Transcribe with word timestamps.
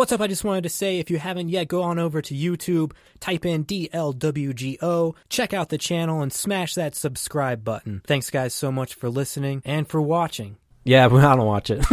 What's 0.00 0.12
up? 0.12 0.22
I 0.22 0.28
just 0.28 0.44
wanted 0.44 0.62
to 0.62 0.70
say 0.70 0.98
if 0.98 1.10
you 1.10 1.18
haven't 1.18 1.50
yet, 1.50 1.68
go 1.68 1.82
on 1.82 1.98
over 1.98 2.22
to 2.22 2.34
YouTube, 2.34 2.92
type 3.20 3.44
in 3.44 3.66
DLWGO, 3.66 5.14
check 5.28 5.52
out 5.52 5.68
the 5.68 5.76
channel, 5.76 6.22
and 6.22 6.32
smash 6.32 6.74
that 6.76 6.94
subscribe 6.94 7.64
button. 7.64 8.00
Thanks, 8.06 8.30
guys, 8.30 8.54
so 8.54 8.72
much 8.72 8.94
for 8.94 9.10
listening 9.10 9.60
and 9.62 9.86
for 9.86 10.00
watching. 10.00 10.56
Yeah, 10.84 11.06
but 11.10 11.22
I 11.22 11.36
don't 11.36 11.44
watch 11.44 11.68
it. 11.68 11.84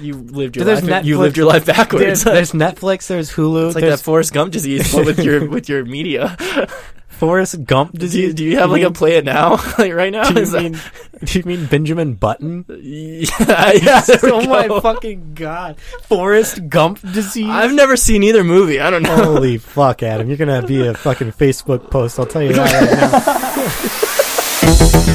You 0.00 0.14
lived 0.14 0.56
your 0.56 0.64
There's 0.64 0.82
life. 0.82 1.04
you 1.04 1.16
Netflix- 1.16 1.20
lived 1.20 1.36
your 1.36 1.46
life 1.46 1.64
there's, 1.66 1.76
backwards. 1.76 2.24
there's 2.24 2.52
Netflix, 2.52 3.08
there's 3.08 3.30
Hulu, 3.30 3.66
it's 3.66 3.74
like 3.74 3.82
there's 3.82 4.00
that 4.00 4.04
Forrest 4.04 4.32
Gump 4.32 4.50
disease 4.50 4.90
but 4.94 5.04
with 5.04 5.18
your 5.18 5.46
with 5.46 5.68
your 5.68 5.84
media. 5.84 6.38
Forrest 7.18 7.64
Gump 7.64 7.92
Do 7.92 7.98
disease. 7.98 8.22
you, 8.28 8.32
do 8.32 8.44
you 8.44 8.58
have 8.58 8.70
like 8.70 8.82
mean- 8.82 8.90
a 8.90 8.92
play 8.92 9.16
it 9.16 9.24
now, 9.24 9.52
like 9.78 9.92
right 9.94 10.12
now? 10.12 10.28
Do 10.28 10.34
you 10.34 10.40
Is 10.42 10.50
that- 10.52 10.62
mean, 10.62 10.78
do 11.24 11.38
you 11.38 11.44
mean 11.44 11.66
Benjamin 11.66 12.14
Button? 12.14 12.64
yeah, 12.82 13.26
yeah. 13.72 14.02
oh 14.24 14.46
my 14.46 14.68
fucking 14.80 15.34
god. 15.34 15.80
Forrest 16.02 16.68
Gump 16.68 17.00
disease? 17.00 17.48
I've 17.48 17.72
never 17.72 17.96
seen 17.96 18.22
either 18.22 18.44
movie. 18.44 18.80
I 18.80 18.90
don't 18.90 19.02
know. 19.02 19.16
Holy 19.16 19.58
fuck, 19.58 20.02
Adam. 20.02 20.28
You're 20.28 20.36
gonna 20.36 20.66
be 20.66 20.86
a 20.86 20.94
fucking 20.94 21.32
Facebook 21.32 21.90
post, 21.90 22.18
I'll 22.18 22.26
tell 22.26 22.42
you 22.42 22.52
that 22.52 22.72
right 24.64 25.06
now. 25.06 25.13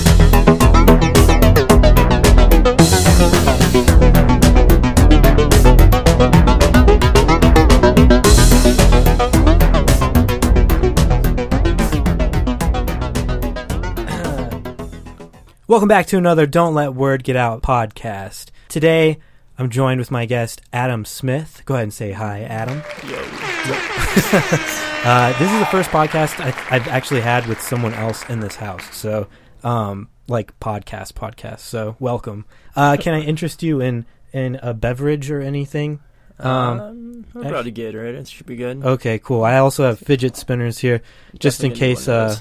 Welcome 15.69 15.87
back 15.87 16.07
to 16.07 16.17
another 16.17 16.47
Don't 16.47 16.73
Let 16.73 16.95
Word 16.95 17.23
Get 17.23 17.35
Out 17.35 17.61
podcast. 17.61 18.49
Today, 18.69 19.19
I'm 19.55 19.69
joined 19.69 19.99
with 19.99 20.09
my 20.09 20.25
guest, 20.25 20.63
Adam 20.73 21.05
Smith. 21.05 21.61
Go 21.65 21.75
ahead 21.75 21.83
and 21.83 21.93
say 21.93 22.11
hi, 22.11 22.41
Adam. 22.41 22.81
Uh, 25.01 25.31
this 25.39 25.49
is 25.49 25.59
the 25.59 25.65
first 25.67 25.91
podcast 25.91 26.41
I, 26.43 26.47
I've 26.75 26.89
actually 26.89 27.21
had 27.21 27.47
with 27.47 27.61
someone 27.61 27.93
else 27.93 28.27
in 28.29 28.41
this 28.41 28.55
house. 28.57 28.83
So, 28.93 29.27
um, 29.63 30.09
like 30.27 30.59
podcast, 30.59 31.13
podcast. 31.13 31.59
So, 31.59 31.95
welcome. 31.99 32.43
Uh, 32.75 32.97
can 32.99 33.13
I 33.13 33.21
interest 33.21 33.63
you 33.63 33.79
in 33.79 34.05
in 34.33 34.59
a 34.61 34.73
beverage 34.73 35.31
or 35.31 35.39
anything? 35.39 36.01
Um, 36.37 36.79
Um, 36.81 37.25
I 37.33 37.47
brought 37.47 37.65
a 37.65 37.71
Gatorade. 37.71 38.15
It 38.15 38.27
should 38.27 38.45
be 38.45 38.57
good. 38.57 38.83
okay, 38.83 39.19
cool. 39.19 39.45
I 39.45 39.59
also 39.59 39.85
have 39.85 39.99
fidget 39.99 40.35
spinners 40.35 40.79
here, 40.79 41.01
just 41.37 41.63
in 41.63 41.69
Definitely 41.69 41.87
gonna 41.93 41.95
case. 41.95 42.07
Uh. 42.09 42.39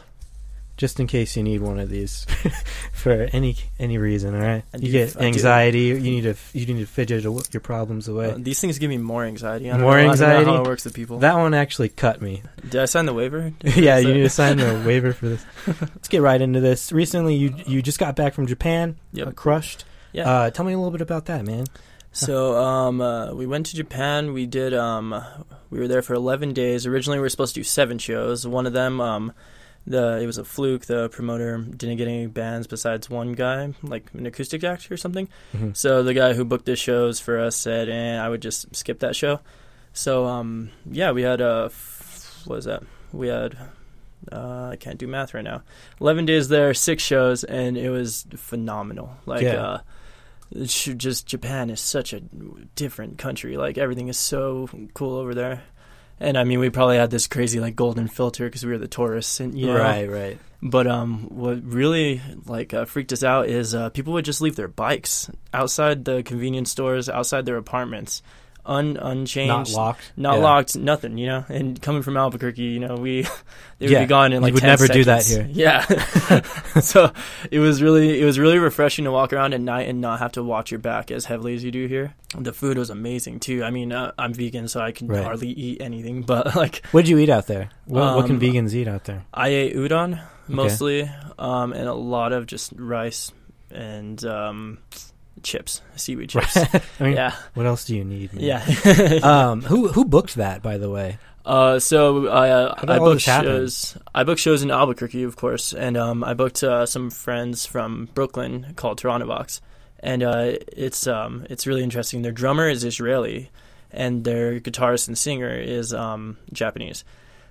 Just 0.79 0.99
in 1.01 1.07
case 1.07 1.37
you 1.37 1.43
need 1.43 1.61
one 1.61 1.79
of 1.79 1.91
these 1.91 2.25
for 2.95 3.29
any 3.33 3.57
any 3.79 3.99
reason. 3.99 4.35
All 4.35 4.41
right, 4.41 4.65
you 4.79 4.91
get 4.91 5.17
anxiety. 5.17 5.81
You 5.81 6.01
need 6.01 6.23
to 6.23 6.35
you 6.55 6.65
need 6.65 6.81
to 6.81 6.87
fidget 6.87 7.25
your 7.25 7.61
problems 7.61 8.09
away. 8.09 8.31
Uh, 8.31 8.37
these 8.39 8.61
things 8.61 8.79
give 8.79 8.89
me 8.89 8.97
more 8.97 9.25
anxiety. 9.25 9.67
More 9.67 9.79
know, 9.79 9.89
I 9.91 9.97
don't 9.97 10.05
know 10.07 10.11
anxiety? 10.13 10.45
how 10.47 10.63
it 10.63 10.67
works 10.67 10.85
with 10.85 10.95
people. 10.95 11.19
that 11.19 11.37
one 11.37 11.53
actually 11.53 11.91
cut 11.91 12.23
me. 12.23 12.43
Did 12.71 12.81
I 12.81 12.85
sign 12.87 13.05
the 13.05 13.13
waiver? 13.13 13.53
yeah, 13.63 13.99
you 13.99 14.15
need 14.15 14.23
to 14.23 14.31
sign 14.31 14.57
the 14.57 14.83
waiver 14.87 15.13
for 15.13 15.29
this. 15.29 15.45
Let's 15.67 16.09
get 16.09 16.23
right 16.23 16.41
into 16.41 16.61
this. 16.61 16.93
Recently, 16.93 17.35
you 17.35 17.55
you 17.67 17.83
just 17.83 17.99
got 17.99 18.17
back 18.17 18.33
from 18.33 18.47
Japan, 18.47 18.97
Yep. 19.13 19.27
uh, 19.27 19.31
crushed. 19.33 19.85
Yeah. 20.13 20.31
Uh, 20.31 20.51
tell 20.51 20.65
me 20.65 20.73
a 20.73 20.79
little 20.79 20.91
bit 20.93 21.03
about 21.03 21.27
that, 21.27 21.45
man. 21.45 21.67
So 22.13 22.57
um, 22.57 23.01
uh, 23.01 23.35
we 23.35 23.47
went 23.47 23.67
to 23.67 23.77
Japan. 23.77 24.33
We 24.33 24.47
did. 24.47 24.73
Um, 24.75 25.23
we 25.71 25.79
were 25.79 25.87
there 25.89 26.03
for 26.03 26.15
11 26.15 26.55
days. 26.55 26.87
Originally, 26.87 27.19
we 27.19 27.23
were 27.23 27.29
supposed 27.29 27.55
to 27.55 27.61
do 27.61 27.65
seven 27.65 27.99
shows. 27.99 28.47
One 28.47 28.67
of 28.67 28.73
them, 28.73 29.01
um, 29.01 29.33
the 29.87 30.19
it 30.21 30.27
was 30.27 30.39
a 30.39 30.45
fluke. 30.45 30.85
The 30.87 31.09
promoter 31.09 31.59
didn't 31.59 31.97
get 31.97 32.09
any 32.09 32.27
bands 32.27 32.67
besides 32.67 33.09
one 33.09 33.33
guy, 33.33 33.73
like 33.83 34.05
an 34.15 34.27
acoustic 34.27 34.63
act 34.65 34.91
or 34.91 34.97
something. 34.97 35.29
Mhm. 35.55 35.77
So 35.77 36.03
the 36.03 36.15
guy 36.15 36.35
who 36.35 36.45
booked 36.45 36.67
the 36.67 36.77
shows 36.77 37.21
for 37.21 37.39
us 37.39 37.57
said, 37.57 37.89
"And 37.89 38.21
I 38.21 38.29
would 38.29 38.43
just 38.43 38.75
skip 38.77 38.99
that 39.01 39.17
show." 39.17 39.41
So 39.93 40.27
um, 40.27 40.71
yeah, 40.91 41.13
we 41.13 41.23
had 41.23 41.41
a 41.41 41.65
f- 41.67 42.43
what 42.45 42.57
was 42.57 42.65
that? 42.67 42.83
We 43.13 43.29
had 43.29 43.57
uh, 44.31 44.71
I 44.73 44.77
can't 44.77 44.99
do 44.99 45.07
math 45.07 45.33
right 45.33 45.45
now. 45.45 45.63
Eleven 46.01 46.27
days 46.27 46.49
there, 46.49 46.75
six 46.75 47.03
shows, 47.03 47.45
and 47.45 47.79
it 47.79 47.89
was 47.91 48.27
phenomenal. 48.37 49.17
Like 49.27 49.43
Yeah. 49.43 49.63
uh, 49.65 49.81
just 50.55 51.27
Japan 51.27 51.71
is 51.71 51.81
such 51.81 52.13
a 52.13 52.21
different 52.75 53.19
country. 53.19 53.57
Like 53.57 53.79
everything 53.79 54.09
is 54.09 54.19
so 54.19 54.69
cool 54.95 55.17
over 55.17 55.35
there. 55.35 55.63
And 56.21 56.37
I 56.37 56.45
mean, 56.45 56.59
we 56.59 56.71
probably 56.71 56.97
had 56.97 57.11
this 57.11 57.27
crazy 57.27 57.61
like 57.61 57.77
golden 57.77 58.09
filter 58.09 58.47
because 58.47 58.65
we 58.65 58.73
were 58.73 58.79
the 58.79 58.89
tourists, 58.89 59.41
and 59.41 59.59
you 59.59 59.67
know, 59.67 59.79
Right, 59.79 60.11
right. 60.11 60.39
but 60.61 60.87
um, 60.87 61.29
what 61.31 61.63
really 61.63 62.21
like 62.47 62.75
uh, 62.75 62.85
freaked 62.87 63.13
us 63.13 63.23
out 63.23 63.49
is 63.49 63.75
uh, 63.75 63.91
people 63.91 64.13
would 64.15 64.25
just 64.25 64.41
leave 64.41 64.57
their 64.57 64.69
bikes 64.69 65.31
outside 65.55 66.05
the 66.05 66.23
convenience 66.25 66.71
stores, 66.71 67.09
outside 67.09 67.47
their 67.47 67.57
apartments, 67.57 68.23
un 68.69 68.97
unchanged, 68.97 69.73
Not 69.73 69.79
locked. 69.81 70.13
not 70.17 70.37
Yeah. 70.37 70.43
locked, 70.43 70.77
nothing. 70.77 71.19
You 71.19 71.27
know, 71.27 71.45
and 71.49 71.81
coming 71.81 72.03
from 72.03 72.17
Albuquerque, 72.17 72.63
you 72.63 72.79
know, 72.81 72.95
we 72.97 73.23
they 73.79 73.87
would 73.87 73.91
Yeah, 73.91 74.01
be 74.01 74.07
gone 74.07 74.33
in 74.33 74.41
you 74.41 74.41
like 74.41 74.55
would 74.55 74.61
10 74.61 74.69
never 74.69 74.87
do 74.89 75.05
that 75.05 75.25
here. 75.27 75.47
Yeah, 75.51 75.81
so 76.81 77.13
it 77.51 77.59
was 77.59 77.83
really 77.83 78.21
it 78.21 78.25
was 78.25 78.39
really 78.39 78.59
refreshing 78.59 79.05
to 79.07 79.11
walk 79.13 79.33
around 79.33 79.55
at 79.55 79.61
night 79.61 79.89
and 79.89 80.01
not 80.01 80.19
have 80.21 80.33
to 80.33 80.43
watch 80.45 80.71
your 80.71 80.81
back 80.81 81.11
as 81.11 81.25
heavily 81.25 81.55
as 81.55 81.65
you 81.65 81.71
do 81.71 81.87
here. 81.87 82.15
The 82.37 82.53
food 82.53 82.77
was 82.79 82.91
amazing 82.91 83.41
too. 83.41 83.65
I 83.65 83.71
mean, 83.71 83.91
uh, 83.93 84.13
I'm 84.19 84.35
vegan, 84.35 84.69
so 84.69 84.81
I 84.81 84.93
can 84.93 85.09
Right. 85.09 85.25
hardly 85.25 85.49
eat 85.49 85.81
anything, 85.81 86.23
but 86.23 86.55
like 86.55 86.85
What 86.93 87.03
did 87.07 87.09
you 87.11 87.19
eat 87.19 87.31
out 87.31 87.47
there? 87.47 87.71
What, 87.87 88.17
what 88.17 88.27
can 88.27 88.37
Um, 88.37 88.41
vegans 88.41 88.75
eat 88.75 88.87
out 88.89 89.05
there? 89.05 89.25
I 89.33 89.49
ate 89.49 89.75
udon 89.77 90.21
mostly, 90.47 91.09
um, 91.39 91.73
and 91.73 91.89
a 91.89 91.95
lot 91.95 92.33
of 92.33 92.47
just 92.47 92.73
rice 92.77 93.33
and 93.71 94.23
um, 94.25 94.79
chips, 95.43 95.83
seaweed 95.97 96.31
chips. 96.31 96.57
I 96.75 96.81
mean, 97.01 97.15
yeah, 97.15 97.35
What 97.55 97.67
else 97.67 97.85
do 97.85 97.97
you 97.97 98.05
need? 98.05 98.33
man? 98.35 98.43
yeah. 98.45 99.19
Um, 99.23 99.63
who 99.63 99.89
who 99.89 100.05
booked 100.05 100.35
that, 100.37 100.63
by 100.63 100.79
the 100.79 100.91
way? 100.91 101.19
uh, 101.47 101.79
so 101.79 102.29
I, 102.29 102.51
uh, 102.51 102.75
I 102.87 102.99
booked 102.99 103.15
this 103.17 103.27
happen? 103.27 103.47
shows. 103.49 103.97
I 104.15 104.25
booked 104.25 104.41
shows 104.41 104.63
in 104.63 104.71
Albuquerque, 104.71 105.23
of 105.23 105.37
course, 105.37 105.73
and 105.73 105.97
um, 105.97 106.23
I 106.23 106.35
booked 106.35 106.63
uh, 106.63 106.85
some 106.87 107.11
friends 107.11 107.65
from 107.67 108.09
Brooklyn 108.15 108.75
called 108.77 108.99
Toronto 108.99 109.27
Box, 109.27 109.61
and 110.01 110.23
uh, 110.23 110.53
it's 110.77 111.07
um, 111.07 111.47
it's 111.49 111.67
really 111.67 111.83
interesting. 111.83 112.23
Their 112.23 112.33
drummer 112.33 112.69
is 112.69 112.85
Israeli, 112.85 113.51
and 113.91 114.25
their 114.25 114.61
guitarist 114.61 115.09
and 115.09 115.17
singer 115.17 115.55
is 115.55 115.95
um, 115.95 116.37
Japanese. 116.53 117.05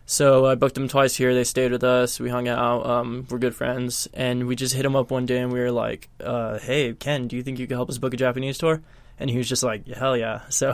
So 0.09 0.45
I 0.45 0.55
booked 0.55 0.75
them 0.75 0.87
twice 0.87 1.17
here. 1.17 1.35
They 1.35 1.43
stayed 1.43 1.73
with 1.73 1.83
us. 1.83 2.17
We 2.17 2.29
hung 2.29 2.47
out. 2.47 2.85
Um, 2.85 3.27
we're 3.29 3.39
good 3.39 3.53
friends, 3.53 4.07
and 4.13 4.47
we 4.47 4.55
just 4.55 4.73
hit 4.73 4.85
him 4.85 4.95
up 4.95 5.11
one 5.11 5.25
day, 5.25 5.39
and 5.39 5.51
we 5.51 5.59
were 5.59 5.69
like, 5.69 6.07
uh, 6.23 6.59
"Hey, 6.59 6.93
Ken, 6.93 7.27
do 7.27 7.35
you 7.35 7.43
think 7.43 7.59
you 7.59 7.67
could 7.67 7.75
help 7.75 7.89
us 7.89 7.97
book 7.97 8.13
a 8.13 8.17
Japanese 8.17 8.57
tour?" 8.57 8.81
And 9.19 9.29
he 9.29 9.37
was 9.37 9.49
just 9.49 9.63
like, 9.63 9.85
"Hell 9.85 10.15
yeah!" 10.15 10.43
So 10.49 10.73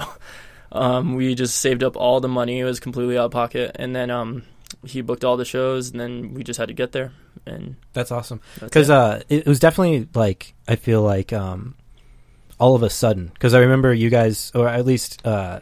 um, 0.71 1.15
we 1.15 1.33
just 1.33 1.57
saved 1.57 1.83
up 1.83 1.97
all 1.97 2.19
the 2.19 2.27
money. 2.27 2.59
It 2.59 2.63
was 2.63 2.79
completely 2.79 3.17
out 3.17 3.25
of 3.25 3.31
pocket, 3.31 3.75
and 3.79 3.95
then 3.95 4.11
um, 4.11 4.43
he 4.85 5.01
booked 5.01 5.23
all 5.23 5.35
the 5.35 5.45
shows, 5.45 5.89
and 5.89 5.99
then 5.99 6.35
we 6.35 6.43
just 6.43 6.59
had 6.59 6.67
to 6.67 6.75
get 6.75 6.91
there. 6.91 7.11
And 7.47 7.75
That's 7.93 8.11
awesome. 8.11 8.39
Because 8.59 8.89
it. 8.89 8.95
uh, 8.95 9.19
it, 9.29 9.39
it 9.39 9.47
was 9.47 9.59
definitely 9.59 10.07
like 10.13 10.53
I 10.67 10.75
feel 10.75 11.01
like 11.01 11.33
um, 11.33 11.73
all 12.59 12.75
of 12.75 12.83
a 12.83 12.89
sudden. 12.91 13.31
Because 13.33 13.55
I 13.55 13.61
remember 13.61 13.91
you 13.95 14.11
guys, 14.11 14.51
or 14.53 14.67
at 14.67 14.85
least 14.85 15.25
uh, 15.25 15.61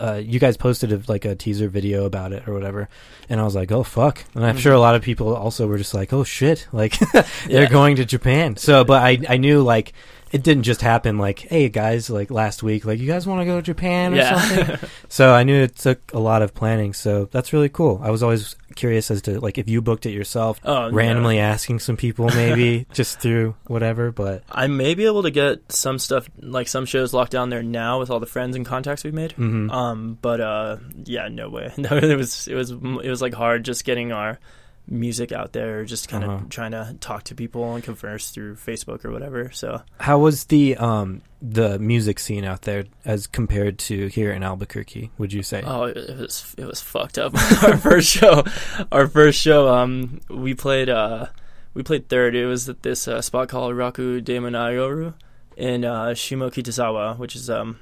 uh, 0.00 0.20
you 0.22 0.38
guys 0.38 0.56
posted 0.56 0.92
a, 0.92 1.00
like 1.08 1.24
a 1.24 1.34
teaser 1.34 1.68
video 1.68 2.04
about 2.04 2.32
it 2.32 2.46
or 2.48 2.54
whatever, 2.54 2.88
and 3.28 3.40
I 3.40 3.44
was 3.44 3.54
like, 3.54 3.70
oh 3.72 3.82
fuck. 3.82 4.24
And 4.34 4.44
I'm 4.44 4.56
sure 4.58 4.72
a 4.72 4.78
lot 4.80 4.94
of 4.94 5.02
people 5.02 5.34
also 5.34 5.66
were 5.66 5.78
just 5.78 5.94
like, 5.94 6.12
oh 6.12 6.24
shit, 6.24 6.66
like 6.72 6.98
they're 7.12 7.24
Yeah. 7.48 7.66
going 7.66 7.96
to 7.96 8.04
Japan. 8.04 8.56
So, 8.56 8.84
but 8.84 9.02
I 9.02 9.18
I 9.28 9.36
knew 9.36 9.62
like. 9.62 9.92
It 10.30 10.42
didn't 10.42 10.64
just 10.64 10.82
happen 10.82 11.16
like, 11.16 11.38
hey 11.38 11.70
guys, 11.70 12.10
like 12.10 12.30
last 12.30 12.62
week, 12.62 12.84
like 12.84 12.98
you 12.98 13.06
guys 13.06 13.26
want 13.26 13.40
to 13.40 13.46
go 13.46 13.56
to 13.56 13.62
Japan 13.62 14.12
or 14.12 14.16
yeah. 14.18 14.38
something. 14.38 14.90
So 15.08 15.32
I 15.32 15.42
knew 15.42 15.62
it 15.62 15.74
took 15.76 16.00
a 16.12 16.18
lot 16.18 16.42
of 16.42 16.52
planning. 16.54 16.92
So 16.92 17.30
that's 17.32 17.54
really 17.54 17.70
cool. 17.70 17.98
I 18.04 18.10
was 18.10 18.22
always 18.22 18.54
curious 18.78 19.10
as 19.10 19.22
to 19.22 19.40
like 19.40 19.58
if 19.58 19.68
you 19.68 19.82
booked 19.82 20.06
it 20.06 20.12
yourself, 20.12 20.60
oh, 20.64 20.88
no. 20.88 20.90
randomly 20.90 21.38
asking 21.38 21.80
some 21.80 21.96
people 21.96 22.28
maybe 22.28 22.86
just 22.94 23.20
through 23.20 23.54
whatever. 23.66 24.10
But 24.10 24.44
I 24.50 24.68
may 24.68 24.94
be 24.94 25.04
able 25.04 25.24
to 25.24 25.30
get 25.30 25.70
some 25.70 25.98
stuff 25.98 26.28
like 26.40 26.68
some 26.68 26.86
shows 26.86 27.12
locked 27.12 27.32
down 27.32 27.50
there 27.50 27.62
now 27.62 27.98
with 27.98 28.10
all 28.10 28.20
the 28.20 28.26
friends 28.26 28.56
and 28.56 28.64
contacts 28.64 29.04
we've 29.04 29.12
made. 29.12 29.32
mhm. 29.32 29.70
Um, 29.70 30.16
but 30.22 30.40
uh, 30.40 30.76
yeah, 31.04 31.28
no 31.28 31.50
way. 31.50 31.72
No, 31.78 31.96
it 31.96 32.16
was 32.16 32.48
it 32.48 32.54
was 32.54 32.70
it 32.70 33.08
was 33.08 33.20
like 33.20 33.34
hard 33.34 33.64
just 33.64 33.84
getting 33.84 34.12
our 34.12 34.38
music 34.90 35.32
out 35.32 35.52
there, 35.52 35.84
just 35.84 36.08
kind 36.08 36.24
of 36.24 36.30
Uh-huh. 36.30 36.44
trying 36.50 36.70
to 36.72 36.96
talk 37.00 37.24
to 37.24 37.34
people 37.34 37.74
and 37.74 37.84
converse 37.84 38.30
through 38.30 38.56
Facebook 38.56 39.04
or 39.04 39.10
whatever. 39.12 39.50
So 39.52 39.82
how 40.00 40.18
was 40.18 40.44
the 40.44 40.76
um 40.76 41.22
the 41.42 41.78
music 41.78 42.18
scene 42.18 42.44
out 42.44 42.62
there 42.62 42.84
as 43.04 43.26
compared 43.26 43.78
to 43.78 44.06
here 44.08 44.32
in 44.32 44.42
Albuquerque? 44.42 45.10
Would 45.18 45.32
you 45.32 45.42
say? 45.42 45.62
oh, 45.64 45.84
it, 45.84 45.96
it 45.96 46.16
was 46.18 46.54
it 46.58 46.64
was 46.66 46.80
fucked 46.80 47.18
up. 47.18 47.34
our 47.62 47.76
first 47.76 48.08
show, 48.08 48.44
our 48.90 49.06
first 49.06 49.38
show, 49.40 49.68
um, 49.68 50.20
we 50.30 50.54
played 50.54 50.88
uh, 50.88 51.26
we 51.74 51.82
played 51.82 52.08
third. 52.08 52.34
It 52.34 52.46
was 52.46 52.68
at 52.68 52.82
this 52.82 53.06
uh, 53.06 53.20
spot 53.20 53.48
called 53.48 53.74
Raku 53.74 54.20
Demonayoru 54.22 55.14
in 55.56 55.84
uh, 55.84 56.06
Shimokitazawa, 56.14 57.18
which 57.18 57.36
is 57.36 57.50
um 57.50 57.78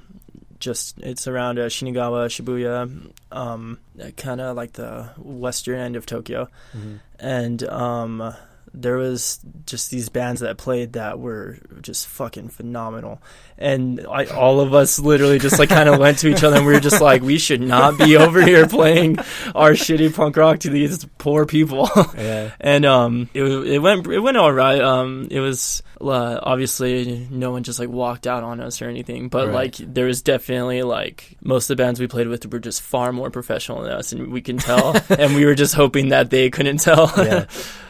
just 0.59 0.97
it's 0.99 1.27
around 1.27 1.59
uh, 1.59 1.63
Shinagawa, 1.63 2.27
Shibuya, 2.27 3.11
um, 3.31 3.79
kind 4.17 4.41
of 4.41 4.55
like 4.55 4.73
the 4.73 5.09
western 5.17 5.79
end 5.79 5.95
of 5.95 6.05
Tokyo. 6.05 6.49
Mhm. 6.75 6.99
and 7.19 7.63
um, 7.63 8.33
there 8.81 8.97
was 8.97 9.39
just 9.65 9.89
these 9.91 10.09
bands 10.09 10.41
that 10.41 10.57
played 10.57 10.93
that 10.93 11.19
were 11.19 11.57
just 11.81 12.07
fucking 12.07 12.49
phenomenal, 12.49 13.21
and 13.57 14.05
I, 14.09 14.25
all 14.25 14.59
of 14.59 14.73
us 14.73 14.99
literally 14.99 15.39
just 15.39 15.59
like 15.59 15.69
kind 15.69 15.89
of 15.89 15.99
went 15.99 16.19
to 16.19 16.27
each 16.29 16.43
other 16.43 16.57
and 16.57 16.65
we 16.65 16.73
were 16.73 16.79
just 16.79 17.01
like, 17.01 17.21
we 17.21 17.37
should 17.39 17.61
not 17.61 17.97
be 17.97 18.15
over 18.25 18.41
here 18.41 18.67
playing 18.67 19.17
our 19.55 19.71
shitty 19.71 20.13
punk 20.15 20.37
rock 20.37 20.59
to 20.59 20.69
these 20.69 21.05
poor 21.17 21.45
people. 21.45 21.89
Yeah. 22.17 22.51
and 22.59 22.85
um, 22.85 23.29
it 23.33 23.43
it 23.43 23.79
went 23.79 24.07
it 24.07 24.19
went 24.19 24.37
all 24.37 24.51
right. 24.51 24.79
Um, 24.81 25.27
it 25.31 25.39
was 25.39 25.81
uh, 26.01 26.39
obviously 26.41 27.27
no 27.31 27.51
one 27.51 27.63
just 27.63 27.79
like 27.79 27.89
walked 27.89 28.27
out 28.27 28.43
on 28.43 28.59
us 28.59 28.81
or 28.81 28.89
anything, 28.89 29.29
but 29.29 29.47
Right. 29.47 29.53
like 29.53 29.75
there 29.93 30.05
was 30.05 30.21
definitely 30.21 30.83
like 30.83 31.37
most 31.41 31.69
of 31.69 31.77
the 31.77 31.83
bands 31.83 31.99
we 31.99 32.07
played 32.07 32.27
with 32.27 32.51
were 32.51 32.59
just 32.59 32.81
far 32.81 33.11
more 33.11 33.29
professional 33.31 33.81
than 33.83 33.91
us, 33.93 34.11
and 34.13 34.31
we 34.31 34.41
can 34.41 34.57
tell. 34.57 34.95
and 35.09 35.35
we 35.35 35.45
were 35.45 35.55
just 35.55 35.73
hoping 35.73 36.09
that 36.09 36.29
they 36.29 36.49
couldn't 36.49 36.77
tell. 36.79 37.11
Yeah. 37.17 37.45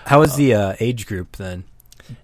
How 0.07 0.19
was 0.19 0.35
the 0.35 0.53
uh, 0.53 0.75
age 0.79 1.05
group 1.05 1.35
then? 1.37 1.63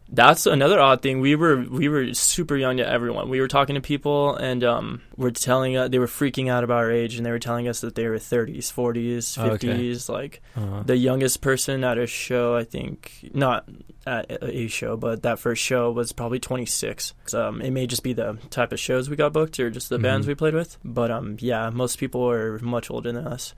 That's 0.08 0.46
another 0.46 0.80
odd 0.80 1.02
thing. 1.02 1.20
We 1.22 1.36
were 1.36 1.58
we 1.64 1.90
were 1.90 2.14
super 2.14 2.56
young 2.56 2.78
to 2.78 2.88
everyone. 2.88 3.30
We 3.30 3.42
were 3.42 3.48
talking 3.48 3.74
to 3.76 3.82
people 3.82 4.36
and 4.36 4.64
um, 4.64 5.02
were 5.18 5.32
telling 5.32 5.76
us 5.76 5.90
they 5.90 5.98
were 6.00 6.06
freaking 6.08 6.50
out 6.50 6.64
about 6.64 6.78
our 6.78 6.92
age, 6.92 7.16
and 7.18 7.26
they 7.26 7.32
were 7.32 7.40
telling 7.40 7.68
us 7.68 7.82
that 7.82 7.96
they 7.96 8.08
were 8.08 8.18
30s, 8.18 8.72
40s, 8.72 9.38
Oh, 9.38 9.50
okay. 9.56 9.68
50s. 9.70 10.08
Like 10.10 10.42
Uh, 10.56 10.84
the 10.84 10.96
youngest 10.96 11.42
person 11.42 11.84
at 11.84 11.98
a 11.98 12.06
show, 12.08 12.56
I 12.56 12.64
think, 12.64 13.30
not 13.34 13.68
at 14.06 14.28
a 14.44 14.68
show, 14.68 14.96
but 14.96 15.24
that 15.24 15.40
first 15.40 15.62
show 15.64 15.92
was 15.92 16.12
probably 16.14 16.40
26. 16.40 17.14
Um, 17.34 17.60
it 17.62 17.72
may 17.72 17.88
just 17.88 18.04
be 18.04 18.14
the 18.14 18.38
type 18.52 18.72
of 18.72 18.80
shows 18.80 19.10
we 19.10 19.16
got 19.18 19.34
booked 19.34 19.60
or 19.60 19.70
just 19.72 19.90
the 19.90 19.98
bands 20.00 20.26
Mhm. 20.26 20.30
we 20.30 20.36
played 20.36 20.54
with. 20.54 20.78
But 20.86 21.10
um, 21.12 21.38
yeah, 21.40 21.70
most 21.72 21.98
people 21.98 22.30
are 22.30 22.60
much 22.60 22.90
older 22.92 23.12
than 23.12 23.26
us. 23.28 23.54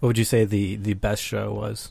what 0.00 0.06
would 0.06 0.18
you 0.18 0.24
say 0.24 0.44
the, 0.44 0.76
the 0.76 0.94
best 0.94 1.22
show 1.22 1.52
was? 1.52 1.90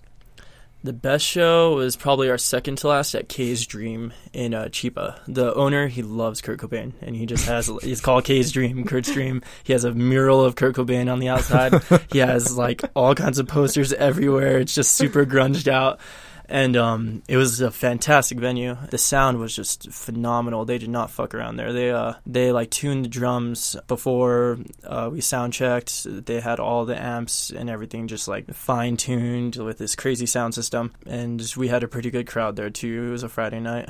The 0.84 0.94
best 0.94 1.26
show 1.26 1.76
was 1.76 1.96
probably 1.96 2.30
our 2.30 2.38
second 2.38 2.78
to 2.78 2.88
last 2.88 3.16
at 3.16 3.28
K's 3.28 3.66
Dream 3.66 4.14
in 4.32 4.54
uh, 4.54 4.66
Chiba. 4.66 5.20
The 5.28 5.54
owner, 5.56 5.88
he 5.88 6.04
loves 6.04 6.40
Kurt 6.40 6.60
Cobain, 6.60 6.94
and 7.02 7.16
he 7.16 7.26
just 7.26 7.46
has. 7.48 7.70
It's 7.84 8.00
called 8.00 8.26
K's 8.26 8.52
Dream, 8.52 8.86
Kurt's 8.86 9.12
Dream. 9.12 9.42
He 9.64 9.74
has 9.74 9.84
a 9.84 9.92
mural 9.94 10.44
of 10.44 10.56
Kurt 10.56 10.76
Cobain 10.76 11.12
on 11.12 11.20
the 11.20 11.30
outside. 11.30 11.82
he 12.12 12.20
has 12.20 12.56
like 12.56 12.84
all 12.96 13.16
kinds 13.16 13.40
of 13.40 13.48
posters 13.48 13.92
everywhere. 13.92 14.60
It's 14.60 14.76
just 14.76 14.94
super 14.94 15.26
grunged 15.26 15.68
out, 15.68 16.00
and 16.50 16.78
um, 16.78 17.24
it 17.28 17.38
was 17.38 17.60
a 17.62 17.72
fantastic 17.72 18.38
venue. 18.40 18.78
The 18.90 18.98
sound 18.98 19.40
was 19.40 19.56
just 19.56 19.92
phenomenal. 19.92 20.66
They 20.66 20.78
did 20.78 20.90
not 20.90 21.12
fuck 21.12 21.34
around 21.36 21.58
there. 21.58 21.74
They 21.74 21.92
uh, 21.92 22.14
they 22.26 22.52
like 22.52 22.70
tuned 22.70 23.06
the 23.06 23.10
drums 23.10 23.76
before 23.88 24.60
uh, 24.84 25.10
we 25.12 25.22
sound 25.22 25.54
checked. 25.54 26.06
They 26.26 26.40
had 26.40 26.60
all 26.60 26.86
the 26.86 27.02
amps 27.02 27.50
and 27.50 27.70
everything 27.70 28.08
just 28.08 28.28
like 28.28 28.54
fine 28.54 28.98
tuned 28.98 29.56
with 29.58 29.78
this 29.78 29.96
crazy 29.96 30.26
sound 30.26 30.54
system, 30.56 30.94
and 31.06 31.42
we 31.58 31.68
had 31.68 31.84
a 31.84 31.88
pretty 31.88 32.10
good 32.12 32.28
crowd 32.28 32.56
there 32.56 32.70
too. 32.70 33.08
It 33.08 33.12
was 33.12 33.24
a 33.24 33.30
Friday 33.30 33.60
night. 33.60 33.90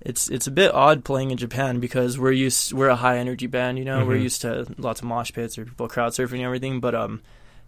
It's 0.00 0.28
it's 0.30 0.46
a 0.46 0.52
bit 0.52 0.72
odd 0.72 1.04
playing 1.04 1.32
in 1.32 1.36
Japan 1.38 1.80
because 1.80 2.18
we're 2.20 2.30
used 2.30 2.72
we're 2.72 2.88
a 2.88 2.94
high 2.96 3.18
energy 3.18 3.48
band, 3.48 3.78
you 3.78 3.84
know. 3.84 4.04
We're 4.04 4.16
Mhm. 4.16 4.22
used 4.22 4.42
to 4.42 4.66
lots 4.78 5.00
of 5.00 5.06
mosh 5.08 5.32
pits 5.32 5.58
or 5.58 5.64
people 5.64 5.88
crowd 5.88 6.12
surfing 6.12 6.34
and 6.34 6.42
everything, 6.42 6.78
but 6.78 6.94
um, 6.94 7.20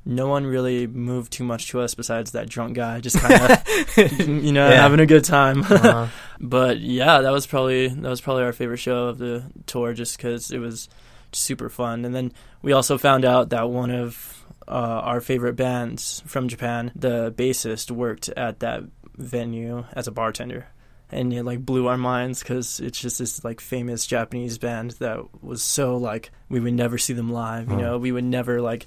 no 0.04 0.28
one 0.28 0.46
really 0.46 0.86
moved 0.86 1.32
too 1.32 1.44
much 1.44 1.68
to 1.68 1.80
us 1.80 1.94
besides 1.94 2.30
that 2.32 2.48
drunk 2.48 2.74
guy, 2.74 3.00
just 3.00 3.18
kind 3.18 3.34
of 3.52 4.18
you 4.20 4.52
know 4.52 4.68
Yeah. 4.68 4.80
having 4.82 5.00
a 5.00 5.06
good 5.06 5.24
time. 5.24 5.62
Uh-huh. 5.70 6.06
but 6.40 6.78
yeah, 6.80 7.20
that 7.20 7.30
was 7.30 7.46
probably 7.46 7.88
that 7.88 8.08
was 8.08 8.20
probably 8.20 8.42
our 8.44 8.52
favorite 8.52 8.78
show 8.78 9.08
of 9.08 9.18
the 9.18 9.44
tour, 9.66 9.92
just 9.92 10.16
because 10.16 10.50
it 10.50 10.58
was 10.58 10.88
super 11.32 11.68
fun. 11.68 12.04
And 12.04 12.14
then 12.14 12.32
we 12.62 12.72
also 12.72 12.98
found 12.98 13.24
out 13.24 13.50
that 13.50 13.70
one 13.70 13.90
of 13.90 14.44
uh, 14.66 14.70
our 15.04 15.20
favorite 15.20 15.54
bands 15.56 16.22
from 16.26 16.48
Japan, 16.48 16.92
the 16.94 17.32
bassist, 17.32 17.90
worked 17.90 18.28
at 18.30 18.60
that 18.60 18.82
venue 19.16 19.84
as 19.92 20.06
a 20.06 20.12
bartender. 20.12 20.66
And 21.12 21.32
it 21.32 21.42
like 21.44 21.66
blew 21.66 21.88
our 21.88 21.98
minds 21.98 22.38
because 22.40 22.78
it's 22.78 23.00
just 23.00 23.18
this 23.18 23.42
like 23.44 23.60
famous 23.60 24.06
Japanese 24.06 24.58
band 24.58 24.92
that 25.00 25.18
was 25.42 25.60
so 25.62 25.96
like 25.96 26.30
we 26.48 26.60
would 26.60 26.74
never 26.74 26.98
see 26.98 27.12
them 27.14 27.30
live. 27.32 27.68
You 27.68 27.74
Huh. 27.74 27.80
know, 27.80 27.98
we 27.98 28.12
would 28.12 28.24
never 28.24 28.60
like 28.60 28.86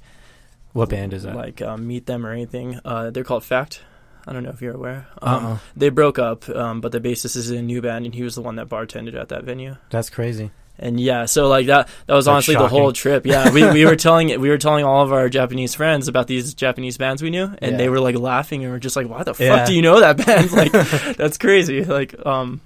What 0.73 0.89
band 0.89 1.13
is 1.13 1.23
that? 1.23 1.35
like 1.35 1.61
um, 1.61 1.87
meet 1.87 2.05
them 2.05 2.25
or 2.25 2.31
anything. 2.31 2.79
Uh, 2.83 3.09
they're 3.11 3.23
called 3.23 3.43
Fact. 3.43 3.81
I 4.25 4.33
don't 4.33 4.43
know 4.43 4.51
if 4.51 4.61
you're 4.61 4.73
aware. 4.75 5.07
Um, 5.21 5.45
uh-uh. 5.45 5.57
They 5.75 5.89
broke 5.89 6.17
up, 6.17 6.47
um, 6.49 6.79
but 6.81 6.91
the 6.91 7.01
bassist 7.01 7.35
is 7.35 7.51
in 7.51 7.57
a 7.57 7.61
new 7.61 7.81
band, 7.81 8.05
and 8.05 8.15
he 8.15 8.23
was 8.23 8.35
the 8.35 8.41
one 8.41 8.55
that 8.55 8.69
bartended 8.69 9.15
at 9.19 9.29
that 9.29 9.43
venue. 9.43 9.75
That's 9.89 10.09
crazy. 10.09 10.51
And 10.79 10.99
yeah, 10.99 11.25
so 11.25 11.47
like 11.49 11.67
that 11.67 11.87
that 12.07 12.13
was 12.15 12.25
That's 12.25 12.33
honestly 12.33 12.55
the 12.55 12.67
whole 12.67 12.93
trip. 12.93 13.25
Yeah, 13.27 13.51
we 13.51 13.63
we 13.71 13.85
were 13.85 13.95
telling 14.07 14.27
we 14.41 14.49
were 14.49 14.57
telling 14.57 14.83
all 14.85 15.03
of 15.03 15.13
our 15.13 15.29
Japanese 15.29 15.75
friends 15.75 16.07
about 16.07 16.25
these 16.27 16.55
Japanese 16.55 16.97
bands 16.97 17.21
we 17.21 17.29
knew, 17.29 17.53
and 17.59 17.73
Yeah. 17.73 17.77
they 17.77 17.89
were 17.89 17.99
like 17.99 18.15
laughing 18.17 18.63
and 18.63 18.71
were 18.73 18.79
just 18.79 18.95
like, 18.95 19.07
"Why 19.07 19.23
the 19.23 19.35
Yeah. 19.37 19.57
fuck 19.57 19.67
do 19.67 19.75
you 19.75 19.83
know 19.83 19.99
that 19.99 20.17
band? 20.25 20.51
Like, 20.53 20.71
that's 21.17 21.37
crazy." 21.37 21.83
Like, 21.85 22.15
um, 22.25 22.59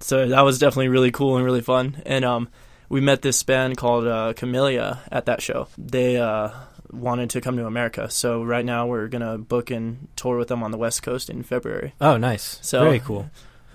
so 0.00 0.28
that 0.28 0.42
was 0.42 0.60
definitely 0.60 0.88
really 0.88 1.10
cool 1.10 1.36
and 1.36 1.44
really 1.44 1.62
fun. 1.62 2.00
And 2.06 2.24
um, 2.24 2.48
we 2.88 3.00
met 3.00 3.22
this 3.22 3.42
band 3.42 3.76
called 3.76 4.06
uh, 4.06 4.34
Camellia 4.34 5.00
at 5.10 5.26
that 5.26 5.42
show. 5.42 5.66
They 5.76 6.16
uh 6.18 6.50
wanted 6.92 7.30
to 7.30 7.40
come 7.40 7.56
to 7.56 7.66
America, 7.66 8.10
so 8.10 8.42
right 8.42 8.64
now 8.64 8.86
we're 8.86 9.08
gonna 9.08 9.38
book 9.38 9.70
and 9.70 10.08
tour 10.16 10.36
with 10.38 10.48
them 10.48 10.62
on 10.62 10.70
the 10.70 10.78
West 10.78 11.02
Coast 11.02 11.28
in 11.30 11.42
February. 11.42 11.94
Oh, 12.00 12.16
nice. 12.16 12.58
So- 12.62 12.80
Very 12.84 13.00
cool. 13.00 13.30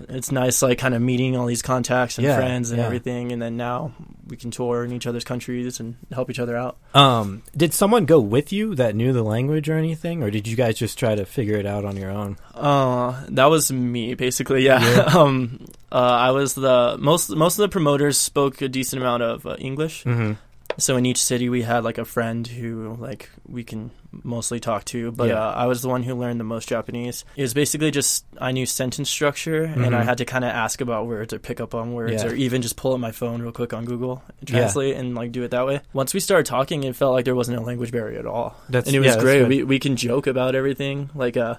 It's 0.08 0.32
nice, 0.32 0.60
like 0.60 0.78
kind 0.78 0.92
of 0.92 1.00
meeting 1.00 1.36
all 1.36 1.46
these 1.46 1.62
contacts 1.62 2.18
and 2.18 2.26
Yeah, 2.26 2.34
friends 2.36 2.72
and 2.72 2.80
yeah. 2.80 2.84
everything, 2.84 3.30
and 3.30 3.40
then 3.40 3.56
now 3.56 3.92
we 4.26 4.36
can 4.36 4.50
tour 4.50 4.84
in 4.84 4.90
each 4.92 5.06
other's 5.06 5.22
countries 5.22 5.78
and 5.78 5.94
help 6.12 6.28
each 6.30 6.40
other 6.40 6.56
out. 6.56 6.76
Um, 6.94 7.44
did 7.56 7.72
someone 7.72 8.04
go 8.04 8.18
with 8.18 8.52
you 8.52 8.74
that 8.74 8.96
knew 8.96 9.12
the 9.12 9.22
language 9.22 9.68
or 9.68 9.76
anything, 9.78 10.20
or 10.24 10.32
did 10.32 10.48
you 10.48 10.56
guys 10.56 10.76
just 10.78 10.98
try 10.98 11.14
to 11.14 11.24
figure 11.24 11.56
it 11.56 11.64
out 11.64 11.84
on 11.84 11.96
your 11.96 12.10
own? 12.10 12.36
Uh, 12.54 13.24
that 13.28 13.46
was 13.46 13.70
me 13.70 14.14
basically. 14.14 14.64
Yeah. 14.64 14.82
Yeah. 14.84 15.02
um, 15.16 15.64
uh, 15.92 15.94
I 15.96 16.32
was 16.32 16.54
the 16.54 16.96
most. 16.98 17.30
Most 17.30 17.58
of 17.60 17.62
the 17.62 17.68
promoters 17.68 18.18
spoke 18.18 18.60
a 18.62 18.68
decent 18.68 19.00
amount 19.00 19.22
of 19.22 19.46
uh, 19.46 19.54
English, 19.60 20.02
Mm-hmm. 20.02 20.32
So 20.78 20.96
in 20.96 21.06
each 21.06 21.22
city 21.22 21.48
we 21.48 21.62
had 21.62 21.84
like 21.84 21.98
a 21.98 22.04
friend 22.04 22.46
who 22.46 22.96
like 22.98 23.30
we 23.46 23.62
can 23.64 23.90
mostly 24.22 24.58
talk 24.60 24.84
to. 24.86 25.10
But 25.12 25.28
Yeah. 25.28 25.44
uh, 25.44 25.52
I 25.52 25.66
was 25.66 25.82
the 25.82 25.88
one 25.88 26.02
who 26.02 26.14
learned 26.14 26.38
the 26.40 26.44
most 26.44 26.68
Japanese. 26.68 27.24
It 27.36 27.42
was 27.42 27.54
basically 27.54 27.90
just 27.90 28.24
I 28.40 28.52
knew 28.52 28.66
sentence 28.66 29.10
structure, 29.10 29.62
and 29.64 29.94
I 29.94 30.00
Mhm. 30.02 30.04
had 30.04 30.18
to 30.18 30.24
kind 30.24 30.44
of 30.44 30.50
ask 30.50 30.80
about 30.80 31.06
words 31.06 31.32
or 31.32 31.38
pick 31.38 31.60
up 31.60 31.74
on 31.74 31.94
words, 31.94 32.22
Yeah. 32.22 32.30
or 32.30 32.34
even 32.34 32.62
just 32.62 32.76
pull 32.76 32.92
up 32.94 33.00
my 33.00 33.12
phone 33.12 33.42
real 33.42 33.52
quick 33.52 33.72
on 33.72 33.84
Google 33.84 34.22
and 34.40 34.50
Yeah. 34.50 34.58
translate 34.60 34.96
and 34.96 35.14
like 35.14 35.32
do 35.32 35.42
it 35.42 35.50
that 35.50 35.66
way. 35.66 35.80
Once 35.92 36.14
we 36.14 36.20
started 36.20 36.46
talking, 36.46 36.84
it 36.84 36.96
felt 36.96 37.12
like 37.12 37.24
there 37.24 37.34
wasn't 37.34 37.58
a 37.58 37.60
language 37.60 37.90
barrier 37.92 38.18
at 38.18 38.26
all 38.26 38.56
That's 38.68 38.86
and 38.86 38.96
it 38.96 39.00
was 39.00 39.14
yeah, 39.16 39.20
great. 39.20 39.48
We 39.48 39.62
we 39.64 39.78
can 39.78 39.96
joke 39.96 40.26
about 40.26 40.54
everything. 40.54 41.10
Like 41.14 41.36
uh, 41.36 41.56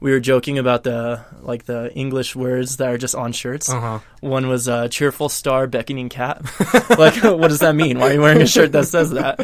we 0.00 0.10
were 0.10 0.20
joking 0.20 0.58
about 0.58 0.84
the 0.84 1.20
like 1.42 1.64
the 1.64 1.90
English 1.94 2.36
words 2.36 2.76
that 2.76 2.88
are 2.88 2.98
just 2.98 3.14
on 3.14 3.32
shirts. 3.32 3.70
Uh-huh. 3.70 4.00
One 4.24 4.48
was 4.48 4.68
uh, 4.68 4.88
cheerful 4.88 5.28
star 5.28 5.66
beckoning 5.66 6.08
cat. 6.08 6.42
like, 6.98 7.22
what 7.22 7.48
does 7.48 7.60
that 7.60 7.74
mean? 7.74 7.98
Why 7.98 8.10
are 8.10 8.12
you 8.14 8.20
wearing 8.20 8.42
a 8.42 8.46
shirt 8.46 8.72
that 8.72 8.86
says 8.86 9.10
that? 9.10 9.38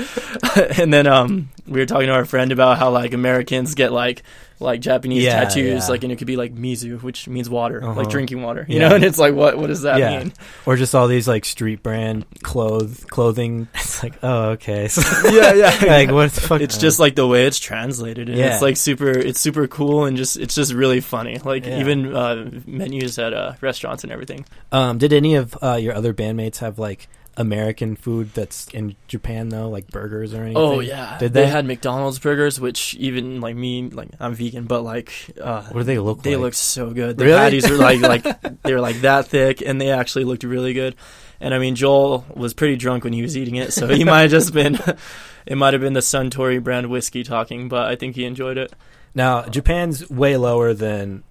and 0.78 0.92
then 0.92 1.06
um, 1.06 1.50
we 1.66 1.80
were 1.80 1.86
talking 1.86 2.06
to 2.08 2.14
our 2.14 2.24
friend 2.24 2.50
about 2.52 2.78
how 2.78 2.90
like 2.90 3.12
Americans 3.12 3.74
get 3.74 3.92
like 3.92 4.22
like 4.62 4.80
Japanese 4.82 5.22
Yeah, 5.24 5.42
tattoos, 5.44 5.84
yeah. 5.84 5.88
like 5.88 6.02
and 6.04 6.12
it 6.12 6.16
could 6.16 6.26
be 6.26 6.36
like 6.36 6.54
mizu, 6.54 7.02
which 7.02 7.26
means 7.26 7.48
water, 7.48 7.82
Uh-huh. 7.82 7.94
like 7.94 8.10
drinking 8.10 8.42
water. 8.42 8.66
You 8.68 8.78
Yeah. 8.78 8.88
know, 8.90 8.94
and 8.96 9.04
it's 9.04 9.18
like 9.18 9.34
what 9.34 9.56
what 9.56 9.68
does 9.68 9.82
that 9.82 9.98
mean? 9.98 10.32
Or 10.66 10.76
just 10.76 10.94
all 10.94 11.08
these 11.08 11.26
like 11.26 11.44
street 11.46 11.82
brand 11.82 12.26
clothes 12.42 13.04
clothing. 13.08 13.68
It's 13.90 14.02
like, 14.02 14.14
oh, 14.22 14.50
okay. 14.50 14.88
So, 14.88 15.02
yeah, 15.30 15.52
yeah. 15.52 15.76
like 15.86 16.10
what 16.10 16.30
the 16.32 16.40
fuck? 16.40 16.60
it's 16.62 16.78
just 16.78 16.98
like 16.98 17.14
the 17.16 17.26
way 17.26 17.44
it's 17.46 17.58
translated 17.58 18.28
and 18.30 18.38
it's 18.38 18.62
like 18.62 18.76
super 18.78 19.10
it's 19.10 19.38
super 19.40 19.66
cool 19.66 20.04
and 20.06 20.16
just 20.16 20.38
it's 20.38 20.54
just 20.54 20.72
really 20.72 21.00
funny 21.00 21.38
like 21.44 21.66
even 21.66 22.14
uh, 22.16 22.48
menus 22.66 23.18
at 23.18 23.34
uh, 23.34 23.52
restaurants 23.60 24.02
and 24.04 24.12
everything 24.12 24.46
Um, 24.72 24.98
did 24.98 25.12
any 25.12 25.34
of 25.34 25.56
uh, 25.62 25.74
your 25.74 25.94
other 25.94 26.14
bandmates 26.14 26.58
have 26.58 26.78
like 26.78 27.08
American 27.36 27.96
food 27.96 28.30
that's 28.34 28.68
in 28.68 28.96
Japan 29.08 29.48
though, 29.48 29.68
like 29.68 29.88
burgers 29.88 30.34
or 30.34 30.42
anything? 30.42 30.56
oh 30.62 30.80
yeah 30.80 31.16
Did 31.18 31.32
they 31.32 31.42
they? 31.42 31.46
had 31.48 31.64
mcdonald's 31.64 32.18
burgers 32.18 32.60
which 32.60 32.94
even 32.96 33.40
like 33.40 33.56
me 33.56 33.88
like 33.88 34.08
i'm 34.20 34.34
vegan 34.34 34.64
but 34.64 34.82
like 34.82 35.12
uh 35.40 35.62
What 35.70 35.80
do 35.80 35.84
they 35.84 35.98
look 35.98 36.22
they 36.22 36.36
like? 36.36 36.42
look 36.42 36.54
so 36.54 36.90
good 36.90 37.16
the 37.16 37.24
Really? 37.24 37.38
patties 37.38 37.70
were 37.70 37.76
like 37.76 38.00
like 38.00 38.22
they 38.62 38.74
were 38.74 38.80
like 38.80 38.96
that 39.02 39.26
thick 39.28 39.62
and 39.62 39.80
they 39.80 39.90
actually 39.90 40.24
looked 40.24 40.42
really 40.44 40.72
good 40.74 40.96
and 41.40 41.54
i 41.54 41.58
mean 41.58 41.76
joel 41.76 42.26
was 42.34 42.52
pretty 42.52 42.76
drunk 42.76 43.04
when 43.04 43.12
he 43.12 43.22
was 43.22 43.36
eating 43.36 43.56
it 43.56 43.72
so 43.72 43.86
he 43.88 44.04
might 44.04 44.22
have 44.22 44.30
just 44.30 44.52
been 44.52 44.78
it 45.46 45.56
might 45.56 45.72
have 45.72 45.80
been 45.80 45.94
the 45.94 46.00
suntory 46.00 46.62
brand 46.62 46.90
whiskey 46.90 47.22
talking 47.22 47.68
but 47.68 47.86
i 47.86 47.94
think 47.96 48.16
he 48.16 48.24
enjoyed 48.24 48.58
it 48.58 48.72
now 49.14 49.42
Japan's 49.46 50.10
way 50.10 50.36
lower 50.36 50.74
than 50.74 51.22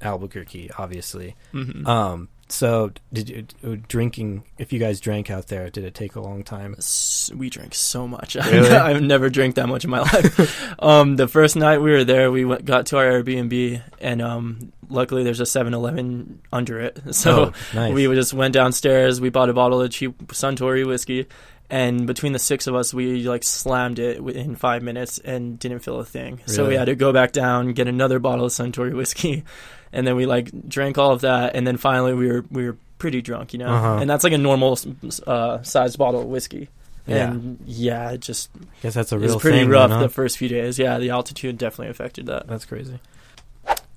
Albuquerque, 0.00 0.70
obviously. 0.78 1.36
hmm 1.52 1.86
Um, 1.86 2.28
so 2.52 2.92
did 3.12 3.28
you 3.28 3.46
uh, 3.64 3.76
drinking? 3.88 4.44
If 4.58 4.72
you 4.72 4.78
guys 4.78 5.00
drank 5.00 5.30
out 5.30 5.48
there, 5.48 5.70
did 5.70 5.84
it 5.84 5.94
take 5.94 6.14
a 6.16 6.20
long 6.20 6.44
time? 6.44 6.76
We 7.34 7.50
drank 7.50 7.74
so 7.74 8.06
much. 8.06 8.36
Really? 8.50 8.70
I've 8.70 9.02
never 9.02 9.30
drank 9.30 9.54
that 9.54 9.68
much 9.68 9.84
in 9.84 9.90
my 9.90 10.00
life. 10.12 10.82
um, 10.82 11.16
the 11.16 11.28
first 11.28 11.54
night 11.56 11.78
we 11.78 11.92
were 11.92 12.04
there, 12.04 12.32
we 12.32 12.44
went, 12.44 12.64
got 12.64 12.86
to 12.86 12.96
our 12.98 13.04
Airbnb, 13.04 13.80
and 14.00 14.20
um, 14.20 14.72
luckily 14.88 15.22
there's 15.22 15.40
a 15.40 15.44
7-Eleven 15.44 16.40
under 16.52 16.80
it. 16.80 17.00
So 17.12 17.46
oh, 17.46 17.52
nice. 17.74 17.92
we 17.92 18.06
just 18.14 18.32
went 18.32 18.54
downstairs. 18.54 19.20
We 19.20 19.28
bought 19.28 19.50
a 19.50 19.52
bottle 19.52 19.80
of 19.80 19.90
cheap 19.90 20.16
Suntory 20.28 20.86
whiskey, 20.86 21.26
and 21.70 22.06
between 22.06 22.32
the 22.32 22.38
six 22.38 22.66
of 22.66 22.74
us, 22.74 22.92
we 22.92 23.22
like 23.28 23.44
slammed 23.44 23.98
it 23.98 24.22
within 24.22 24.56
five 24.56 24.82
minutes 24.82 25.18
and 25.18 25.58
didn't 25.58 25.80
feel 25.80 26.00
a 26.00 26.04
thing. 26.04 26.40
So 26.46 26.66
we 26.68 26.74
had 26.74 26.86
to 26.86 26.94
go 26.96 27.12
back 27.12 27.32
down, 27.32 27.72
get 27.72 27.86
another 27.88 28.18
bottle 28.18 28.44
of 28.46 28.52
Suntory 28.52 28.94
whiskey, 28.94 29.44
and 29.92 30.06
then 30.06 30.16
we 30.16 30.26
like 30.26 30.50
drank 30.68 30.98
all 30.98 31.12
of 31.12 31.20
that, 31.22 31.54
and 31.56 31.66
then 31.66 31.76
finally 31.76 32.14
we 32.14 32.26
were 32.28 32.44
we 32.50 32.66
were 32.66 32.76
pretty 32.98 33.22
drunk, 33.22 33.52
you 33.54 33.58
know, 33.58 33.68
Uh-huh. 33.68 33.98
and 34.00 34.10
that's 34.10 34.24
like 34.24 34.32
a 34.34 34.38
normal 34.38 34.78
uh, 35.26 35.62
sized 35.62 35.96
bottle 35.98 36.20
of 36.20 36.26
whiskey. 36.26 36.68
Yeah. 37.06 37.30
And 37.30 37.58
yeah, 37.64 38.10
it 38.10 38.20
just 38.20 38.50
guess 38.82 38.94
that's 38.94 39.10
a 39.10 39.18
real 39.18 39.40
pretty 39.40 39.60
thing. 39.60 39.68
rough 39.70 39.88
then, 39.88 39.98
huh? 39.98 40.02
the 40.04 40.10
first 40.10 40.36
few 40.38 40.48
days. 40.48 40.78
Yeah, 40.78 40.98
the 40.98 41.10
altitude 41.10 41.56
definitely 41.58 41.88
affected 41.90 42.26
that. 42.26 42.46
That's 42.46 42.66
crazy. 42.66 43.00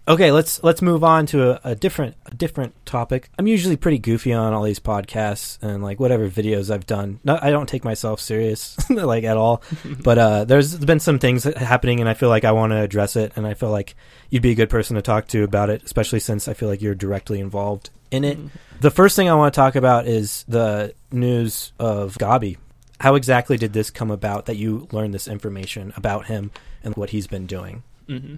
Okay, 0.06 0.34
let's 0.34 0.62
let's 0.64 0.82
move 0.82 1.02
on 1.02 1.26
to 1.28 1.52
a, 1.52 1.72
a 1.72 1.76
different 1.76 2.16
a 2.26 2.36
different 2.36 2.74
topic. 2.86 3.30
I'm 3.40 3.48
usually 3.48 3.78
pretty 3.78 4.00
goofy 4.00 4.34
on 4.34 4.52
all 4.52 4.64
these 4.64 4.80
podcasts 4.80 5.58
and 5.62 5.82
like 5.82 5.98
whatever 5.98 6.30
videos 6.30 6.70
I've 6.70 6.86
done. 6.86 7.22
No, 7.24 7.40
I 7.42 7.52
don't 7.52 7.70
take 7.70 7.86
myself 7.86 8.20
serious 8.20 8.78
like 8.90 9.24
at 9.24 9.38
all. 9.38 9.64
But 10.04 10.18
uh, 10.18 10.44
there's 10.44 10.78
been 10.78 11.00
some 11.00 11.20
things 11.20 11.46
happening, 11.46 12.02
and 12.02 12.10
I 12.10 12.14
feel 12.14 12.28
like 12.28 12.44
I 12.44 12.52
want 12.52 12.72
to 12.72 12.82
address 12.82 13.16
it, 13.16 13.32
and 13.36 13.48
I 13.48 13.54
feel 13.54 13.70
like 13.70 13.96
you'd 14.30 14.42
be 14.42 14.52
a 14.52 14.56
good 14.56 14.70
person 14.70 14.96
to 14.96 15.02
talk 15.02 15.28
to 15.30 15.44
about 15.44 15.70
it, 15.70 15.84
especially 15.84 16.20
since 16.20 16.48
I 16.48 16.54
feel 16.54 16.68
like 16.68 16.82
you're 16.82 16.96
directly 16.96 17.40
involved 17.40 17.90
in 18.12 18.26
it. 18.26 18.38
The 18.82 18.92
first 18.92 19.16
thing 19.16 19.30
I 19.30 19.36
want 19.36 19.54
to 19.54 19.58
talk 19.58 19.76
about 19.76 20.08
is 20.08 20.44
the 20.48 20.94
news 21.12 21.72
of 21.80 22.16
Gabi. 22.16 22.58
How 23.00 23.16
exactly 23.16 23.56
did 23.58 23.72
this 23.72 23.90
come 23.90 24.12
about 24.12 24.48
that 24.48 24.58
you 24.58 24.88
learned 24.92 25.14
this 25.14 25.28
information 25.28 25.94
about 25.96 26.26
him 26.26 26.52
and 26.84 26.96
what 26.96 27.12
he's 27.12 27.28
been 27.28 27.46
doing? 27.46 27.84
hmm 28.08 28.36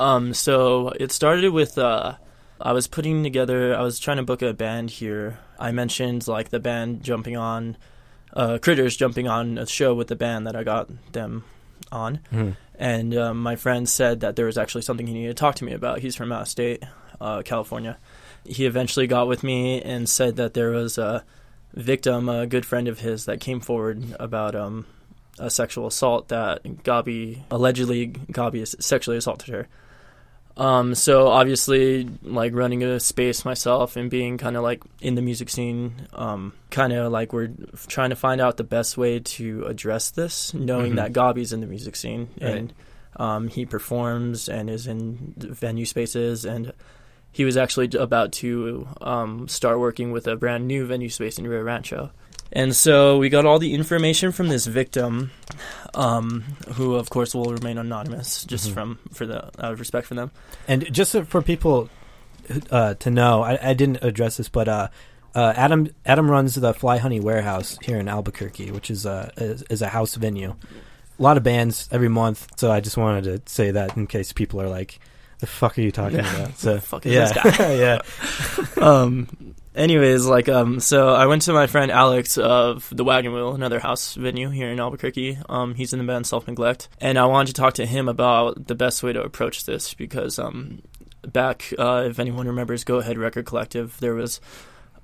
Um, 0.00 0.32
so 0.32 0.88
it 0.98 1.12
started 1.12 1.50
with 1.52 1.76
uh, 1.76 2.14
I 2.60 2.72
was 2.72 2.86
putting 2.88 3.22
together. 3.22 3.74
I 3.76 3.82
was 3.82 3.98
trying 3.98 4.16
to 4.16 4.22
book 4.22 4.40
a 4.42 4.54
band 4.54 4.90
here. 4.90 5.38
I 5.58 5.72
mentioned 5.72 6.26
like 6.26 6.48
the 6.48 6.58
band 6.58 7.02
jumping 7.02 7.36
on, 7.36 7.76
uh, 8.32 8.58
Critters 8.62 8.96
jumping 8.96 9.28
on 9.28 9.58
a 9.58 9.66
show 9.66 9.94
with 9.94 10.08
the 10.08 10.16
band 10.16 10.46
that 10.46 10.56
I 10.56 10.64
got 10.64 10.88
them 11.12 11.44
on, 11.92 12.20
Hmm. 12.30 12.50
and 12.78 13.14
um, 13.16 13.42
my 13.42 13.56
friend 13.56 13.86
said 13.88 14.20
that 14.20 14.36
there 14.36 14.46
was 14.46 14.56
actually 14.56 14.82
something 14.82 15.06
he 15.06 15.12
needed 15.12 15.36
to 15.36 15.40
talk 15.40 15.56
to 15.56 15.64
me 15.64 15.72
about. 15.74 15.98
He's 15.98 16.16
from 16.16 16.32
out 16.32 16.42
of 16.42 16.48
state, 16.48 16.82
uh, 17.20 17.42
California. 17.42 17.98
He 18.46 18.64
eventually 18.64 19.06
got 19.06 19.28
with 19.28 19.42
me 19.42 19.82
and 19.82 20.08
said 20.08 20.36
that 20.36 20.54
there 20.54 20.70
was 20.70 20.96
a 20.96 21.24
victim, 21.74 22.28
a 22.28 22.46
good 22.46 22.64
friend 22.64 22.88
of 22.88 23.00
his, 23.00 23.26
that 23.26 23.40
came 23.40 23.60
forward 23.60 24.02
about 24.18 24.54
um, 24.54 24.86
a 25.38 25.50
sexual 25.50 25.86
assault 25.86 26.28
that 26.28 26.62
Gabi 26.64 27.42
allegedly 27.50 28.08
Gabi 28.08 28.66
sexually 28.82 29.18
assaulted 29.18 29.48
her. 29.52 29.68
Um, 30.60 30.94
so 30.94 31.28
obviously, 31.28 32.08
like 32.22 32.52
running 32.54 32.82
a 32.84 33.00
space 33.00 33.44
myself 33.46 33.96
and 33.96 34.10
being 34.10 34.36
kind 34.36 34.56
of 34.56 34.62
like 34.62 34.82
in 35.00 35.14
the 35.14 35.22
music 35.22 35.48
scene, 35.48 35.94
um, 36.12 36.52
kind 36.70 36.92
of 36.92 37.10
like 37.10 37.32
we're 37.32 37.50
trying 37.88 38.10
to 38.10 38.16
find 38.16 38.40
out 38.42 38.58
the 38.58 38.64
best 38.64 38.98
way 38.98 39.20
to 39.20 39.64
address 39.64 40.10
this, 40.10 40.52
knowing 40.52 40.92
Mhm. 40.92 40.96
that 40.96 41.12
Gabi's 41.14 41.52
in 41.54 41.60
the 41.60 41.66
music 41.66 41.96
scene 41.96 42.28
Right. 42.40 42.50
and 42.56 42.72
um, 43.16 43.48
he 43.48 43.64
performs 43.66 44.48
and 44.48 44.68
is 44.70 44.86
in 44.86 45.34
venue 45.36 45.86
spaces 45.86 46.44
and. 46.44 46.72
He 47.32 47.44
was 47.44 47.56
actually 47.56 47.88
about 47.96 48.32
to 48.42 48.88
um, 49.00 49.46
start 49.46 49.78
working 49.78 50.10
with 50.10 50.26
a 50.26 50.34
brand 50.34 50.66
new 50.66 50.84
venue 50.84 51.08
space 51.08 51.38
in 51.38 51.46
Rio 51.46 51.62
Rancho. 51.62 52.10
And 52.52 52.74
so 52.74 53.18
we 53.18 53.28
got 53.28 53.46
all 53.46 53.58
the 53.58 53.74
information 53.74 54.32
from 54.32 54.48
this 54.48 54.66
victim, 54.66 55.30
um, 55.94 56.42
who 56.74 56.94
of 56.96 57.08
course 57.10 57.34
will 57.34 57.52
remain 57.52 57.78
anonymous, 57.78 58.44
just 58.44 58.68
Mhm. 58.70 58.74
from 58.74 58.98
for 59.12 59.26
the 59.26 59.44
out 59.64 59.72
of 59.72 59.78
respect 59.80 60.06
for 60.06 60.14
them. 60.14 60.30
And 60.66 60.92
just 60.92 61.12
so- 61.12 61.24
for 61.24 61.42
people 61.42 61.88
uh, 62.70 62.94
to 62.94 63.10
know, 63.10 63.42
I, 63.42 63.70
I 63.70 63.74
didn't 63.74 64.02
address 64.02 64.36
this, 64.38 64.48
but 64.48 64.68
uh, 64.68 64.88
uh, 65.36 65.52
Adam 65.56 65.88
Adam 66.04 66.28
runs 66.28 66.56
the 66.56 66.74
Fly 66.74 66.98
Honey 66.98 67.20
Warehouse 67.20 67.78
here 67.82 67.98
in 67.98 68.08
Albuquerque, 68.08 68.72
which 68.72 68.90
is 68.90 69.06
a 69.06 69.30
is, 69.36 69.62
is 69.70 69.82
a 69.82 69.88
house 69.88 70.16
venue. 70.16 70.56
A 71.18 71.22
lot 71.22 71.36
of 71.36 71.44
bands 71.44 71.88
every 71.92 72.08
month, 72.08 72.48
so 72.56 72.72
I 72.72 72.80
just 72.80 72.96
wanted 72.96 73.24
to 73.24 73.52
say 73.52 73.70
that 73.70 73.96
in 73.96 74.08
case 74.08 74.32
people 74.32 74.60
are 74.60 74.68
like, 74.68 74.98
"The 75.38 75.46
fuck 75.46 75.78
are 75.78 75.82
you 75.82 75.92
talking 75.92 76.18
Yeah. 76.18 76.34
about?" 76.34 76.58
So 76.58 76.80
yeah, 77.04 77.28
this 77.30 77.56
guy? 77.58 77.74
yeah, 78.78 78.82
um, 78.84 79.54
anyways, 79.74 80.26
like 80.26 80.48
um, 80.48 80.80
so 80.80 81.10
I 81.10 81.26
went 81.26 81.42
to 81.42 81.52
my 81.52 81.66
friend 81.66 81.90
Alex 81.90 82.38
of 82.38 82.88
the 82.94 83.04
Wagon 83.04 83.32
Wheel, 83.32 83.54
another 83.54 83.80
house 83.80 84.14
venue 84.14 84.50
here 84.50 84.70
in 84.70 84.80
Albuquerque. 84.80 85.38
Um, 85.48 85.74
he's 85.74 85.92
in 85.92 85.98
the 85.98 86.04
band 86.04 86.26
Self 86.26 86.46
Neglect, 86.46 86.88
and 87.00 87.18
I 87.18 87.26
wanted 87.26 87.54
to 87.54 87.60
talk 87.60 87.74
to 87.74 87.86
him 87.86 88.08
about 88.08 88.66
the 88.66 88.74
best 88.74 89.02
way 89.02 89.12
to 89.12 89.22
approach 89.22 89.64
this 89.64 89.94
because 89.94 90.38
um, 90.38 90.82
back 91.22 91.72
uh, 91.78 92.04
if 92.06 92.18
anyone 92.18 92.46
remembers 92.46 92.84
Go 92.84 92.96
Ahead 92.96 93.18
Record 93.18 93.46
Collective, 93.46 93.96
there 94.00 94.14
was 94.14 94.40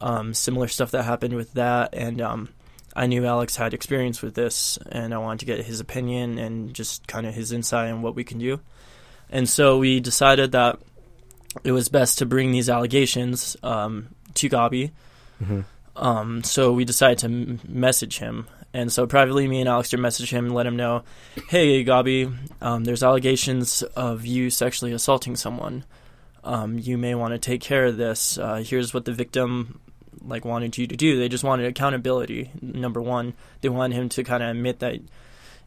um 0.00 0.34
similar 0.34 0.68
stuff 0.68 0.90
that 0.90 1.04
happened 1.04 1.34
with 1.34 1.52
that, 1.54 1.94
and 1.94 2.20
um. 2.20 2.48
I 2.98 3.04
knew 3.04 3.26
Alex 3.26 3.56
had 3.56 3.74
experience 3.74 4.22
with 4.22 4.34
this, 4.34 4.78
and 4.90 5.12
I 5.12 5.18
wanted 5.18 5.40
to 5.40 5.44
get 5.44 5.66
his 5.66 5.80
opinion 5.80 6.38
and 6.38 6.72
just 6.72 7.06
kind 7.06 7.26
of 7.26 7.34
his 7.34 7.52
insight 7.52 7.90
on 7.90 8.00
what 8.00 8.14
we 8.14 8.24
can 8.24 8.38
do. 8.38 8.58
And 9.28 9.46
so 9.46 9.76
we 9.76 10.00
decided 10.00 10.52
that 10.52 10.78
it 11.62 11.72
was 11.72 11.90
best 11.90 12.18
to 12.18 12.26
bring 12.26 12.52
these 12.52 12.70
allegations 12.70 13.54
um, 13.62 14.14
to 14.36 14.48
Gabi. 14.48 14.90
hmm 15.44 15.60
Um, 15.96 16.42
so 16.44 16.72
we 16.72 16.84
decided 16.84 17.18
to 17.18 17.26
m- 17.26 17.60
message 17.66 18.18
him. 18.18 18.46
And 18.74 18.92
so 18.92 19.06
privately, 19.06 19.48
me 19.48 19.60
and 19.60 19.68
Alex 19.68 19.88
did 19.88 20.00
message 20.00 20.30
him 20.30 20.44
and 20.46 20.54
let 20.54 20.66
him 20.66 20.76
know, 20.76 21.02
"Hey, 21.48 21.82
Gabi, 21.84 22.30
um, 22.60 22.84
there's 22.84 23.02
allegations 23.02 23.82
of 23.96 24.26
you 24.26 24.50
sexually 24.50 24.92
assaulting 24.92 25.36
someone. 25.36 25.84
Um, 26.44 26.78
you 26.78 26.98
may 26.98 27.14
want 27.14 27.32
to 27.32 27.38
take 27.38 27.60
care 27.62 27.86
of 27.86 27.96
this. 27.96 28.36
Uh, 28.38 28.56
here's 28.64 28.92
what 28.92 29.04
the 29.06 29.12
victim 29.12 29.80
like 30.22 30.44
wanted 30.44 30.76
you 30.76 30.86
to 30.86 30.96
do. 30.96 31.18
They 31.18 31.28
just 31.28 31.44
wanted 31.44 31.66
accountability. 31.66 32.50
Number 32.60 33.00
one, 33.00 33.32
they 33.62 33.68
wanted 33.70 33.96
him 33.96 34.08
to 34.10 34.22
kind 34.24 34.42
of 34.42 34.50
admit 34.50 34.80
that 34.80 34.96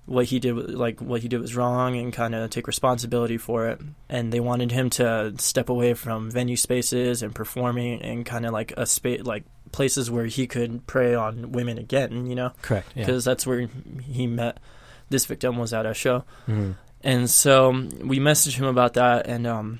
what 0.06 0.26
he 0.26 0.40
did, 0.40 0.56
like 0.72 1.02
what 1.02 1.22
he 1.22 1.28
did, 1.28 1.40
was 1.40 1.56
wrong 1.56 1.96
and 1.98 2.12
kind 2.12 2.34
of 2.34 2.50
take 2.50 2.66
responsibility 2.68 3.38
for 3.38 3.68
it. 3.68 3.80
And 4.10 4.32
they 4.34 4.40
wanted 4.40 4.72
him 4.72 4.90
to 4.92 5.34
step 5.38 5.70
away 5.70 5.94
from 5.94 6.32
venue 6.32 6.56
spaces 6.58 7.22
and 7.22 7.34
performing 7.36 8.02
and 8.02 8.26
kind 8.26 8.46
of 8.46 8.52
like 8.54 8.74
a 8.76 8.86
space, 8.86 9.22
like 9.24 9.44
places 9.72 10.10
where 10.10 10.26
he 10.26 10.48
could 10.48 10.88
prey 10.88 11.14
on 11.14 11.52
women 11.52 11.78
again. 11.78 12.26
You 12.26 12.36
know, 12.36 12.52
correct. 12.62 12.88
Yeah. 12.96 13.06
because 13.06 13.24
that's 13.24 13.46
where 13.46 13.70
he 14.02 14.26
met. 14.28 14.58
This 15.10 15.26
victim 15.26 15.58
was 15.58 15.74
at 15.74 15.86
a 15.86 15.94
show. 15.94 16.24
Mhm. 16.48 16.76
And 17.02 17.30
so 17.30 17.70
we 17.72 18.20
messaged 18.20 18.56
him 18.56 18.66
about 18.66 18.96
that, 18.96 19.26
and 19.26 19.48
um, 19.48 19.80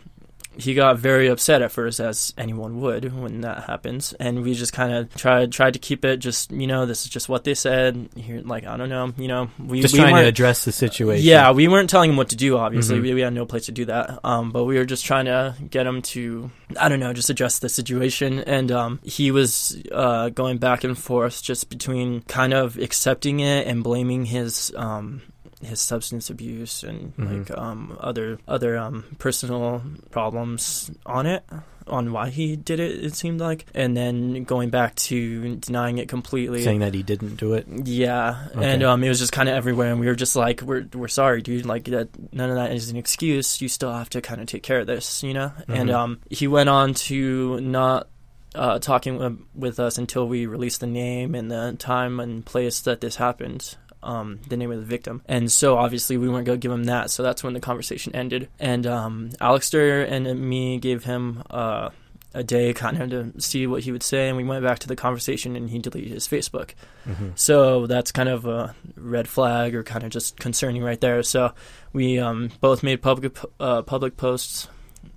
he 0.62 0.74
got 0.74 0.98
very 0.98 1.28
upset 1.28 1.62
at 1.62 1.72
first, 1.72 2.00
as 2.00 2.34
anyone 2.38 2.80
would 2.82 3.14
when 3.20 3.42
that 3.42 3.64
happens. 3.66 4.14
And 4.20 4.44
we 4.44 4.54
just 4.54 4.74
kind 4.74 4.94
of 4.94 5.14
tried 5.16 5.52
tried 5.52 5.74
to 5.74 5.80
keep 5.80 6.06
it 6.06 6.18
just 6.18 6.52
you 6.52 6.68
know 6.68 6.86
this 6.86 7.04
is 7.04 7.10
just 7.10 7.30
what 7.30 7.44
they 7.44 7.54
said. 7.54 8.10
Here, 8.16 8.42
like 8.46 8.66
I 8.66 8.78
don't 8.78 8.90
know, 8.90 9.14
you 9.18 9.28
know, 9.28 9.50
we 9.60 9.82
Just 9.82 9.94
we 9.94 10.00
trying 10.00 10.16
to 10.16 10.28
address 10.28 10.66
the 10.66 10.72
situation. 10.72 11.26
yeah, 11.26 11.52
we 11.52 11.68
weren't 11.68 11.90
telling 11.90 12.10
him 12.12 12.18
what 12.18 12.30
to 12.30 12.36
do. 12.36 12.58
Obviously, 12.58 12.98
Mhm. 12.98 13.02
we, 13.02 13.14
we 13.16 13.22
had 13.22 13.34
no 13.34 13.46
place 13.46 13.66
to 13.66 13.72
do 13.72 13.86
that. 13.86 14.20
Um, 14.24 14.52
but 14.52 14.66
we 14.66 14.78
were 14.78 14.86
just 14.86 15.06
trying 15.06 15.26
to 15.26 15.56
get 15.70 15.86
him 15.88 16.02
to, 16.02 16.52
I 16.80 16.90
don't 16.90 17.00
know, 17.00 17.14
just 17.14 17.30
address 17.30 17.60
the 17.60 17.70
situation. 17.70 18.40
And 18.40 18.72
um, 18.72 19.00
he 19.04 19.32
was 19.32 19.82
uh, 19.92 20.30
going 20.30 20.58
back 20.58 20.84
and 20.84 20.98
forth 20.98 21.42
just 21.42 21.70
between 21.70 22.22
kind 22.24 22.54
of 22.54 22.78
accepting 22.78 23.40
it 23.40 23.68
and 23.68 23.84
blaming 23.84 24.26
his 24.26 24.72
um, 24.76 25.22
his 25.62 25.82
substance 25.82 26.30
abuse 26.30 26.84
and 26.84 27.16
Mhm. 27.18 27.40
like 27.50 27.58
um, 27.58 27.98
other 28.00 28.40
other 28.48 28.78
um, 28.78 29.04
personal 29.20 29.82
problems 30.12 30.92
on 31.06 31.26
it. 31.26 31.44
On 31.88 32.12
why 32.12 32.30
he 32.30 32.56
did 32.56 32.80
it, 32.80 33.04
it 33.04 33.16
seemed 33.16 33.40
like, 33.40 33.66
and 33.74 33.98
then 33.98 34.44
going 34.44 34.70
back 34.70 34.94
to 35.10 35.56
denying 35.56 35.98
it 35.98 36.08
completely. 36.08 36.64
saying 36.64 36.82
that 36.82 36.94
he 36.94 37.02
didn't 37.02 37.38
do 37.38 37.54
it. 37.56 37.66
Yeah, 37.86 38.46
Okay. 38.56 38.74
and 38.74 38.84
um, 38.84 39.04
it 39.04 39.10
was 39.10 39.18
just 39.18 39.32
kind 39.32 39.50
of 39.50 39.56
everywhere, 39.56 39.90
and 39.90 40.00
we 40.00 40.06
were 40.06 40.14
just 40.14 40.36
like, 40.36 40.62
"We're 40.62 40.86
we're 40.94 41.08
sorry, 41.08 41.42
dude. 41.42 41.66
Like 41.66 41.86
that, 41.86 42.10
none 42.32 42.52
of 42.52 42.58
that 42.58 42.74
is 42.74 42.92
an 42.92 42.98
excuse. 42.98 43.60
You 43.60 43.68
still 43.70 43.92
have 43.92 44.10
to 44.12 44.22
kind 44.22 44.40
of 44.40 44.46
take 44.46 44.62
care 44.62 44.82
of 44.82 44.86
this, 44.88 45.24
you 45.24 45.34
know." 45.34 45.52
And 45.68 45.90
Mhm. 45.90 45.94
um, 45.96 46.20
he 46.30 46.48
went 46.48 46.70
on 46.70 46.94
to 47.10 47.60
not 47.62 48.08
uh, 48.56 48.78
talking 48.80 49.14
wi- 49.20 49.38
with 49.56 49.80
us 49.80 49.98
until 49.98 50.28
we 50.28 50.46
released 50.48 50.82
the 50.82 50.88
name 50.88 51.34
and 51.36 51.50
the 51.52 51.76
time 51.80 52.20
and 52.20 52.46
place 52.46 52.82
that 52.82 53.00
this 53.02 53.16
happened. 53.16 53.76
Um, 54.02 54.40
the 54.48 54.56
name 54.56 54.72
of 54.72 54.80
the 54.80 54.86
victim, 54.86 55.22
and 55.26 55.52
so 55.52 55.78
obviously 55.78 56.16
we 56.18 56.30
weren't 56.30 56.46
gonna 56.46 56.58
give 56.58 56.72
him 56.72 56.86
that, 56.86 57.12
so 57.12 57.22
that's 57.22 57.44
when 57.44 57.54
the 57.54 57.60
conversation 57.60 58.16
ended. 58.16 58.48
And 58.58 58.88
um, 58.88 59.32
Alexter 59.42 60.04
and 60.04 60.40
me 60.40 60.78
gave 60.80 61.04
him 61.04 61.44
uh, 61.50 61.90
a 62.34 62.44
day 62.44 62.74
kind 62.74 63.02
of 63.02 63.10
to 63.10 63.42
see 63.42 63.68
what 63.68 63.84
he 63.84 63.92
would 63.92 64.04
say, 64.04 64.30
and 64.30 64.38
we 64.38 64.44
went 64.44 64.64
back 64.64 64.80
to 64.80 64.88
the 64.88 64.96
conversation, 64.96 65.56
and 65.56 65.70
he 65.70 65.80
deleted 65.80 66.14
his 66.14 66.28
Facebook. 66.28 66.76
hmm 67.04 67.32
So 67.36 67.88
that's 67.88 68.12
kind 68.14 68.30
of 68.30 68.46
a 68.46 68.74
red 68.96 69.28
flag 69.28 69.76
or 69.76 69.84
kind 69.84 70.04
of 70.06 70.12
just 70.12 70.38
concerning 70.40 70.82
right 70.84 71.02
there. 71.02 71.22
So 71.24 71.54
we 71.92 72.20
um, 72.20 72.52
both 72.62 72.84
made 72.84 73.02
public 73.02 73.38
uh, 73.60 73.82
public 73.82 74.16
posts 74.16 74.70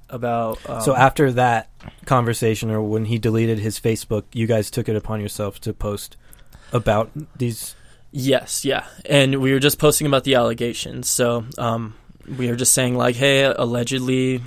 about. 0.08 0.58
Um, 0.68 0.80
so 0.80 0.96
after 0.96 1.30
that 1.32 1.70
conversation, 2.06 2.70
or 2.70 2.82
when 2.82 3.04
he 3.04 3.18
deleted 3.18 3.58
his 3.58 3.78
Facebook, 3.78 4.24
you 4.32 4.46
guys 4.46 4.70
took 4.70 4.88
it 4.88 4.96
upon 4.96 5.20
yourself 5.20 5.60
to 5.60 5.72
post 5.72 6.16
about 6.72 7.10
these. 7.36 7.76
Yes, 8.12 8.64
yeah, 8.64 8.86
and 9.04 9.40
we 9.40 9.52
were 9.52 9.58
just 9.58 9.78
posting 9.78 10.06
about 10.06 10.24
the 10.24 10.36
allegations. 10.36 11.08
So 11.08 11.44
um, 11.58 11.94
we 12.38 12.48
were 12.48 12.56
just 12.56 12.72
saying 12.72 12.94
like, 12.94 13.16
hey, 13.16 13.42
allegedly, 13.44 14.42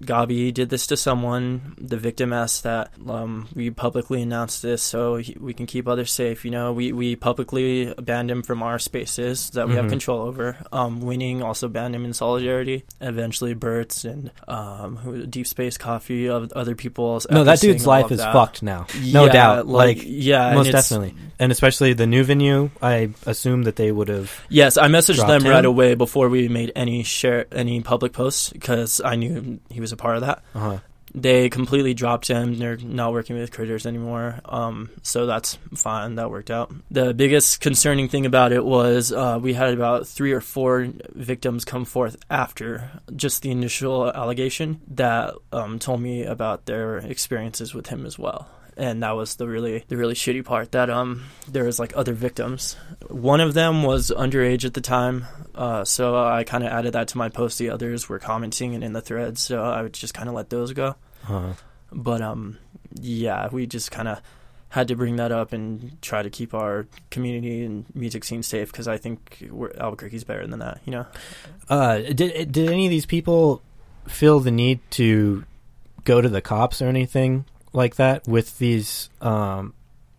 Gabi 0.00 0.52
did 0.52 0.70
this 0.70 0.86
to 0.88 0.96
someone. 0.96 1.74
The 1.78 1.96
victim 1.96 2.32
asked 2.32 2.62
that 2.64 2.90
um, 3.08 3.48
we 3.54 3.70
publicly 3.70 4.22
announce 4.22 4.60
this 4.60 4.82
so 4.82 5.16
he, 5.16 5.36
we 5.38 5.52
can 5.54 5.66
keep 5.66 5.86
others 5.86 6.10
safe. 6.12 6.44
You 6.44 6.50
know, 6.50 6.72
we, 6.72 6.92
we 6.92 7.16
publicly 7.16 7.92
banned 8.00 8.30
him 8.30 8.42
from 8.42 8.62
our 8.62 8.78
spaces 8.78 9.50
that 9.50 9.68
we 9.68 9.74
have 9.74 9.86
Mhm. 9.86 9.90
control 9.90 10.22
over. 10.22 10.56
Um, 10.72 11.00
Winning 11.00 11.42
also 11.42 11.68
banned 11.68 11.94
him 11.94 12.04
in 12.04 12.12
solidarity. 12.14 12.84
Eventually, 13.00 13.54
Burt's 13.54 14.04
and 14.04 14.30
um, 14.48 15.26
Deep 15.28 15.46
Space 15.46 15.76
Coffee, 15.78 16.28
of 16.28 16.50
other 16.52 16.74
people. 16.74 17.20
No, 17.30 17.44
that 17.44 17.60
dude's 17.60 17.86
life 17.86 18.10
is 18.10 18.18
that. 18.18 18.32
fucked 18.32 18.62
now. 18.62 18.86
No 19.02 19.26
Yeah, 19.26 19.32
doubt. 19.32 19.66
Like, 19.66 19.98
yeah, 20.04 20.54
most 20.54 20.68
it's- 20.68 20.88
definitely. 20.88 21.14
And 21.38 21.50
especially 21.50 21.94
the 21.94 22.06
new 22.06 22.22
venue, 22.22 22.68
I 22.82 23.10
assume 23.24 23.62
that 23.62 23.76
they 23.76 23.90
would 23.90 24.08
have. 24.08 24.30
Yes, 24.50 24.76
I 24.76 24.88
messaged 24.88 25.26
them 25.26 25.42
right 25.50 25.64
away 25.64 25.94
before 25.94 26.28
we 26.28 26.48
made 26.48 26.70
any 26.76 27.02
share 27.02 27.46
any 27.50 27.80
public 27.80 28.12
posts 28.12 28.50
because 28.50 29.00
I 29.02 29.16
knew 29.16 29.58
he 29.70 29.80
was 29.80 29.89
a 29.92 29.96
part 29.96 30.16
of 30.16 30.22
that. 30.22 30.42
Uh-huh. 30.54 30.78
They 31.12 31.48
completely 31.48 31.92
dropped 31.92 32.28
him. 32.28 32.56
They're 32.56 32.76
not 32.76 33.12
working 33.12 33.36
with 33.36 33.50
critters 33.50 33.84
anymore. 33.84 34.38
Um, 34.44 34.90
so 35.02 35.26
that's 35.26 35.58
fine. 35.74 36.14
That 36.14 36.30
worked 36.30 36.52
out. 36.52 36.72
The 36.90 37.12
biggest 37.12 37.60
concerning 37.60 38.08
thing 38.08 38.26
about 38.26 38.52
it 38.52 38.64
was 38.64 39.10
uh, 39.10 39.38
we 39.42 39.52
had 39.54 39.74
about 39.74 40.06
three 40.06 40.32
or 40.32 40.40
four 40.40 40.86
victims 41.10 41.64
come 41.64 41.84
forth 41.84 42.16
after 42.30 42.90
just 43.16 43.42
the 43.42 43.50
initial 43.50 44.08
allegation 44.08 44.82
that 44.88 45.34
um, 45.52 45.80
told 45.80 46.00
me 46.00 46.22
about 46.22 46.66
their 46.66 46.98
experiences 46.98 47.74
with 47.74 47.88
him 47.88 48.06
as 48.06 48.16
well. 48.16 48.48
And 48.76 49.02
that 49.02 49.12
was 49.12 49.36
the 49.36 49.46
really 49.46 49.84
the 49.88 49.96
really 49.96 50.14
shitty 50.14 50.44
part 50.44 50.72
that 50.72 50.90
um 50.90 51.24
there 51.48 51.64
was 51.64 51.78
like 51.78 51.92
other 51.96 52.14
victims. 52.14 52.76
One 53.08 53.40
of 53.40 53.54
them 53.54 53.82
was 53.82 54.10
underage 54.10 54.64
at 54.64 54.74
the 54.74 54.80
time, 54.80 55.26
uh, 55.54 55.84
so 55.84 56.16
I 56.16 56.44
kind 56.44 56.64
of 56.64 56.70
added 56.70 56.92
that 56.94 57.08
to 57.08 57.18
my 57.18 57.28
post. 57.28 57.58
The 57.58 57.70
others 57.70 58.08
were 58.08 58.18
commenting 58.18 58.74
and 58.74 58.84
in 58.84 58.92
the 58.92 59.00
threads, 59.00 59.40
so 59.40 59.62
I 59.62 59.82
would 59.82 59.92
just 59.92 60.14
kind 60.14 60.28
of 60.28 60.34
let 60.34 60.50
those 60.50 60.72
go. 60.72 60.96
Uh-huh. 61.24 61.52
But 61.92 62.22
um, 62.22 62.58
yeah, 62.94 63.48
we 63.50 63.66
just 63.66 63.90
kind 63.90 64.08
of 64.08 64.20
had 64.70 64.86
to 64.88 64.96
bring 64.96 65.16
that 65.16 65.32
up 65.32 65.52
and 65.52 66.00
try 66.00 66.22
to 66.22 66.30
keep 66.30 66.54
our 66.54 66.86
community 67.10 67.64
and 67.64 67.84
music 67.94 68.24
scene 68.24 68.42
safe 68.42 68.70
because 68.70 68.86
I 68.86 68.96
think 68.98 69.44
Albuquerque's 69.78 70.24
better 70.24 70.46
than 70.46 70.60
that. 70.60 70.80
You 70.84 70.92
know? 70.92 71.06
Uh, 71.68 71.98
did 71.98 72.52
did 72.52 72.70
any 72.70 72.86
of 72.86 72.90
these 72.90 73.06
people 73.06 73.62
feel 74.06 74.40
the 74.40 74.50
need 74.50 74.80
to 74.90 75.44
go 76.04 76.20
to 76.20 76.28
the 76.28 76.40
cops 76.40 76.80
or 76.80 76.86
anything 76.86 77.44
like 77.72 77.96
that 77.96 78.26
with 78.28 78.58
these 78.58 79.10
um, 79.20 79.74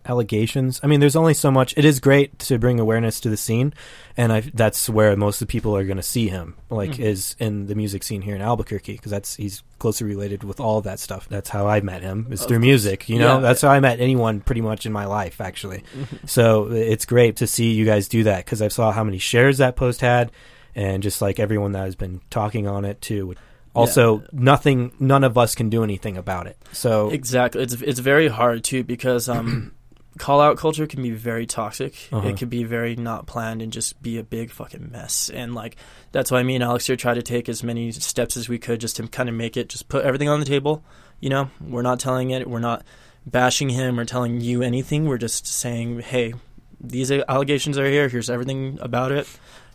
allegations? 0.05 0.79
I 0.84 0.88
mean, 0.88 1.00
there's 1.00 1.15
only 1.15 1.34
so 1.34 1.51
much. 1.51 1.74
It 1.77 1.86
is 1.86 2.00
great 2.00 2.38
to 2.39 2.58
bring 2.58 2.79
awareness 2.79 3.20
to 3.22 3.29
the 3.29 3.38
scene, 3.38 3.74
and 4.17 4.31
I, 4.34 4.39
that's 4.53 4.89
where 4.89 5.15
most 5.15 5.41
of 5.41 5.48
the 5.48 5.51
people 5.51 5.75
are 5.75 5.84
going 5.84 5.98
to 5.98 6.03
see 6.03 6.27
him. 6.27 6.55
Like, 6.70 6.91
Mhm. 6.93 7.00
is 7.00 7.36
in 7.39 7.67
the 7.67 7.75
music 7.75 8.03
scene 8.03 8.22
here 8.22 8.36
in 8.36 8.41
Albuquerque 8.41 8.93
because 8.93 9.12
that's 9.12 9.36
he's 9.36 9.63
closely 9.79 10.08
related 10.08 10.43
with 10.43 10.60
all 10.60 10.81
that 10.81 11.00
stuff. 11.00 11.27
That's 11.29 11.50
how 11.50 11.67
I 11.67 11.81
met 11.81 12.01
him. 12.01 12.27
Is 12.31 12.41
Of 12.41 12.48
through 12.48 12.58
course. 12.58 12.65
music. 12.65 13.10
You 13.10 13.20
know, 13.20 13.36
Yeah. 13.36 13.41
that's 13.41 13.62
how 13.62 13.70
I 13.70 13.79
met 13.79 14.00
anyone 14.00 14.39
pretty 14.41 14.62
much 14.62 14.86
in 14.86 14.91
my 14.91 15.05
life 15.05 15.39
actually. 15.41 15.84
So 16.25 16.72
it's 16.72 17.05
great 17.05 17.38
to 17.38 17.48
see 17.48 17.72
you 17.74 17.86
guys 17.86 18.08
do 18.08 18.24
that 18.24 18.46
because 18.46 18.62
I 18.62 18.67
saw 18.70 18.91
how 18.91 19.03
many 19.03 19.17
shares 19.17 19.58
that 19.60 19.75
post 19.75 20.01
had, 20.01 20.31
and 20.75 21.03
just 21.03 21.22
like 21.22 21.39
everyone 21.39 21.74
that 21.74 21.84
has 21.86 21.96
been 21.96 22.22
talking 22.29 22.67
on 22.67 22.86
it 22.86 23.01
too. 23.01 23.36
Also, 23.73 24.23
nothing, 24.31 24.91
none 24.99 25.23
of 25.23 25.37
us 25.37 25.55
can 25.55 25.69
do 25.69 25.83
anything 25.83 26.17
about 26.17 26.47
it. 26.47 26.57
So 26.73 27.09
Exactly. 27.09 27.63
It's 27.63 27.73
it's 27.73 27.99
very 27.99 28.27
hard 28.27 28.63
too 28.63 28.83
because 28.83 29.29
um, 29.29 29.73
call 30.17 30.41
out 30.41 30.57
culture 30.57 30.87
can 30.87 31.01
be 31.01 31.11
very 31.11 31.45
toxic. 31.45 31.95
Uh-huh. 32.11 32.27
It 32.27 32.37
could 32.37 32.49
be 32.49 32.63
very 32.63 32.95
not 32.95 33.27
planned 33.27 33.61
and 33.61 33.71
just 33.71 34.01
be 34.01 34.17
a 34.17 34.23
big 34.23 34.51
fucking 34.51 34.91
mess. 34.91 35.29
And 35.33 35.55
like 35.55 35.77
that's 36.11 36.31
why 36.31 36.43
me 36.43 36.55
and 36.55 36.63
Alex 36.63 36.87
here 36.87 36.95
try 36.95 37.13
to 37.13 37.21
take 37.21 37.47
as 37.47 37.63
many 37.63 37.91
steps 37.91 38.35
as 38.35 38.49
we 38.49 38.59
could 38.59 38.81
just 38.81 38.97
to 38.97 39.07
kind 39.07 39.29
of 39.29 39.35
make 39.35 39.55
it 39.55 39.69
just 39.69 39.87
put 39.87 40.03
everything 40.03 40.29
on 40.29 40.39
the 40.39 40.45
table. 40.45 40.83
You 41.19 41.29
know, 41.29 41.49
we're 41.61 41.81
not 41.81 41.99
telling 41.99 42.31
it. 42.31 42.49
We're 42.49 42.59
not 42.59 42.83
bashing 43.25 43.69
him 43.69 43.99
or 43.99 44.05
telling 44.05 44.41
you 44.41 44.61
anything. 44.63 45.05
We're 45.05 45.17
just 45.17 45.45
saying, 45.45 45.99
hey, 45.99 46.33
these 46.79 47.11
allegations 47.11 47.77
are 47.77 47.85
here. 47.85 48.09
Here's 48.09 48.29
everything 48.29 48.79
about 48.81 49.11
it. 49.11 49.27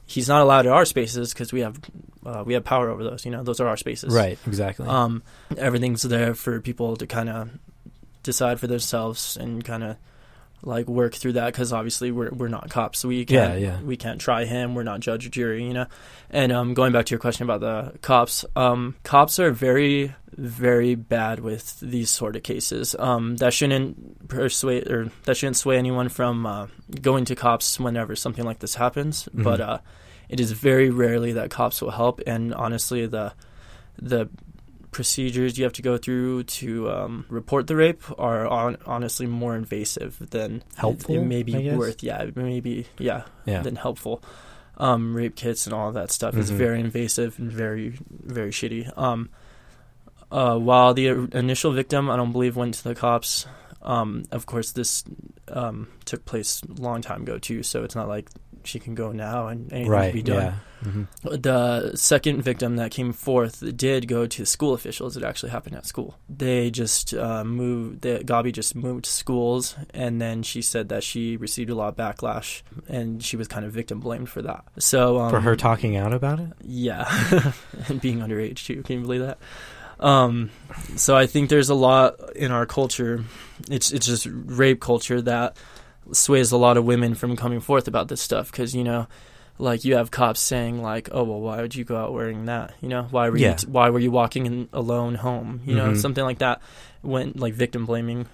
He's 0.07 0.29
not 0.29 0.41
allowed 0.41 0.67
at 0.67 0.73
our 0.73 0.85
spaces 0.85 1.33
because 1.33 1.53
we 1.53 1.61
have 1.61 1.79
uh, 2.25 2.43
we 2.47 2.55
have 2.55 2.65
power 2.65 2.89
over 2.91 3.03
those. 3.03 3.25
You 3.25 3.33
know, 3.33 3.43
those 3.43 3.61
are 3.61 3.67
our 3.67 3.77
spaces. 3.77 4.15
right, 4.15 4.39
exactly. 4.47 4.87
Um, 4.87 5.23
everything's 5.57 6.03
there 6.03 6.35
for 6.35 6.61
people 6.61 6.97
to 6.97 7.07
kind 7.07 7.29
of 7.29 7.51
decide 8.23 8.61
for 8.61 8.67
themselves 8.67 9.37
and 9.37 9.65
kind 9.65 9.83
of 9.85 9.97
like 10.63 10.89
work 10.89 11.15
through 11.15 11.35
that 11.35 11.47
because 11.53 11.73
obviously 11.73 12.11
we're 12.11 12.31
we're 12.31 12.49
not 12.49 12.69
cops, 12.71 12.99
so 13.01 13.09
we 13.09 13.19
Yeah, 13.21 13.25
can't 13.49 13.61
yeah. 13.61 13.81
we 13.83 13.97
can't 13.97 14.21
try 14.21 14.45
him. 14.45 14.75
We're 14.75 14.83
not 14.83 15.01
judge 15.01 15.27
or 15.27 15.31
jury, 15.31 15.65
you 15.65 15.75
know. 15.75 15.87
And 16.31 16.51
um, 16.53 16.75
going 16.75 16.93
back 16.93 17.07
to 17.07 17.11
your 17.11 17.21
question 17.21 17.45
about 17.45 17.61
the 17.61 17.99
cops, 18.01 18.45
um, 18.57 18.97
cops 19.05 19.39
are 19.39 19.51
very 19.53 20.15
very 20.33 20.95
bad 20.95 21.41
with 21.41 21.79
these 21.81 22.11
sort 22.11 22.37
of 22.37 22.43
cases. 22.43 22.95
Um, 22.99 23.37
that 23.37 23.55
shouldn't 23.55 24.29
persuade 24.29 24.89
or 24.91 25.11
that 25.25 25.37
shouldn't 25.37 25.57
sway 25.57 25.79
anyone 25.79 26.09
from 26.09 26.45
uh, 26.47 26.67
going 27.01 27.25
to 27.27 27.35
cops 27.37 27.79
whenever 27.81 28.15
something 28.17 28.45
like 28.45 28.59
this 28.59 28.75
happens. 28.75 29.29
Mhm. 29.35 29.45
But 29.45 29.61
uh, 29.61 29.79
it 30.29 30.41
is 30.41 30.53
very 30.53 30.91
rarely 30.91 31.33
that 31.33 31.51
cops 31.51 31.81
will 31.81 31.93
help, 31.93 32.21
and 32.27 32.53
honestly, 32.55 33.07
the 33.07 33.33
the 33.99 34.29
procedures 34.97 35.59
you 35.59 35.65
have 35.65 35.75
to 35.75 35.83
go 35.83 35.99
through 35.99 36.43
to 36.45 36.91
um, 36.91 37.27
report 37.29 37.67
the 37.67 37.77
rape 37.77 38.03
are 38.19 38.47
on, 38.47 38.79
honestly 38.87 39.27
more 39.27 39.55
invasive 39.55 40.17
than 40.31 40.63
Helpful, 40.75 41.15
It, 41.15 41.19
it 41.19 41.25
may 41.25 41.43
be 41.43 41.69
worth, 41.69 42.03
yeah, 42.03 42.23
it 42.23 42.35
may 42.35 42.61
be, 42.61 42.87
yeah, 42.99 43.25
yeah, 43.45 43.61
than 43.61 43.77
helpful. 43.77 44.23
Um, 44.79 45.15
rape 45.15 45.37
kits 45.37 45.67
and 45.67 45.75
all 45.75 45.93
that 45.93 46.11
stuff 46.11 46.35
is 46.35 46.51
Mhm. 46.51 46.57
very 46.57 46.81
invasive 46.81 47.39
and 47.39 47.53
very, 47.53 47.99
very 48.11 48.51
shitty. 48.53 48.91
Um, 48.97 49.29
uh, 50.33 50.57
while 50.57 50.95
the 50.95 51.09
initial 51.33 51.73
victim, 51.73 52.09
I 52.09 52.17
don't 52.17 52.33
believe, 52.33 52.57
went 52.57 52.75
to 52.77 52.85
the 52.85 52.95
cops. 52.95 53.47
Um, 53.83 54.25
of 54.33 54.47
course, 54.47 54.73
this 54.73 55.05
um, 55.49 55.89
took 56.07 56.25
place 56.25 56.63
a 56.63 56.81
long 56.81 57.03
time 57.03 57.21
ago 57.23 57.39
too, 57.39 57.63
so 57.63 57.85
it's 57.85 57.95
not 57.95 58.09
like 58.09 58.31
she 58.67 58.79
can 58.79 58.95
go 58.95 59.13
now 59.13 59.49
and 59.49 59.73
anything 59.73 59.91
right, 59.91 60.11
can 60.11 60.19
be 60.19 60.23
done 60.23 60.43
yeah. 60.83 60.91
hmm 60.91 61.03
the 61.23 61.93
second 61.97 62.43
victim 62.43 62.77
that 62.77 62.91
came 62.91 63.13
forth 63.13 63.77
did 63.77 64.07
go 64.09 64.27
to 64.27 64.45
school 64.47 64.75
officials. 64.75 65.17
It 65.17 65.25
actually 65.25 65.51
happened 65.51 65.77
at 65.77 65.87
school. 65.87 66.17
They 66.29 66.71
just 66.71 67.15
uh, 67.15 67.45
moved. 67.45 68.03
The, 68.03 68.19
Gabi 68.25 68.53
just 68.53 68.75
moved 68.75 69.07
schools, 69.07 69.75
and 69.93 70.21
then 70.21 70.43
she 70.43 70.63
said 70.63 70.89
that 70.91 71.03
she 71.03 71.37
received 71.37 71.71
a 71.71 71.75
lot 71.75 71.89
of 71.89 71.97
backlash, 71.97 72.63
and 72.89 73.23
she 73.23 73.37
was 73.37 73.49
kind 73.49 73.65
of 73.65 73.73
victim 73.73 74.01
blamed 74.01 74.29
for 74.29 74.43
that. 74.43 74.65
So 74.79 75.19
um, 75.19 75.31
For 75.31 75.41
her 75.41 75.57
talking 75.57 75.97
out 75.97 76.13
about 76.13 76.41
it. 76.41 76.51
yeah, 76.63 77.53
and 77.89 78.01
being 78.01 78.19
underage 78.21 78.65
too. 78.67 78.83
Can 78.83 78.97
you 78.99 79.03
believe 79.03 79.23
that? 79.23 79.39
Um, 79.99 80.51
so 80.97 81.17
I 81.17 81.27
think 81.27 81.49
there's 81.49 81.71
a 81.71 81.75
lot 81.75 82.37
in 82.37 82.51
our 82.53 82.67
culture. 82.67 83.25
It's 83.71 83.93
it's 83.93 84.07
just 84.07 84.27
rape 84.31 84.81
culture 84.81 85.23
that 85.23 85.57
sways 86.13 86.53
a 86.53 86.57
lot 86.57 86.77
of 86.77 86.85
women 86.85 87.15
from 87.15 87.37
coming 87.37 87.61
forth 87.61 87.89
about 87.89 88.09
this 88.09 88.21
stuff 88.21 88.51
because 88.51 88.75
you 88.75 88.85
know, 88.85 89.07
like 89.59 89.85
you 89.85 89.97
have 89.97 90.11
cops 90.11 90.41
saying 90.41 90.83
like, 90.83 91.09
oh 91.13 91.25
well, 91.25 91.41
why 91.41 91.61
would 91.61 91.75
you 91.75 91.85
go 91.85 91.97
out 91.97 92.13
wearing 92.13 92.45
that? 92.47 92.75
You 92.81 92.89
know, 92.89 93.05
why 93.11 93.29
were 93.31 93.37
Yeah. 93.39 93.51
you 93.51 93.57
t- 93.57 93.67
why 93.67 93.91
were 93.91 93.99
you 94.01 94.11
walking 94.11 94.47
in 94.47 94.69
alone 94.73 95.15
home? 95.17 95.61
You 95.65 95.75
know, 95.75 95.89
Mhm. 95.91 95.97
something 96.01 96.25
like 96.25 96.39
that. 96.39 96.61
When 97.03 97.33
like 97.37 97.55
victim 97.55 97.87
blaming. 97.87 98.27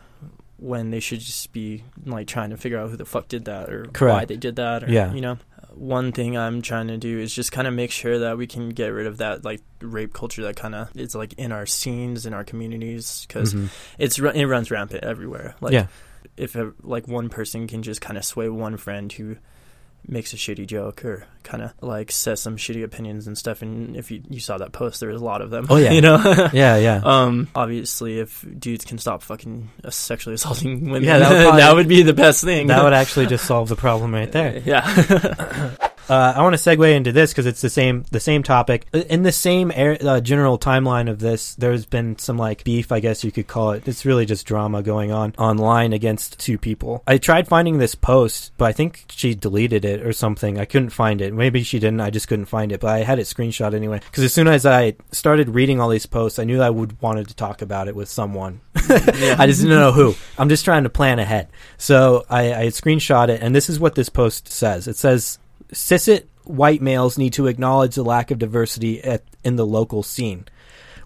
When 0.59 0.91
they 0.93 1.01
should 1.01 1.19
just 1.19 1.53
be 1.53 1.83
like 2.07 2.29
trying 2.29 2.51
to 2.51 2.57
figure 2.57 2.79
out 2.79 2.89
who 2.89 2.97
the 2.97 3.05
fuck 3.05 3.27
did 3.27 3.47
that 3.47 3.69
or 3.69 3.87
why 3.99 4.27
they 4.27 4.37
did 4.37 4.55
that 4.57 4.85
or 4.85 4.91
Yeah. 4.93 5.13
you 5.13 5.21
know 5.21 5.39
one 5.75 6.13
thing 6.13 6.37
I'm 6.39 6.63
trying 6.63 6.87
to 6.87 6.97
do 6.97 7.19
is 7.19 7.35
just 7.35 7.51
kind 7.51 7.67
of 7.67 7.75
make 7.75 7.91
sure 7.91 8.21
that 8.21 8.39
we 8.39 8.47
can 8.47 8.69
get 8.69 8.89
rid 8.89 9.09
of 9.09 9.17
that 9.19 9.45
like 9.45 9.61
rape 9.81 10.13
culture 10.13 10.43
that 10.43 10.55
kind 10.55 10.77
of 10.77 10.89
is 10.95 11.17
like 11.17 11.33
in 11.33 11.51
our 11.51 11.67
scenes 11.67 12.27
in 12.27 12.33
our 12.35 12.45
communities 12.45 13.25
because 13.27 13.55
Mhm. 13.55 13.71
it's 13.99 14.21
it 14.21 14.47
runs 14.47 14.71
rampant 14.71 15.03
everywhere. 15.03 15.57
Like 15.61 15.73
yeah, 15.73 15.87
if 16.37 16.57
a, 16.57 16.73
like 16.83 17.07
one 17.09 17.29
person 17.29 17.67
can 17.67 17.83
just 17.83 18.01
kind 18.01 18.17
of 18.19 18.25
sway 18.25 18.49
one 18.49 18.77
friend 18.77 19.13
who 19.13 19.37
makes 20.09 20.33
a 20.33 20.37
shitty 20.37 20.67
joke 20.67 21.05
or 21.05 21.25
kind 21.45 21.63
of 21.63 21.73
like 21.81 22.11
says 22.11 22.41
some 22.41 22.57
shitty 22.57 22.83
opinions 22.83 23.29
and 23.29 23.39
stuff 23.39 23.63
and 23.63 23.97
if 23.97 24.11
you, 24.11 24.21
you 24.29 24.41
saw 24.41 24.59
that 24.59 24.73
post 24.73 24.99
there 24.99 25.11
was 25.11 25.21
a 25.21 25.25
lot 25.25 25.41
of 25.41 25.51
them 25.51 25.65
Oh, 25.71 25.77
yeah. 25.77 25.91
you 25.97 26.01
know 26.01 26.17
yeah, 26.53 26.77
yeah. 26.77 27.01
um 27.05 27.47
obviously 27.55 28.19
if 28.19 28.45
dudes 28.59 28.85
can 28.85 28.99
stop 28.99 29.23
fucking 29.23 29.71
sexually 29.91 30.35
assaulting 30.35 30.87
women 30.87 31.05
Yeah, 31.05 31.19
that 31.21 31.31
would 31.31 31.41
probably- 31.43 31.61
that 31.61 31.75
would 31.77 31.89
be 31.89 32.03
the 32.03 32.15
best 32.15 32.43
thing 32.43 32.67
that 32.67 32.83
would 32.83 32.93
actually 32.95 33.27
just 33.27 33.45
solve 33.45 33.69
the 33.69 33.77
problem 33.77 34.13
right 34.13 34.33
there. 34.33 34.59
yeah 34.65 35.77
Uh, 36.09 36.35
I 36.37 36.43
want 36.43 36.57
to 36.57 36.61
segue 36.61 36.95
into 36.95 37.13
this 37.13 37.33
because 37.33 37.47
it's 37.47 37.61
the 37.61 37.71
same 37.71 38.05
the 38.11 38.21
same 38.21 38.43
topic 38.43 38.87
in 38.93 39.23
the 39.23 39.33
same 39.33 39.71
air, 39.75 39.97
uh, 40.01 40.21
general 40.21 40.59
timeline 40.59 41.09
of 41.09 41.19
this. 41.19 41.55
There's 41.55 41.87
been 41.87 42.19
some 42.19 42.37
like 42.37 42.65
beef, 42.65 42.93
I 42.93 43.01
guess 43.01 43.25
you 43.25 43.33
could 43.33 43.47
call 43.47 43.73
it. 43.73 43.87
It's 43.87 44.05
really 44.05 44.27
just 44.27 44.47
drama 44.47 44.83
going 44.83 45.13
on 45.13 45.35
online 45.39 45.93
against 45.93 46.39
two 46.39 46.59
people. 46.59 47.03
I 47.07 47.19
tried 47.19 47.49
finding 47.49 47.79
this 47.79 47.95
post, 47.95 48.53
but 48.57 48.67
I 48.67 48.73
think 48.73 49.05
she 49.09 49.35
deleted 49.35 49.85
it 49.85 50.05
or 50.05 50.13
something. 50.13 50.59
I 50.59 50.65
couldn't 50.65 50.91
find 50.91 51.21
it. 51.21 51.33
Maybe 51.33 51.63
she 51.63 51.79
didn't. 51.79 52.01
I 52.01 52.11
just 52.11 52.29
couldn't 52.29 52.47
find 52.47 52.73
it. 52.73 52.81
But 52.81 52.91
I 52.91 52.99
had 52.99 53.19
it 53.19 53.27
screenshot 53.27 53.75
anyway 53.75 54.01
because 54.01 54.25
as 54.25 54.33
soon 54.33 54.49
as 54.49 54.67
I 54.67 54.95
started 55.13 55.51
reading 55.51 55.81
all 55.81 55.89
these 55.89 56.07
posts, 56.07 56.39
I 56.39 56.45
knew 56.45 56.61
I 56.61 56.71
would 56.71 57.01
wanted 57.01 57.29
to 57.29 57.35
talk 57.35 57.63
about 57.63 57.89
it 57.89 57.97
with 57.97 58.09
someone. 58.09 58.61
Yeah. 58.89 59.37
I 59.39 59.47
just 59.47 59.61
didn't 59.61 59.79
know 59.79 59.93
who. 59.93 60.15
I'm 60.39 60.49
just 60.49 60.65
trying 60.65 60.85
to 60.85 60.91
plan 60.91 61.19
ahead. 61.19 61.49
So 61.79 62.25
I, 62.29 62.55
I 62.55 62.67
screenshot 62.67 63.29
it, 63.29 63.43
and 63.43 63.55
this 63.55 63.69
is 63.69 63.79
what 63.79 63.95
this 63.95 64.09
post 64.09 64.49
says. 64.49 64.89
It 64.89 64.97
says, 64.97 65.39
"Cishet 65.73 66.25
white 66.45 66.83
males 66.83 67.19
need 67.19 67.33
to 67.35 67.47
acknowledge 67.47 67.95
the 67.95 68.03
lack 68.03 68.31
of 68.31 68.39
diversity 68.39 69.03
at, 69.03 69.23
in 69.45 69.57
the 69.57 69.67
local 69.67 70.03
scene. 70.03 70.47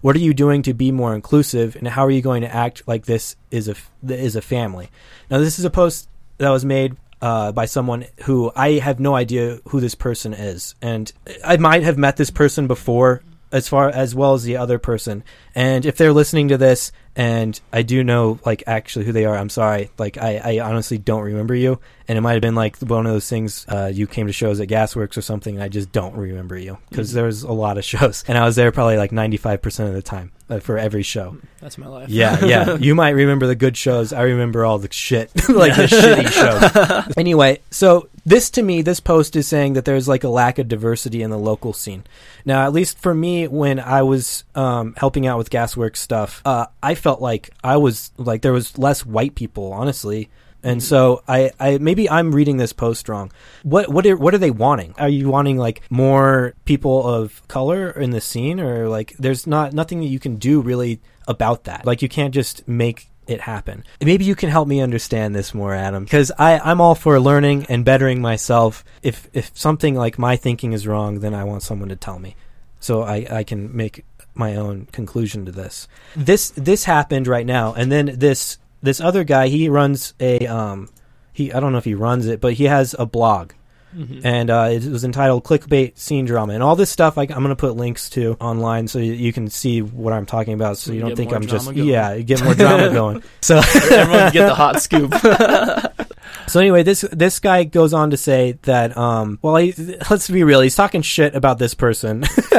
What 0.01 0.15
are 0.15 0.19
you 0.19 0.33
doing 0.33 0.61
to 0.63 0.73
be 0.73 0.91
more 0.91 1.15
inclusive, 1.15 1.75
and 1.75 1.87
how 1.87 2.05
are 2.05 2.11
you 2.11 2.21
going 2.21 2.41
to 2.41 2.53
act 2.53 2.83
like 2.87 3.05
this 3.05 3.35
is 3.51 3.67
a 3.67 3.75
is 4.07 4.35
a 4.35 4.41
family? 4.41 4.89
Now, 5.29 5.39
this 5.39 5.59
is 5.59 5.65
a 5.65 5.69
post 5.69 6.07
that 6.37 6.49
was 6.49 6.63
made 6.63 6.95
uh, 7.21 7.51
by 7.51 7.65
someone 7.65 8.05
who 8.23 8.51
I 8.55 8.73
have 8.73 8.99
no 8.99 9.15
idea 9.15 9.59
who 9.69 9.79
this 9.79 9.95
person 9.95 10.33
is, 10.33 10.75
and 10.81 11.11
I 11.43 11.57
might 11.57 11.83
have 11.83 11.97
met 11.97 12.17
this 12.17 12.29
person 12.29 12.67
before, 12.67 13.23
as 13.51 13.67
far 13.67 13.89
as 13.89 14.13
well 14.13 14.33
as 14.33 14.43
the 14.43 14.57
other 14.57 14.77
person. 14.77 15.23
And 15.55 15.85
if 15.85 15.97
they're 15.97 16.13
listening 16.13 16.49
to 16.49 16.57
this, 16.57 16.91
and 17.17 17.59
I 17.73 17.81
do 17.81 18.03
know 18.03 18.39
like 18.45 18.63
actually 18.67 19.03
who 19.05 19.11
they 19.11 19.25
are, 19.25 19.35
I'm 19.35 19.49
sorry. 19.49 19.89
Like 19.97 20.17
I, 20.17 20.37
I 20.37 20.59
honestly 20.59 20.97
don't 20.99 21.23
remember 21.23 21.55
you, 21.55 21.79
and 22.07 22.17
it 22.17 22.21
might 22.21 22.33
have 22.33 22.41
been 22.41 22.55
like 22.55 22.77
one 22.77 23.05
of 23.05 23.11
those 23.11 23.27
things. 23.27 23.65
Uh, 23.67 23.91
you 23.93 24.07
came 24.07 24.27
to 24.27 24.33
shows 24.33 24.59
at 24.61 24.69
Gasworks 24.69 25.17
or 25.17 25.21
something, 25.21 25.55
and 25.55 25.63
I 25.63 25.67
just 25.67 25.91
don't 25.91 26.15
remember 26.15 26.57
you 26.57 26.77
because 26.89 27.09
Mhm. 27.11 27.13
there 27.15 27.25
was 27.25 27.43
a 27.43 27.51
lot 27.51 27.77
of 27.77 27.83
shows, 27.83 28.23
and 28.27 28.37
I 28.37 28.45
was 28.45 28.55
there 28.55 28.71
probably 28.71 28.97
like 28.97 29.11
95 29.11 29.61
percent 29.61 29.89
of 29.89 29.95
the 29.95 30.01
time 30.03 30.31
uh, 30.49 30.59
for 30.59 30.77
every 30.77 31.03
show. 31.03 31.37
That's 31.59 31.77
my 31.79 31.87
life. 31.87 32.09
Yeah, 32.09 32.45
yeah. 32.45 32.75
You 32.75 32.93
might 32.93 33.09
remember 33.15 33.47
the 33.47 33.55
good 33.55 33.75
shows. 33.75 34.13
I 34.13 34.21
remember 34.21 34.63
all 34.63 34.77
the 34.77 34.87
shit, 34.93 35.31
like 35.49 35.75
the 35.75 35.87
shitty 35.87 36.29
shows. 36.31 37.13
Anyway, 37.17 37.59
so 37.71 38.07
this 38.25 38.49
to 38.51 38.61
me, 38.61 38.81
this 38.83 38.99
post 38.99 39.35
is 39.35 39.47
saying 39.47 39.73
that 39.73 39.85
there's 39.85 40.07
like 40.07 40.23
a 40.23 40.29
lack 40.29 40.59
of 40.59 40.67
diversity 40.67 41.23
in 41.23 41.31
the 41.31 41.37
local 41.37 41.73
scene. 41.73 42.03
Now, 42.45 42.65
at 42.65 42.73
least 42.73 42.99
for 42.99 43.13
me, 43.13 43.47
when 43.47 43.79
I 43.79 44.03
was 44.03 44.43
um, 44.55 44.93
helping 44.97 45.25
out 45.25 45.37
with 45.37 45.49
Gasworks 45.49 45.97
stuff, 45.97 46.41
uh, 46.45 46.67
I 46.83 46.93
felt 46.95 47.06
like 47.15 47.49
I 47.63 47.77
was 47.77 48.11
like 48.17 48.41
there 48.41 48.53
was 48.53 48.77
less 48.77 49.05
white 49.05 49.35
people, 49.35 49.73
honestly. 49.73 50.29
And 50.63 50.83
so 50.83 51.23
I, 51.27 51.51
I 51.59 51.77
maybe 51.77 52.09
I'm 52.09 52.33
reading 52.33 52.57
this 52.57 52.73
post 52.73 53.07
wrong. 53.07 53.31
What 53.63 53.89
what 53.89 54.05
are 54.05 54.17
what 54.17 54.33
are 54.33 54.39
they 54.39 54.51
wanting? 54.51 54.93
Are 54.97 55.07
you 55.07 55.29
wanting 55.29 55.57
like 55.57 55.81
more 55.89 56.55
people 56.65 57.07
of 57.07 57.47
color 57.47 57.89
in 57.89 58.09
the 58.09 58.19
scene, 58.19 58.59
or 58.59 58.89
like 58.89 59.15
there's 59.17 59.47
not 59.47 59.71
nothing 59.71 60.01
that 60.01 60.07
you 60.07 60.19
can 60.19 60.35
do 60.35 60.59
really 60.59 60.99
about 61.27 61.65
that? 61.65 61.85
Like 61.85 62.01
you 62.01 62.09
can't 62.09 62.33
just 62.33 62.67
make 62.67 63.07
it 63.27 63.41
happen. 63.41 63.83
Maybe 64.01 64.25
you 64.25 64.35
can 64.35 64.49
help 64.49 64.67
me 64.67 64.81
understand 64.81 65.35
this 65.35 65.53
more, 65.53 65.73
Adam, 65.73 66.03
because 66.03 66.31
I 66.37 66.59
I'm 66.59 66.81
all 66.81 66.95
for 66.95 67.19
learning 67.19 67.67
and 67.69 67.85
bettering 67.85 68.21
myself. 68.21 68.83
If 69.03 69.29
if 69.33 69.51
something 69.53 69.95
like 69.95 70.17
my 70.17 70.35
thinking 70.35 70.73
is 70.73 70.87
wrong, 70.87 71.19
then 71.19 71.33
I 71.33 71.43
want 71.43 71.63
someone 71.63 71.89
to 71.89 71.95
tell 71.95 72.19
me, 72.19 72.35
so 72.79 73.03
I 73.03 73.27
I 73.29 73.43
can 73.43 73.75
make 73.75 74.03
my 74.37 74.55
own 74.55 74.87
conclusion 74.91 75.45
to 75.45 75.51
this. 75.51 75.87
This 76.15 76.51
this 76.51 76.83
happened 76.85 77.27
right 77.27 77.45
now, 77.45 77.73
and 77.73 77.91
then 77.91 78.11
this 78.17 78.57
this 78.83 79.01
other 79.01 79.23
guy 79.23 79.47
he 79.47 79.69
runs 79.69 80.13
a 80.19 80.45
um 80.47 80.89
he 81.33 81.51
I 81.53 81.59
don't 81.59 81.71
know 81.71 81.77
if 81.79 81.85
he 81.85 81.95
runs 81.95 82.27
it, 82.27 82.39
but 82.41 82.53
he 82.53 82.65
has 82.65 82.95
a 82.97 83.05
blog 83.05 83.51
Mhm. 83.95 84.21
and 84.25 84.49
uh, 84.49 84.67
it 84.69 84.83
was 84.83 85.05
entitled 85.05 85.45
"Clickbait 85.45 85.97
Scene 85.97 86.25
Drama," 86.25 86.53
and 86.53 86.61
all 86.61 86.75
this 86.75 86.89
stuff. 86.89 87.17
I, 87.17 87.21
I'm 87.21 87.27
going 87.41 87.47
to 87.49 87.55
put 87.55 87.77
links 87.77 88.09
to 88.11 88.35
online 88.41 88.87
so 88.89 88.99
you, 88.99 89.13
you 89.13 89.31
can 89.31 89.49
see 89.49 89.81
what 89.81 90.11
I'm 90.13 90.25
talking 90.25 90.53
about. 90.53 90.77
So 90.77 90.87
So 90.87 90.91
you 90.91 90.99
you 90.99 91.05
don't 91.05 91.15
think 91.15 91.31
I'm 91.31 91.47
just 91.47 91.65
going. 91.73 91.87
yeah, 91.87 92.17
get 92.19 92.43
more 92.43 92.53
drama 92.53 92.89
going. 92.93 93.23
So 93.41 93.57
Everyone 93.91 94.33
get 94.33 94.45
the 94.47 94.53
hot 94.55 94.81
scoop. 94.81 95.13
so 96.47 96.59
anyway, 96.59 96.83
this 96.83 97.01
this 97.11 97.39
guy 97.39 97.63
goes 97.63 97.93
on 97.93 98.11
to 98.11 98.17
say 98.17 98.57
that 98.63 98.95
um 98.97 99.39
well 99.41 99.57
he, 99.57 99.73
let's 100.09 100.29
be 100.29 100.43
real, 100.43 100.61
he's 100.61 100.75
talking 100.75 101.01
shit 101.01 101.35
about 101.35 101.59
this 101.59 101.73
person, 101.73 102.21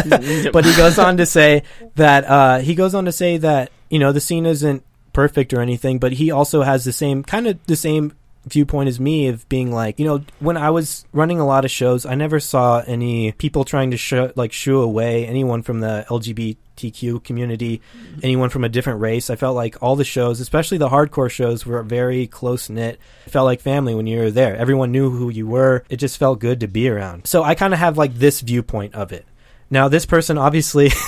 but 0.52 0.64
he 0.64 0.76
goes 0.76 0.98
on 0.98 1.16
to 1.16 1.26
say 1.26 1.62
that 1.96 2.24
uh 2.24 2.58
he 2.58 2.74
goes 2.74 2.94
on 2.94 3.04
to 3.06 3.12
say 3.12 3.38
that 3.38 3.70
you 3.90 3.98
know 3.98 4.12
the 4.12 4.20
scene 4.20 4.46
isn't 4.46 4.82
perfect 5.12 5.52
or 5.52 5.60
anything, 5.60 5.98
but 5.98 6.12
he 6.12 6.30
also 6.30 6.62
has 6.62 6.84
the 6.84 6.92
same 6.92 7.22
kind 7.24 7.46
of 7.46 7.58
the 7.66 7.76
same 7.76 8.12
viewpoint 8.48 8.88
as 8.88 8.98
me 8.98 9.28
of 9.28 9.48
being 9.48 9.72
like 9.72 9.98
you 9.98 10.04
know 10.04 10.22
when 10.40 10.56
I 10.56 10.70
was 10.70 11.06
running 11.12 11.40
a 11.40 11.46
lot 11.46 11.64
of 11.64 11.70
shows, 11.70 12.06
I 12.06 12.14
never 12.14 12.40
saw 12.40 12.82
any 12.86 13.32
people 13.32 13.64
trying 13.64 13.90
to 13.90 13.96
sh- 13.96 14.32
like 14.36 14.52
shoo 14.52 14.80
away 14.80 15.26
anyone 15.26 15.62
from 15.62 15.80
the 15.80 16.04
LGBTQ 16.08 17.24
community, 17.24 17.80
anyone 18.22 18.48
from 18.50 18.64
a 18.64 18.68
different 18.68 19.00
race. 19.00 19.30
I 19.30 19.36
felt 19.36 19.56
like 19.56 19.82
all 19.82 19.96
the 19.96 20.04
shows, 20.04 20.40
especially 20.40 20.78
the 20.78 20.88
hardcore 20.88 21.30
shows, 21.30 21.66
were 21.66 21.82
very 21.82 22.26
close 22.26 22.68
knit. 22.68 22.98
Felt 23.26 23.46
like 23.46 23.60
family 23.60 23.94
when 23.94 24.06
you 24.06 24.18
were 24.18 24.30
there. 24.30 24.56
Everyone 24.56 24.92
knew 24.92 25.10
who 25.10 25.28
you 25.28 25.46
were. 25.46 25.84
It 25.88 25.96
just 25.96 26.18
felt 26.18 26.40
good 26.40 26.60
to 26.60 26.68
be 26.68 26.88
around. 26.88 27.26
So 27.26 27.42
I 27.42 27.54
kind 27.54 27.72
of 27.74 27.80
have 27.80 27.98
like 27.98 28.14
this 28.14 28.40
viewpoint 28.40 28.94
of 28.94 29.12
it. 29.12 29.26
Now 29.70 29.88
this 29.88 30.06
person 30.06 30.38
obviously 30.38 30.88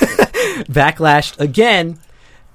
backlashed 0.69 1.41
again 1.41 1.99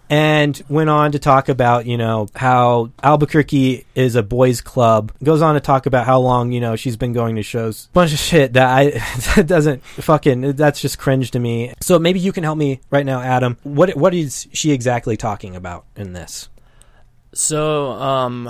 and 0.10 0.62
went 0.70 0.90
on 0.90 1.12
to 1.14 1.20
talk 1.20 1.50
about 1.50 1.86
you 1.86 1.98
know 1.98 2.28
how 2.36 2.92
Albuquerque 3.04 3.86
is 3.96 4.16
a 4.16 4.24
boys 4.24 4.62
club. 4.62 5.12
Goes 5.24 5.42
on 5.42 5.56
to 5.56 5.60
talk 5.60 5.86
about 5.86 6.06
how 6.06 6.20
long 6.20 6.52
you 6.52 6.62
know 6.62 6.76
she's 6.76 6.98
been 6.98 7.14
going 7.14 7.36
to 7.36 7.44
shows. 7.44 7.88
Bunch 7.94 8.14
of 8.14 8.20
shit 8.20 8.54
that 8.54 8.68
I 8.68 8.90
that 9.36 9.48
doesn't 9.48 9.84
fucking 9.84 10.54
that's 10.54 10.82
just 10.82 11.00
cringe 11.00 11.32
to 11.32 11.40
me. 11.40 11.74
So 11.82 12.00
maybe 12.00 12.20
you 12.20 12.32
can 12.32 12.44
help 12.44 12.58
me 12.58 12.82
right 12.90 13.06
now, 13.06 13.22
Adam. 13.22 13.58
What 13.64 13.96
what 13.96 14.14
is 14.14 14.48
she 14.54 14.72
exactly 14.72 15.18
talking 15.18 15.56
about 15.56 15.86
in 15.96 16.14
this? 16.14 16.50
So, 17.36 17.92
um, 17.92 18.50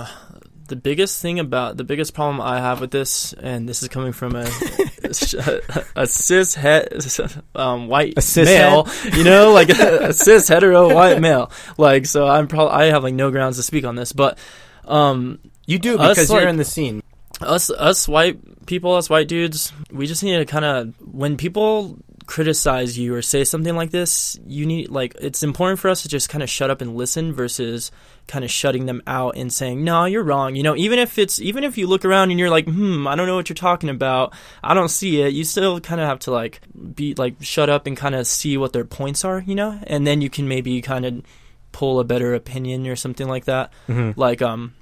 the 0.66 0.76
biggest 0.76 1.20
thing 1.22 1.38
about 1.40 1.76
the 1.76 1.84
biggest 1.84 2.14
problem 2.14 2.40
I 2.40 2.60
have 2.60 2.80
with 2.80 2.90
this, 2.90 3.32
and 3.34 3.68
this 3.68 3.82
is 3.82 3.88
coming 3.88 4.12
from 4.12 4.34
a 4.36 4.44
a 5.96 6.06
cis 6.06 6.54
het 6.54 7.20
um, 7.54 7.88
white 7.88 8.14
A 8.16 8.22
cis 8.22 8.46
male, 8.46 8.86
you 9.12 9.24
know, 9.24 9.52
like 9.52 9.68
a, 9.78 10.12
cis 10.12 10.48
hetero 10.48 10.94
white 10.94 11.20
male. 11.20 11.50
Like, 11.78 12.06
so 12.06 12.26
I'm 12.26 12.48
probably 12.48 12.74
I 12.74 12.84
have 12.86 13.02
like 13.02 13.14
no 13.14 13.30
grounds 13.30 13.56
to 13.56 13.62
speak 13.62 13.84
on 13.84 13.94
this, 13.96 14.12
but 14.12 14.38
um, 14.86 15.38
You 15.66 15.78
do 15.78 15.98
Us, 15.98 16.10
because 16.10 16.30
you're 16.30 16.40
like- 16.40 16.48
in 16.50 16.56
the 16.56 16.64
scene. 16.64 17.02
us 17.40 17.70
us 17.70 18.08
white 18.08 18.66
people, 18.66 18.94
us 18.94 19.10
white 19.10 19.28
dudes, 19.28 19.72
we 19.92 20.06
just 20.06 20.22
need 20.22 20.36
to 20.38 20.44
kind 20.46 20.64
of 20.64 20.94
when 21.00 21.36
people 21.36 21.98
criticize 22.26 22.98
you 22.98 23.14
or 23.14 23.22
say 23.22 23.44
something 23.44 23.76
like 23.76 23.90
this, 23.90 24.38
you 24.46 24.66
need 24.66 24.90
like 24.90 25.14
it's 25.20 25.42
important 25.42 25.78
for 25.78 25.88
us 25.88 26.02
to 26.02 26.08
just 26.08 26.28
kind 26.28 26.42
of 26.42 26.50
shut 26.50 26.70
up 26.70 26.80
and 26.80 26.96
listen 26.96 27.32
versus 27.32 27.90
kind 28.26 28.44
of 28.44 28.50
shutting 28.50 28.86
them 28.86 29.00
out 29.06 29.36
and 29.36 29.52
saying, 29.52 29.84
"No, 29.84 30.04
you're 30.04 30.24
wrong." 30.24 30.56
You 30.56 30.62
know, 30.64 30.76
even 30.76 30.98
if 30.98 31.18
it's 31.18 31.40
even 31.40 31.62
if 31.64 31.78
you 31.78 31.86
look 31.86 32.04
around 32.04 32.30
and 32.30 32.38
you're 32.40 32.50
like, 32.50 32.66
"Hmm, 32.66 33.06
I 33.06 33.14
don't 33.14 33.26
know 33.26 33.36
what 33.36 33.48
you're 33.48 33.54
talking 33.54 33.88
about. 33.88 34.34
I 34.62 34.74
don't 34.74 34.88
see 34.88 35.22
it." 35.22 35.32
You 35.32 35.44
still 35.44 35.80
kind 35.80 36.00
of 36.00 36.08
have 36.08 36.18
to 36.20 36.30
like 36.32 36.60
be 36.94 37.14
like 37.14 37.36
shut 37.40 37.70
up 37.70 37.86
and 37.86 37.96
kind 37.96 38.14
of 38.14 38.26
see 38.26 38.56
what 38.56 38.72
their 38.72 38.84
points 38.84 39.24
are, 39.24 39.40
you 39.46 39.54
know? 39.54 39.78
And 39.86 40.06
then 40.06 40.20
you 40.20 40.28
can 40.28 40.48
maybe 40.48 40.82
kind 40.82 41.06
of 41.06 41.22
pull 41.72 42.00
a 42.00 42.04
better 42.04 42.34
opinion 42.34 42.86
or 42.86 42.96
something 42.96 43.28
like 43.28 43.44
that 43.44 43.70
Mm-hmm. 43.86 44.18
like 44.18 44.40
um 44.40 44.72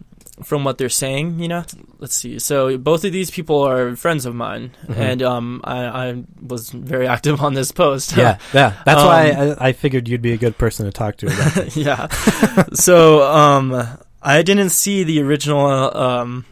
from 0.43 0.65
what 0.65 0.79
they're 0.79 0.89
saying 0.89 1.39
you 1.39 1.47
know? 1.49 1.65
Let's 2.01 2.15
see. 2.17 2.39
So 2.41 2.77
both 2.77 3.05
of 3.05 3.13
these 3.13 3.31
people 3.31 3.63
are 3.63 3.95
friends 3.95 4.27
of 4.27 4.35
mine 4.35 4.73
Mhm. 4.89 4.97
and 4.99 5.23
um 5.23 5.61
I, 5.63 5.85
I 6.09 6.25
was 6.43 6.71
very 6.71 7.07
active 7.17 7.41
on 7.41 7.55
this 7.55 7.71
post. 7.73 8.17
Yeah, 8.17 8.39
yeah. 8.53 8.73
That's 8.85 9.03
why 9.03 9.31
Um, 9.31 9.57
I, 9.61 9.69
I 9.69 9.73
figured 9.73 10.09
you'd 10.09 10.23
be 10.23 10.33
a 10.33 10.37
good 10.37 10.59
person 10.59 10.87
to 10.87 10.93
talk 10.93 11.17
to 11.19 11.27
about 11.27 11.77
yeah. 11.89 12.09
So 12.75 13.23
um 13.23 13.99
i 14.23 14.43
didn't 14.43 14.71
see 14.71 15.05
the 15.05 15.21
original 15.23 15.67
um 15.97 16.45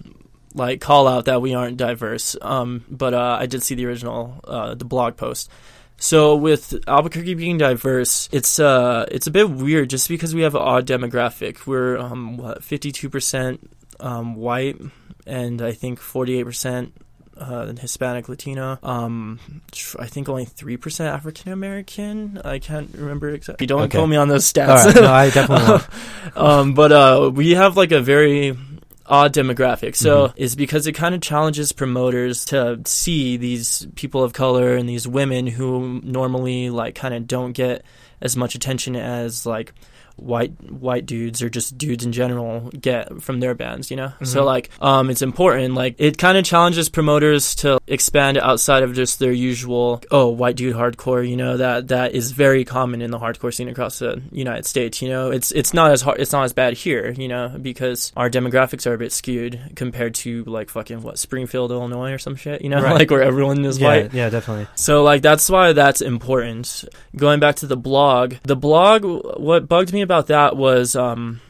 like 0.54 0.80
call 0.80 1.08
out 1.08 1.24
that 1.24 1.40
we 1.40 1.54
aren't 1.54 1.78
diverse 1.78 2.36
um 2.42 2.84
but 2.90 3.14
uh 3.14 3.36
i 3.40 3.46
did 3.46 3.62
see 3.62 3.74
the 3.74 3.86
original 3.86 4.38
uh 4.44 4.74
the 4.74 4.84
blog 4.84 5.16
post 5.16 5.48
so 5.98 6.34
with 6.36 6.74
Albuquerque 6.88 7.34
being 7.34 7.58
diverse, 7.58 8.28
it's 8.32 8.58
uh 8.58 9.06
it's 9.10 9.26
a 9.26 9.30
bit 9.30 9.48
weird 9.50 9.90
just 9.90 10.08
because 10.08 10.34
we 10.34 10.42
have 10.42 10.54
an 10.54 10.62
odd 10.62 10.86
demographic. 10.86 11.66
We're 11.66 11.96
um 11.98 12.36
what 12.36 12.64
fifty 12.64 12.90
two 12.92 13.08
percent 13.08 13.70
um 14.00 14.34
white 14.34 14.80
and 15.26 15.62
I 15.62 15.72
think 15.72 16.00
forty 16.00 16.38
eight 16.38 16.44
percent 16.44 16.92
uh, 17.36 17.72
Hispanic 17.72 18.28
Latino. 18.28 18.78
Um, 18.82 19.40
tr- 19.72 20.00
I 20.00 20.06
think 20.06 20.28
only 20.28 20.44
three 20.44 20.76
percent 20.76 21.12
African 21.14 21.50
American. 21.52 22.40
I 22.44 22.58
can't 22.58 22.90
remember 22.94 23.30
exactly. 23.30 23.66
Don't 23.66 23.82
Okay. 23.82 23.98
quote 23.98 24.08
me 24.08 24.16
on 24.16 24.28
those 24.28 24.50
stats. 24.52 24.84
right, 24.86 24.94
no, 24.96 25.12
I 25.12 25.30
definitely 25.30 25.80
um, 26.36 26.74
but 26.74 26.92
uh, 26.92 27.30
we 27.32 27.52
have 27.52 27.76
like 27.76 27.90
a 27.92 28.00
very 28.00 28.56
odd 29.12 29.34
demographic. 29.34 29.94
So 29.94 30.28
Mhm. 30.28 30.32
it's 30.36 30.54
because 30.54 30.86
it 30.86 30.92
kind 30.92 31.14
of 31.14 31.20
challenges 31.20 31.70
promoters 31.70 32.46
to 32.46 32.80
see 32.86 33.36
these 33.36 33.86
people 33.94 34.24
of 34.24 34.32
color 34.32 34.74
and 34.74 34.88
these 34.88 35.06
women 35.06 35.46
who 35.46 36.00
normally 36.02 36.70
like 36.70 36.94
kind 36.94 37.12
of 37.12 37.26
don't 37.28 37.52
get 37.52 37.84
as 38.22 38.36
much 38.36 38.54
attention 38.54 38.96
as 38.96 39.44
like 39.44 39.74
white 40.22 40.52
white 40.70 41.04
dudes 41.06 41.42
or 41.42 41.48
just 41.48 41.76
dudes 41.76 42.04
in 42.04 42.12
general 42.12 42.70
get 42.80 43.20
from 43.22 43.40
their 43.40 43.54
bands 43.54 43.90
you 43.90 43.96
know 43.96 44.12
so 44.22 44.42
Mhm. 44.42 44.46
like 44.46 44.70
um 44.80 45.10
it's 45.10 45.22
important 45.22 45.74
like 45.74 45.94
it 45.98 46.18
kind 46.18 46.38
of 46.38 46.44
challenges 46.44 46.88
promoters 46.88 47.54
to 47.56 47.78
expand 47.86 48.38
outside 48.38 48.82
of 48.82 48.94
just 48.94 49.18
their 49.18 49.32
usual 49.32 50.00
oh 50.10 50.28
white 50.28 50.56
dude 50.56 50.74
hardcore 50.76 51.28
you 51.28 51.36
know 51.36 51.56
that 51.56 51.88
that 51.88 52.14
is 52.14 52.30
very 52.32 52.64
common 52.64 53.02
in 53.02 53.10
the 53.10 53.18
hardcore 53.18 53.52
scene 53.52 53.68
across 53.68 53.98
the 53.98 54.22
United 54.30 54.64
States 54.66 55.02
you 55.02 55.08
know 55.08 55.30
it's 55.30 55.50
it's 55.52 55.74
not 55.74 55.90
as 55.90 56.02
hard 56.02 56.20
it's 56.20 56.32
not 56.32 56.44
as 56.44 56.52
bad 56.52 56.74
here 56.74 57.10
you 57.18 57.28
know 57.28 57.48
because 57.60 58.12
our 58.16 58.30
demographics 58.30 58.86
are 58.86 58.94
a 58.94 58.98
bit 58.98 59.12
skewed 59.12 59.58
compared 59.74 60.14
to 60.14 60.44
like 60.44 60.68
fucking 60.70 61.02
what 61.02 61.18
Springfield 61.18 61.70
Illinois 61.72 62.12
or 62.12 62.18
some 62.18 62.36
shit 62.36 62.62
you 62.62 62.68
know 62.68 62.80
Right. 62.82 62.94
like 63.00 63.10
where 63.10 63.22
everyone 63.22 63.64
is 63.64 63.78
yeah, 63.78 63.86
white 63.88 64.14
yeah, 64.14 64.28
definitely. 64.30 64.66
so 64.74 65.02
like 65.02 65.22
that's 65.22 65.48
why 65.50 65.72
that's 65.72 66.00
important. 66.00 66.84
Going 67.16 67.40
back 67.40 67.56
to 67.56 67.66
the 67.66 67.76
blog, 67.76 68.34
the 68.44 68.56
blog 68.56 69.04
what 69.04 69.68
bugged 69.68 69.92
me 69.92 70.02
about 70.02 70.11
that 70.20 70.56
was 70.56 70.94
um 70.94 71.40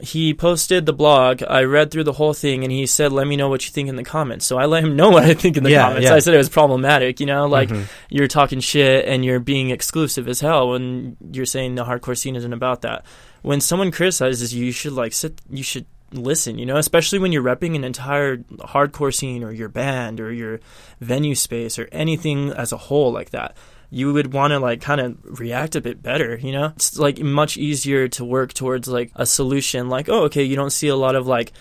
he 0.00 0.32
posted 0.32 0.86
the 0.86 0.92
blog. 0.92 1.42
I 1.42 1.64
read 1.64 1.90
through 1.90 2.04
the 2.04 2.12
whole 2.12 2.32
thing, 2.32 2.62
and 2.62 2.70
he 2.72 2.86
said, 2.86 3.12
"Let 3.12 3.26
me 3.26 3.34
know 3.34 3.48
what 3.48 3.66
you 3.66 3.72
think 3.72 3.88
in 3.88 3.96
the 3.96 4.04
comments." 4.04 4.46
So 4.46 4.56
I 4.56 4.66
let 4.66 4.84
him 4.84 4.94
know 5.00 5.10
what 5.10 5.24
I 5.24 5.34
think 5.34 5.56
in 5.56 5.64
the 5.64 5.70
Yeah, 5.72 5.86
comments. 5.88 6.04
yeah. 6.08 6.14
I 6.14 6.20
said 6.20 6.34
it 6.34 6.38
was 6.38 6.48
problematic. 6.48 7.18
You 7.18 7.26
know, 7.26 7.46
like 7.48 7.68
Mhm. 7.68 7.86
you're 8.08 8.28
talking 8.28 8.60
shit 8.60 9.06
and 9.06 9.24
you're 9.24 9.40
being 9.40 9.70
exclusive 9.70 10.28
as 10.28 10.40
hell 10.40 10.68
when 10.70 11.16
you're 11.32 11.46
saying 11.46 11.74
the 11.74 11.84
hardcore 11.84 12.16
scene 12.16 12.36
isn't 12.36 12.52
about 12.52 12.82
that. 12.82 13.04
When 13.42 13.60
someone 13.60 13.90
criticizes 13.90 14.54
you, 14.54 14.64
you 14.66 14.72
should 14.72 14.92
like 14.92 15.12
sit. 15.12 15.40
You 15.50 15.64
should 15.64 15.86
listen. 16.12 16.58
You 16.58 16.66
know, 16.66 16.76
especially 16.76 17.18
when 17.18 17.32
you're 17.32 17.42
repping 17.42 17.74
an 17.74 17.82
entire 17.82 18.36
hardcore 18.36 19.12
scene 19.12 19.42
or 19.42 19.50
your 19.50 19.68
band 19.68 20.20
or 20.20 20.32
your 20.32 20.60
venue 21.00 21.34
space 21.34 21.76
or 21.76 21.88
anything 21.90 22.50
as 22.52 22.70
a 22.72 22.76
whole 22.76 23.12
like 23.12 23.30
that 23.30 23.56
you 23.90 24.12
would 24.12 24.32
want 24.32 24.52
to 24.52 24.58
like 24.58 24.80
kind 24.80 25.00
of 25.00 25.40
react 25.40 25.74
a 25.76 25.80
bit 25.80 26.02
better 26.02 26.36
you 26.36 26.52
know? 26.52 26.72
It's 26.76 26.98
like 26.98 27.18
much 27.20 27.56
easier 27.56 28.08
to 28.08 28.24
work 28.24 28.52
towards 28.52 28.88
like 28.88 29.12
a 29.14 29.26
solution 29.26 29.88
like 29.88 30.08
oh 30.08 30.24
okay 30.24 30.42
you 30.42 30.56
don't 30.56 30.70
see 30.70 30.88
a 30.88 30.96
lot 30.96 31.16
of 31.16 31.26
like 31.26 31.52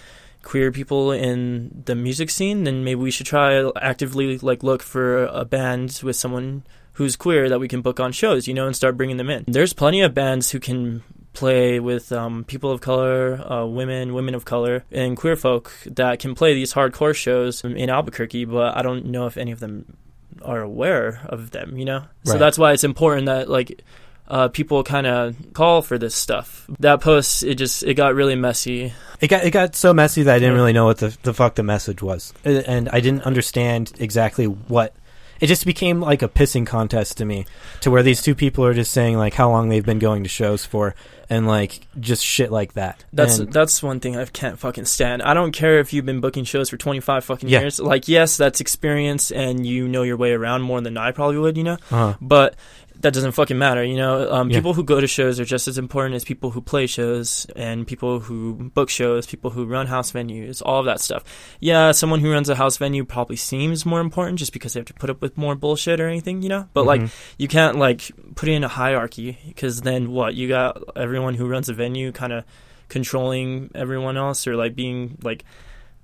queer 0.44 0.72
people 0.72 1.12
in 1.12 1.84
the 1.86 1.96
music 1.96 2.30
scene 2.30 2.64
then 2.64 2.84
maybe 2.84 3.02
we 3.02 3.12
should 3.12 3.26
try 3.26 3.70
actively 3.82 4.38
like 4.38 4.64
look 4.64 4.82
for 4.82 5.26
a 5.26 5.44
band 5.44 6.00
with 6.04 6.16
someone 6.16 6.64
who's 6.94 7.16
queer 7.16 7.50
that 7.50 7.60
we 7.60 7.68
can 7.68 7.82
book 7.82 8.00
on 8.00 8.12
shows 8.12 8.48
you 8.48 8.54
know 8.54 8.66
and 8.66 8.76
start 8.76 8.98
bringing 8.98 9.18
them 9.18 9.30
in. 9.30 9.44
There's 9.48 9.74
plenty 9.74 10.02
of 10.02 10.14
bands 10.14 10.52
who 10.52 10.60
can 10.60 11.04
play 11.34 11.80
with 11.80 12.12
um, 12.12 12.44
people 12.46 12.72
of 12.72 12.82
color 12.82 13.36
uh, 13.52 13.66
women 13.66 14.14
women 14.16 14.34
of 14.34 14.44
color 14.44 14.84
and 14.92 15.16
queer 15.16 15.36
folk 15.36 15.72
that 15.86 16.18
can 16.18 16.34
play 16.34 16.56
these 16.56 16.74
hardcore 16.74 17.14
shows 17.14 17.64
in 17.64 17.92
albuquerque 17.92 18.44
but 18.44 18.76
i 18.76 18.82
don't 18.82 19.06
know 19.06 19.28
if 19.28 19.38
any 19.38 19.52
of 19.52 19.60
them 19.60 19.98
are 20.44 20.62
aware 20.62 21.22
of 21.26 21.52
them, 21.52 21.78
you 21.78 21.86
know? 21.86 22.04
So 22.24 22.34
Right. 22.34 22.40
that's 22.40 22.58
why 22.58 22.74
it's 22.74 22.84
important 22.84 23.26
that 23.28 23.50
like 23.50 23.82
uh, 24.28 24.50
people 24.50 24.84
kind 24.84 25.08
of 25.08 25.36
call 25.54 25.82
for 25.82 25.98
this 25.98 26.14
stuff. 26.14 26.66
That 26.80 27.00
post, 27.02 27.44
it 27.44 27.56
just 27.56 27.84
it 27.84 27.94
got 27.94 28.14
really 28.14 28.36
messy. 28.36 28.94
It 29.22 29.28
got 29.30 29.44
it 29.46 29.52
got 29.52 29.76
so 29.76 29.94
messy 29.94 30.24
that 30.24 30.36
I 30.36 30.40
didn't 30.40 30.56
really 30.56 30.74
know 30.74 30.86
what 30.86 30.98
the 30.98 31.16
the 31.24 31.34
fuck 31.34 31.56
the 31.56 31.64
message 31.64 32.02
was, 32.02 32.34
and 32.44 32.90
I 32.90 33.00
didn't 33.00 33.24
understand 33.24 33.94
exactly 34.00 34.46
what. 34.46 34.94
It 35.40 35.48
just 35.48 35.66
became 35.66 36.02
like 36.02 36.22
a 36.22 36.28
pissing 36.28 36.66
contest 36.66 37.18
to 37.18 37.26
me, 37.26 37.46
to 37.82 37.92
where 37.92 38.04
these 38.04 38.22
two 38.22 38.36
people 38.36 38.66
are 38.66 38.74
just 38.74 38.92
saying 38.92 39.18
like 39.18 39.34
how 39.34 39.50
long 39.50 39.70
they've 39.70 39.86
been 39.86 40.00
going 40.00 40.24
to 40.24 40.30
shows 40.30 40.66
for, 40.66 40.96
and 41.30 41.46
like 41.48 41.82
just 42.00 42.24
shit 42.24 42.52
like 42.52 42.74
that. 42.74 43.04
That's 43.14 43.38
And- 43.40 43.52
that's 43.54 43.84
one 43.84 44.00
thing 44.00 44.16
I 44.18 44.26
can't 44.26 44.58
fucking 44.60 44.86
stand. 44.86 45.22
I 45.22 45.34
don't 45.34 45.52
care 45.52 45.80
if 45.80 45.94
you've 45.94 46.06
been 46.06 46.22
booking 46.22 46.44
shows 46.44 46.70
for 46.70 46.78
25 46.78 47.24
fucking 47.26 47.50
Yeah. 47.50 47.62
years. 47.62 47.80
Like 47.80 48.08
yes, 48.08 48.38
that's 48.38 48.62
experience 48.62 49.32
and 49.32 49.66
you 49.66 49.88
know 49.88 50.04
your 50.04 50.18
way 50.18 50.32
around 50.32 50.62
more 50.62 50.82
than 50.82 50.98
I 50.98 51.12
probably 51.12 51.38
would, 51.38 51.58
you 51.58 51.64
know? 51.64 51.78
uh, 51.92 52.14
But 52.22 52.56
that 53.02 53.14
doesn't 53.14 53.34
fucking 53.34 53.58
matter, 53.58 53.84
you 53.84 53.96
know. 53.96 54.32
Um, 54.32 54.50
Yeah. 54.50 54.58
People 54.58 54.74
who 54.74 54.84
go 54.84 55.00
to 55.00 55.08
shows 55.08 55.40
are 55.40 55.46
just 55.46 55.68
as 55.68 55.78
important 55.78 56.16
as 56.16 56.24
people 56.24 56.52
who 56.52 56.62
play 56.62 56.88
shows 56.88 57.46
and 57.56 57.86
people 57.86 58.20
who 58.20 58.54
book 58.74 58.90
shows, 58.90 59.26
people 59.26 59.52
who 59.52 59.66
run 59.66 59.88
house 59.88 60.12
venues, 60.12 60.62
all 60.66 60.80
of 60.80 60.86
that 60.86 61.00
stuff. 61.00 61.24
Yeah, 61.60 61.92
someone 61.92 62.20
who 62.20 62.32
runs 62.32 62.50
a 62.50 62.56
house 62.56 62.78
venue 62.78 63.06
probably 63.06 63.36
seems 63.36 63.86
more 63.86 64.00
important 64.00 64.40
just 64.40 64.54
because 64.54 64.74
they 64.74 64.80
have 64.80 64.88
to 64.88 64.94
put 64.94 65.10
up 65.10 65.22
with 65.22 65.38
more 65.38 65.56
bullshit 65.56 66.00
or 66.00 66.08
anything, 66.08 66.42
you 66.42 66.50
know. 66.50 66.68
But 66.74 66.86
like, 66.86 67.02
mhm. 67.02 67.12
you 67.38 67.48
can't 67.48 67.78
like 67.78 68.12
put 68.36 68.50
it 68.50 68.54
in 68.54 68.64
a 68.64 68.68
hierarchy 68.68 69.38
because 69.48 69.82
then 69.82 70.12
what? 70.12 70.36
You 70.36 70.48
got 70.48 70.82
everyone 70.96 71.36
who 71.36 71.48
runs 71.48 71.70
a 71.70 71.74
venue 71.74 72.12
kind 72.12 72.34
of 72.34 72.44
controlling 72.90 73.70
everyone 73.76 74.18
else 74.18 74.48
or 74.48 74.56
like 74.56 74.76
being 74.76 75.18
like 75.22 75.44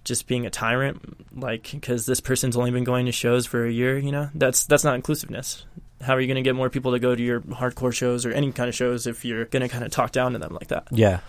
just 0.03 0.27
being 0.27 0.45
a 0.45 0.49
tyrant 0.49 1.39
like 1.39 1.71
because 1.71 2.05
this 2.05 2.19
person's 2.19 2.57
only 2.57 2.71
been 2.71 2.83
going 2.83 3.05
to 3.05 3.11
shows 3.11 3.45
for 3.45 3.65
a 3.65 3.71
year 3.71 3.97
you 3.97 4.11
know 4.11 4.29
that's 4.35 4.65
that's 4.65 4.83
not 4.83 4.95
inclusiveness 4.95 5.65
how 6.03 6.13
are 6.13 6.21
you 6.21 6.27
going 6.27 6.35
to 6.35 6.41
get 6.41 6.55
more 6.55 6.69
people 6.69 6.91
to 6.91 6.99
go 6.99 7.15
to 7.15 7.21
your 7.23 7.41
hardcore 7.41 7.93
shows 7.93 8.25
or 8.25 8.31
any 8.31 8.51
kind 8.51 8.69
of 8.69 8.75
shows 8.75 9.07
if 9.07 9.23
you're 9.25 9.45
going 9.45 9.61
to 9.61 9.67
kind 9.69 9.83
of 9.83 9.91
talk 9.91 10.11
down 10.11 10.33
to 10.33 10.39
them 10.39 10.53
like 10.53 10.67
that 10.67 10.87
Yeah. 10.91 11.19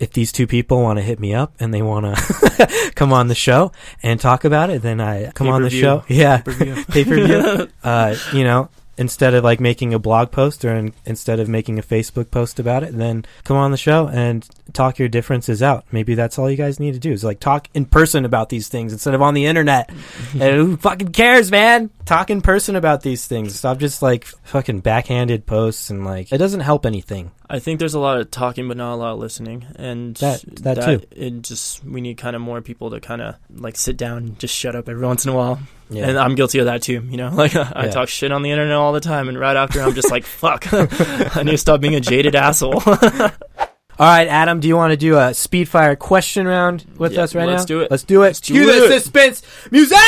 If 0.00 0.12
these 0.12 0.32
two 0.32 0.46
people 0.48 0.82
want 0.82 0.98
to 0.98 1.02
hit 1.02 1.20
me 1.20 1.32
up 1.34 1.54
and 1.60 1.72
they 1.72 1.80
want 1.80 2.04
to 2.16 2.92
come 2.96 3.12
on 3.12 3.28
the 3.28 3.34
show 3.36 3.70
and 4.02 4.18
talk 4.18 4.44
about 4.44 4.68
it, 4.68 4.82
then 4.82 5.00
I 5.00 5.30
come 5.30 5.46
on 5.48 5.62
the 5.62 5.68
Pay-per-view. 5.68 5.80
show. 5.80 6.04
Yeah. 6.08 6.38
Pay-per-view. 6.38 6.84
Pay 6.88 7.04
per 7.04 7.14
view. 7.14 7.68
uh, 7.84 8.16
you 8.32 8.42
know, 8.42 8.68
instead 8.96 9.34
of 9.34 9.44
like 9.44 9.60
making 9.60 9.92
a 9.94 9.98
blog 9.98 10.30
post 10.30 10.64
or 10.64 10.74
in, 10.74 10.94
instead 11.04 11.40
of 11.40 11.48
making 11.48 11.78
a 11.78 11.82
Facebook 11.82 12.30
post 12.30 12.58
about 12.58 12.82
it, 12.82 12.96
then 12.96 13.24
come 13.44 13.56
on 13.56 13.70
the 13.70 13.76
show 13.76 14.08
and 14.08 14.48
talk 14.72 14.98
your 14.98 15.08
differences 15.08 15.62
out. 15.62 15.84
Maybe 15.92 16.14
that's 16.14 16.38
all 16.38 16.50
you 16.50 16.56
guys 16.56 16.80
need 16.80 16.94
to 16.94 17.00
do 17.00 17.12
is 17.12 17.24
like 17.24 17.40
talk 17.40 17.68
in 17.74 17.86
person 17.86 18.24
about 18.24 18.48
these 18.48 18.68
things 18.68 18.92
instead 18.92 19.14
of 19.14 19.22
on 19.22 19.34
the 19.34 19.46
internet. 19.46 19.90
and 20.32 20.42
who 20.42 20.76
fucking 20.76 21.12
cares, 21.12 21.50
man? 21.50 21.90
Talk 22.04 22.30
in 22.30 22.42
person 22.42 22.76
about 22.76 23.02
these 23.02 23.26
things. 23.26 23.54
Stop 23.54 23.78
just 23.78 24.02
like 24.02 24.24
fucking 24.24 24.80
backhanded 24.80 25.46
posts 25.46 25.90
and 25.90 26.04
like 26.04 26.32
it 26.32 26.38
doesn't 26.38 26.60
help 26.60 26.86
anything. 26.86 27.30
I 27.48 27.58
think 27.58 27.78
there's 27.78 27.92
a 27.94 27.98
lot 28.00 28.18
of 28.18 28.30
talking, 28.30 28.68
but 28.68 28.76
not 28.78 28.94
a 28.94 28.96
lot 28.96 29.12
of 29.12 29.18
listening, 29.18 29.66
and 29.76 30.16
That- 30.16 30.42
that 30.62 30.82
too. 30.82 31.02
It 31.14 31.42
just 31.42 31.84
we 31.84 32.00
need 32.00 32.16
kind 32.16 32.34
of 32.34 32.40
more 32.40 32.62
people 32.62 32.90
to 32.90 33.00
kind 33.00 33.20
of 33.20 33.34
like 33.54 33.76
sit 33.76 33.96
down, 33.98 34.16
and 34.18 34.38
just 34.38 34.54
shut 34.54 34.74
up 34.74 34.88
every 34.88 35.04
once 35.06 35.26
in 35.26 35.30
a 35.32 35.34
while. 35.34 35.58
Yeah. 35.90 36.08
And 36.08 36.18
I'm 36.18 36.34
guilty 36.36 36.58
of 36.60 36.64
that 36.66 36.80
too. 36.82 37.02
You 37.08 37.18
know, 37.18 37.28
like 37.34 37.54
I 37.54 37.84
Yeah. 37.84 37.90
talk 37.90 38.08
shit 38.08 38.32
on 38.32 38.40
the 38.42 38.50
internet 38.50 38.74
all 38.76 38.92
the 38.94 39.00
time, 39.00 39.28
and 39.28 39.38
right 39.38 39.56
after 39.56 39.82
I'm 39.82 39.94
just 39.94 40.10
like, 40.10 40.24
fuck, 40.40 40.66
I 40.72 41.42
need 41.42 41.50
to 41.52 41.58
stop 41.58 41.80
being 41.82 41.94
a 41.94 42.00
jaded 42.00 42.34
asshole. 42.34 42.82
All 42.86 44.08
right, 44.08 44.26
Adam, 44.26 44.58
do 44.58 44.66
you 44.66 44.74
want 44.76 44.90
to 44.92 44.96
do 44.96 45.18
a 45.18 45.32
speed 45.34 45.68
fire 45.68 45.94
question 45.96 46.46
round 46.48 46.84
with 46.96 47.12
Yeah, 47.12 47.22
us 47.24 47.34
right 47.34 47.46
let's 47.46 47.62
now? 47.62 47.66
do 47.66 47.80
it. 47.82 47.90
Let's 47.90 48.02
do 48.04 48.22
it. 48.22 48.26
Let's 48.26 48.40
do 48.40 48.54
Cue 48.54 48.66
the 48.66 48.86
it. 48.86 49.02
suspense 49.02 49.42
music. 49.70 49.98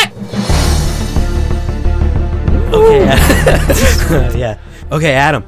Okay. 2.73 3.07
yeah. 4.39 4.59
Okay, 4.91 5.13
Adam. 5.15 5.45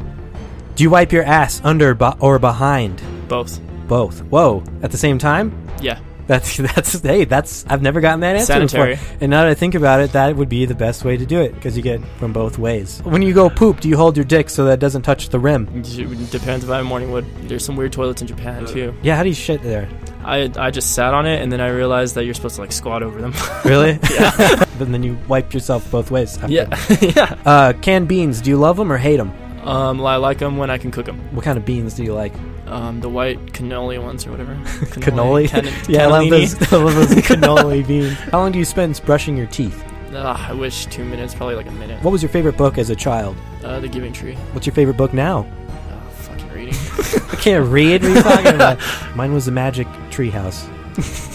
Do 0.78 0.84
you 0.84 0.90
wipe 0.90 1.10
your 1.10 1.24
ass 1.24 1.60
under 1.64 1.98
or 2.20 2.38
behind? 2.38 3.02
Both. 3.26 3.60
Both. 3.88 4.20
Whoa. 4.20 4.62
At 4.80 4.92
the 4.92 4.96
same 4.96 5.18
time? 5.18 5.66
Yeah. 5.82 5.98
That's 6.28 6.56
that's 6.56 7.00
hey, 7.00 7.24
that's 7.24 7.66
I've 7.66 7.82
never 7.82 8.00
gotten 8.00 8.20
that 8.20 8.36
answer 8.36 8.52
Sanitary. 8.52 8.94
before. 8.94 9.16
And 9.20 9.30
now 9.30 9.42
that 9.42 9.50
I 9.50 9.54
think 9.54 9.74
about 9.74 9.98
it, 9.98 10.12
that 10.12 10.36
would 10.36 10.48
be 10.48 10.66
the 10.66 10.76
best 10.76 11.04
way 11.04 11.16
to 11.16 11.26
do 11.26 11.40
it 11.40 11.52
because 11.52 11.76
you 11.76 11.82
get 11.82 12.00
from 12.20 12.32
both 12.32 12.60
ways. 12.60 13.00
When 13.02 13.22
you 13.22 13.34
go 13.34 13.50
poop, 13.50 13.80
do 13.80 13.88
you 13.88 13.96
hold 13.96 14.16
your 14.16 14.22
dick 14.24 14.48
so 14.48 14.66
that 14.66 14.74
it 14.74 14.78
doesn't 14.78 15.02
touch 15.02 15.30
the 15.30 15.40
rim? 15.40 15.68
It 15.74 16.30
depends 16.30 16.64
if 16.64 16.70
I 16.70 16.76
have 16.76 16.86
morning 16.86 17.10
wood. 17.10 17.26
There's 17.48 17.64
some 17.64 17.74
weird 17.74 17.92
toilets 17.92 18.22
in 18.22 18.28
Japan 18.28 18.64
too. 18.64 18.94
Yeah, 19.02 19.16
how 19.16 19.24
do 19.24 19.30
you 19.30 19.34
shit 19.34 19.60
there? 19.62 19.88
I 20.22 20.48
I 20.56 20.70
just 20.70 20.94
sat 20.94 21.12
on 21.12 21.26
it 21.26 21.42
and 21.42 21.50
then 21.50 21.60
I 21.60 21.70
realized 21.70 22.14
that 22.14 22.24
you're 22.24 22.34
supposed 22.34 22.54
to 22.54 22.60
like 22.60 22.70
squat 22.70 23.02
over 23.02 23.20
them. 23.20 23.34
Really? 23.64 23.98
yeah. 24.12 24.64
but 24.78 24.92
then 24.92 25.02
you 25.02 25.18
wipe 25.26 25.52
yourself 25.52 25.90
both 25.90 26.12
ways. 26.12 26.38
after. 26.38 26.52
yeah. 26.52 26.68
yeah. 27.00 27.36
Uh, 27.44 27.72
canned 27.82 28.06
beans. 28.06 28.40
Do 28.40 28.50
you 28.50 28.58
love 28.58 28.76
them 28.76 28.92
or 28.92 28.96
hate 28.96 29.16
them? 29.16 29.32
Um, 29.64 30.01
I 30.05 30.16
like 30.16 30.38
them 30.38 30.57
when 30.57 30.71
I 30.71 30.79
can 30.79 30.90
cook 30.90 31.07
them. 31.07 31.18
What 31.35 31.44
kind 31.44 31.59
of 31.59 31.64
beans 31.64 31.94
do 31.94 32.05
you 32.05 32.14
like? 32.14 32.33
Um, 32.66 33.01
the 33.01 33.09
white 33.09 33.38
cannoli 33.53 34.03
ones 34.03 34.27
or 34.27 34.31
whatever. 34.31 34.55
Cannoli. 35.01 35.49
Can- 35.49 35.66
yeah, 35.92 36.05
I 36.05 36.07
love 36.07 36.29
those. 36.31 36.73
I 36.73 36.77
love 36.77 36.94
those 36.94 37.09
cannoli 37.27 37.87
beans. 37.87 38.12
How 38.31 38.38
long 38.40 38.53
do 38.53 38.59
you 38.59 38.64
spend 38.64 39.01
brushing 39.07 39.37
your 39.37 39.47
teeth? 39.47 39.83
Ah, 40.14 40.49
I 40.51 40.53
wish 40.53 40.87
two 40.87 41.05
minutes, 41.05 41.35
probably 41.35 41.55
like 41.55 41.66
a 41.66 41.73
minute. 41.73 42.03
What 42.03 42.11
was 42.12 42.23
your 42.23 42.31
favorite 42.31 42.57
book 42.57 42.79
as 42.79 42.88
a 42.90 42.97
child? 42.97 43.37
Uh, 43.62 43.81
the 43.81 43.88
Giving 43.88 44.12
Tree. 44.12 44.35
What's 44.53 44.66
your 44.66 44.75
favorite 44.75 44.97
book 44.97 45.12
now? 45.12 45.47
Oh, 45.68 46.11
fucking 46.11 46.49
reading. 46.51 46.75
I 47.31 47.37
can't 47.37 47.66
read. 47.68 48.03
What 48.03 48.11
are 48.11 48.14
you 48.16 48.23
talking 48.23 48.55
about? 48.55 49.16
Mine 49.16 49.33
was 49.35 49.44
the 49.47 49.53
Magic 49.53 49.87
Treehouse. 50.11 50.66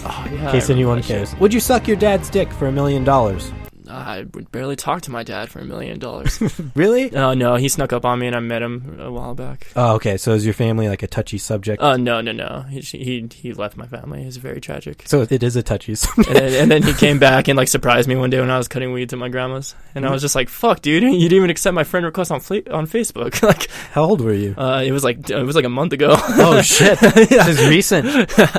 oh 0.06 0.28
yeah. 0.32 0.46
In 0.48 0.52
case 0.52 0.70
anyone 0.70 1.02
cares. 1.04 1.36
Would 1.38 1.54
you 1.54 1.60
suck 1.60 1.88
your 1.88 1.98
dad's 1.98 2.30
dick 2.30 2.52
for 2.52 2.68
a 2.68 2.72
million 2.72 3.04
dollars? 3.04 3.52
I 3.90 4.26
would 4.34 4.52
barely 4.52 4.76
talk 4.76 5.02
to 5.04 5.12
my 5.12 5.24
dad 5.24 5.50
for 5.50 5.60
a 5.60 5.66
million 5.66 6.00
dollars. 6.00 6.40
Really? 6.76 7.14
Oh 7.16 7.34
no, 7.34 7.56
he 7.56 7.68
snuck 7.70 7.94
up 7.94 8.06
on 8.06 8.20
me 8.20 8.28
and 8.28 8.36
I 8.36 8.40
met 8.40 8.62
him 8.62 8.98
a 9.00 9.12
while 9.12 9.36
back. 9.36 9.68
Oh, 9.76 9.96
okay. 9.96 10.18
So 10.18 10.32
is 10.34 10.44
your 10.46 10.54
family 10.54 10.88
like 10.88 11.04
a 11.04 11.08
touchy 11.08 11.38
subject? 11.38 11.82
Uh, 11.82 11.98
no, 11.98 12.22
no, 12.22 12.32
no. 12.32 12.66
He 12.70 12.80
he, 12.82 13.28
he 13.34 13.54
left 13.54 13.78
my 13.78 13.86
family. 13.86 14.24
It's 14.24 14.38
very 14.38 14.60
tragic. 14.62 15.04
so 15.06 15.22
it 15.30 15.44
is 15.44 15.56
a 15.56 15.62
touchy 15.64 15.96
subject. 15.96 16.28
and, 16.36 16.38
then, 16.38 16.62
and 16.64 16.72
then 16.72 16.84
he 16.84 16.94
came 16.94 17.20
back 17.20 17.48
and 17.48 17.58
like 17.58 17.68
surprised 17.68 18.08
me 18.08 18.16
one 18.16 18.30
day 18.30 18.40
when 18.40 18.50
I 18.50 18.58
was 18.58 18.68
cutting 18.68 18.92
weeds 18.94 19.14
at 19.14 19.20
my 19.20 19.30
grandma's, 19.30 19.76
and 19.94 20.06
I 20.06 20.12
was 20.12 20.22
just 20.22 20.36
like, 20.36 20.50
"Fuck, 20.50 20.82
dude! 20.82 21.04
You 21.24 21.30
didn't 21.30 21.38
even 21.38 21.50
accept 21.50 21.74
my 21.76 21.84
friend 21.84 22.06
request 22.06 22.32
on 22.32 22.40
Fle- 22.40 22.70
on 22.72 22.88
Facebook." 22.88 23.42
like, 23.44 23.70
How 23.92 24.04
old 24.04 24.22
were 24.22 24.34
you? 24.34 24.56
uh, 24.58 24.82
it 24.86 24.92
was 24.92 25.04
like 25.04 25.30
it 25.30 25.44
was 25.44 25.56
like 25.56 25.66
a 25.66 25.70
month 25.70 25.94
ago. 25.94 26.16
Oh 26.18 26.62
shit! 26.62 26.98
This 27.00 27.48
is 27.48 27.68
recent. 27.68 28.08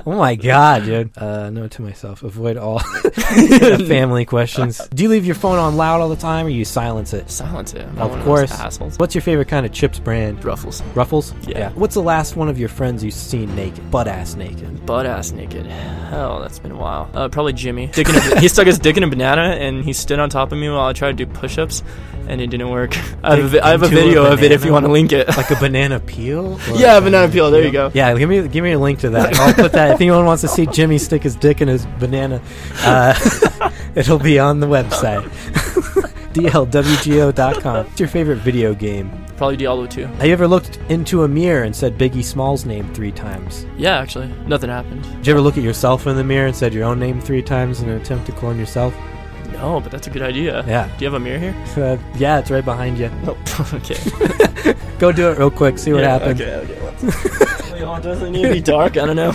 Oh 0.06 0.16
my 0.16 0.34
god, 0.36 0.84
dude. 0.84 1.16
Uh, 1.18 1.50
note 1.50 1.72
to 1.72 1.82
myself: 1.82 2.22
avoid 2.22 2.56
all 2.56 2.78
family 2.78 4.24
questions. 4.24 4.78
Do 4.88 5.02
you 5.02 5.08
leave 5.14 5.24
your 5.24 5.34
phone 5.36 5.58
on 5.58 5.76
loud 5.76 6.00
all 6.00 6.08
the 6.08 6.16
time, 6.16 6.46
or 6.46 6.48
you 6.50 6.64
silence 6.64 7.12
it? 7.12 7.30
Silence 7.30 7.72
it. 7.72 7.82
I'm 7.82 7.88
Of 7.90 7.96
not 7.96 8.10
one 8.10 8.22
course. 8.24 8.50
those 8.50 8.60
assholes. 8.60 8.98
What's 8.98 9.14
your 9.14 9.22
favorite 9.22 9.46
kind 9.48 9.64
of 9.64 9.72
chips 9.72 9.98
brand? 10.00 10.44
Ruffles. 10.44 10.82
Ruffles. 10.94 11.32
Yeah. 11.46 11.70
What's 11.70 11.94
the 11.94 12.02
last 12.02 12.34
one 12.36 12.48
of 12.48 12.58
your 12.58 12.68
friends 12.68 13.04
you've 13.04 13.14
seen 13.14 13.54
naked, 13.54 13.90
butt 13.90 14.08
ass 14.08 14.34
naked? 14.34 14.84
Butt 14.84 15.06
ass 15.06 15.30
naked. 15.32 15.66
Hell, 15.66 16.40
that's 16.40 16.58
been 16.58 16.72
a 16.72 16.76
while. 16.76 17.08
Uh, 17.14 17.28
probably 17.28 17.52
Jimmy. 17.52 17.86
Dick 17.86 18.08
in 18.08 18.16
a, 18.16 18.40
he 18.40 18.48
stuck 18.48 18.66
his 18.66 18.78
dick 18.78 18.96
in 18.96 19.02
a 19.04 19.08
banana 19.08 19.42
and 19.58 19.84
he 19.84 19.92
stood 19.92 20.18
on 20.18 20.28
top 20.30 20.50
of 20.52 20.58
me 20.58 20.68
while 20.68 20.86
I 20.86 20.92
tried 20.92 21.16
to 21.16 21.24
do 21.24 21.32
push-ups, 21.32 21.82
and 22.26 22.40
it 22.40 22.48
didn't 22.48 22.70
work. 22.70 22.96
I 23.22 23.36
have 23.36 23.44
a, 23.44 23.48
vi- 23.48 23.60
I 23.60 23.70
have 23.70 23.82
a 23.82 23.86
into 23.86 23.98
a 23.98 24.02
video 24.02 24.24
of 24.32 24.42
it 24.42 24.50
if 24.52 24.60
banana? 24.62 24.66
you 24.66 24.72
want 24.72 24.86
to 24.86 24.92
link 24.92 25.12
it. 25.12 25.28
Like 25.28 25.50
a 25.50 25.56
banana 25.56 26.00
peel? 26.00 26.58
Or 26.70 26.76
yeah, 26.76 26.96
a 26.98 27.00
banana 27.00 27.30
peel. 27.32 27.50
There 27.50 27.62
you 27.64 27.70
go. 27.70 27.90
Yeah, 27.94 28.16
give 28.16 28.28
me 28.28 28.48
give 28.48 28.64
me 28.64 28.72
a 28.72 28.78
link 28.78 28.98
to 29.00 29.10
that. 29.10 29.36
I'll 29.38 29.54
put 29.54 29.72
that 29.72 29.92
if 29.92 30.00
anyone 30.00 30.24
wants 30.24 30.40
to 30.42 30.48
see 30.48 30.66
Jimmy 30.66 30.98
stick 30.98 31.22
his 31.22 31.36
dick 31.36 31.60
in 31.60 31.68
his 31.68 31.84
banana. 32.00 32.40
Uh, 32.80 33.14
it'll 33.94 34.18
be 34.18 34.38
on 34.38 34.60
the 34.60 34.66
website. 34.66 35.28
DLWGO.com. 36.34 37.86
What's 37.86 38.00
your 38.00 38.08
favorite 38.08 38.38
video 38.38 38.74
game? 38.74 39.24
Probably 39.36 39.56
Diablo 39.56 39.86
2. 39.86 40.06
Have 40.06 40.26
you 40.26 40.32
ever 40.32 40.48
looked 40.48 40.78
into 40.88 41.22
a 41.22 41.28
mirror 41.28 41.62
and 41.62 41.74
said 41.74 41.96
Biggie 41.96 42.24
Small's 42.24 42.64
name 42.64 42.92
three 42.92 43.12
times? 43.12 43.66
Yeah, 43.76 43.98
actually, 43.98 44.28
nothing 44.46 44.70
happened. 44.70 45.02
Did 45.02 45.26
you 45.26 45.32
ever 45.32 45.40
look 45.40 45.56
at 45.56 45.62
yourself 45.62 46.06
in 46.06 46.16
the 46.16 46.24
mirror 46.24 46.46
and 46.46 46.56
said 46.56 46.74
your 46.74 46.84
own 46.84 46.98
name 46.98 47.20
three 47.20 47.42
times 47.42 47.82
in 47.82 47.88
an 47.88 48.00
attempt 48.00 48.26
to 48.26 48.32
clone 48.32 48.58
yourself? 48.58 48.94
No, 49.54 49.80
but 49.80 49.90
that's 49.90 50.06
a 50.06 50.10
good 50.10 50.22
idea. 50.22 50.64
Yeah. 50.66 50.86
Do 50.98 51.04
you 51.04 51.10
have 51.10 51.14
a 51.14 51.20
mirror 51.24 51.38
here? 51.38 51.54
Uh, 51.84 51.98
yeah, 52.16 52.38
it's 52.38 52.50
right 52.50 52.64
behind 52.64 52.98
you. 52.98 53.10
Oh, 53.26 53.70
okay. 53.74 54.74
Go 54.98 55.10
do 55.12 55.28
it 55.30 55.38
real 55.38 55.50
quick. 55.50 55.78
See 55.78 55.92
what 55.92 56.02
Yeah, 56.02 56.18
happens. 56.18 56.40
Okay, 56.40 56.54
okay. 56.54 56.80
What's- 56.82 57.72
Wait, 57.72 57.82
oh, 57.82 57.98
does 58.00 58.22
it 58.22 58.30
need 58.30 58.42
to 58.42 58.52
be 58.52 58.60
dark? 58.60 58.96
I 58.96 59.04
don't 59.06 59.16
know. 59.16 59.34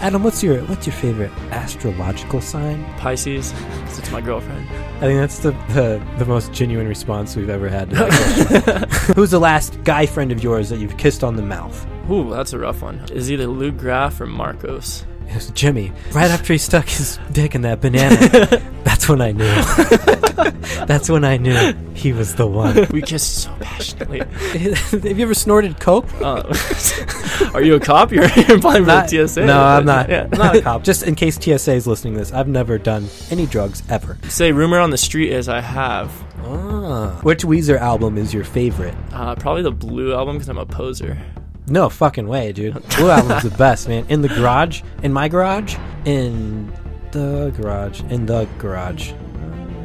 Adam, 0.00 0.22
what's 0.22 0.42
your 0.42 0.60
what's 0.66 0.86
your 0.86 0.94
favorite 0.94 1.30
astrological 1.50 2.42
sign? 2.42 2.84
Pisces, 2.98 3.52
'cause 3.52 3.98
it's 4.00 4.10
my 4.10 4.20
girlfriend. 4.20 4.68
I 4.98 5.00
think 5.00 5.18
that's 5.20 5.38
the, 5.38 5.52
the, 5.70 6.02
the 6.18 6.26
most 6.26 6.52
genuine 6.52 6.86
response 6.86 7.34
we've 7.36 7.48
ever 7.48 7.70
had 7.70 7.88
to 7.90 7.96
that. 7.96 8.90
Who's 9.16 9.30
the 9.30 9.40
last 9.40 9.82
guy 9.84 10.04
friend 10.04 10.30
of 10.30 10.42
yours 10.44 10.68
that 10.68 10.78
you've 10.78 10.98
kissed 10.98 11.24
on 11.24 11.36
the 11.36 11.42
mouth? 11.42 11.86
Ooh, 12.10 12.28
that's 12.28 12.52
a 12.52 12.58
rough 12.58 12.82
one. 12.82 13.00
Is 13.10 13.32
either 13.32 13.46
Luke 13.46 13.78
Graff 13.78 14.20
or 14.20 14.26
Marcos. 14.26 15.04
It 15.28 15.34
was 15.34 15.50
Jimmy. 15.50 15.92
Right 16.12 16.30
after 16.30 16.52
he 16.52 16.58
stuck 16.58 16.86
his 16.88 17.18
dick 17.32 17.54
in 17.54 17.62
that 17.62 17.80
banana, 17.80 18.16
that's 18.84 19.08
when 19.08 19.20
I 19.20 19.32
knew. 19.32 19.44
that's 20.86 21.08
when 21.08 21.24
I 21.24 21.36
knew 21.38 21.72
he 21.94 22.12
was 22.12 22.34
the 22.34 22.46
one. 22.46 22.86
We 22.90 23.02
kissed 23.02 23.42
so 23.44 23.54
passionately. 23.60 24.18
Have 24.20 25.04
you 25.04 25.24
ever 25.24 25.34
snorted 25.34 25.80
coke? 25.80 26.06
Uh, 26.20 26.42
are 27.52 27.62
you 27.62 27.74
a 27.74 27.80
cop? 27.80 28.12
You're, 28.12 28.28
you're 28.36 28.58
applying 28.58 28.84
for 28.84 28.88
Not- 28.88 29.08
the 29.08 29.26
TSA? 29.26 29.44
No, 29.46 29.60
I'm 29.60 29.84
not. 29.84 30.08
Yeah. 30.08 30.28
I'm 30.32 30.38
not 30.38 30.56
a 30.56 30.62
cop. 30.62 30.84
Just 30.84 31.02
in 31.02 31.14
case 31.14 31.36
TSA 31.36 31.72
is 31.72 31.86
listening 31.86 32.14
to 32.14 32.20
this, 32.20 32.32
I've 32.32 32.48
never 32.48 32.78
done 32.78 33.08
any 33.30 33.46
drugs 33.46 33.82
ever. 33.88 34.18
Say, 34.28 34.52
rumor 34.52 34.78
on 34.78 34.90
the 34.90 34.98
street 34.98 35.32
is 35.32 35.48
I 35.48 35.60
have. 35.60 36.12
Ah. 36.46 37.18
Which 37.22 37.42
Weezer 37.44 37.78
album 37.78 38.18
is 38.18 38.32
your 38.34 38.44
favorite? 38.44 38.94
Uh, 39.12 39.34
probably 39.34 39.62
the 39.62 39.72
Blue 39.72 40.12
album 40.14 40.36
because 40.36 40.48
I'm 40.48 40.58
a 40.58 40.66
poser. 40.66 41.18
No 41.66 41.88
fucking 41.88 42.28
way, 42.28 42.52
dude. 42.52 42.74
Blue 42.96 43.08
album's 43.10 43.42
the 43.42 43.56
best, 43.56 43.88
man. 43.88 44.04
In 44.08 44.20
the 44.20 44.28
garage, 44.28 44.82
in 45.02 45.12
my 45.12 45.28
garage, 45.28 45.76
in 46.04 46.70
the 47.12 47.54
garage, 47.56 48.02
in 48.02 48.26
the 48.26 48.46
garage. 48.58 49.12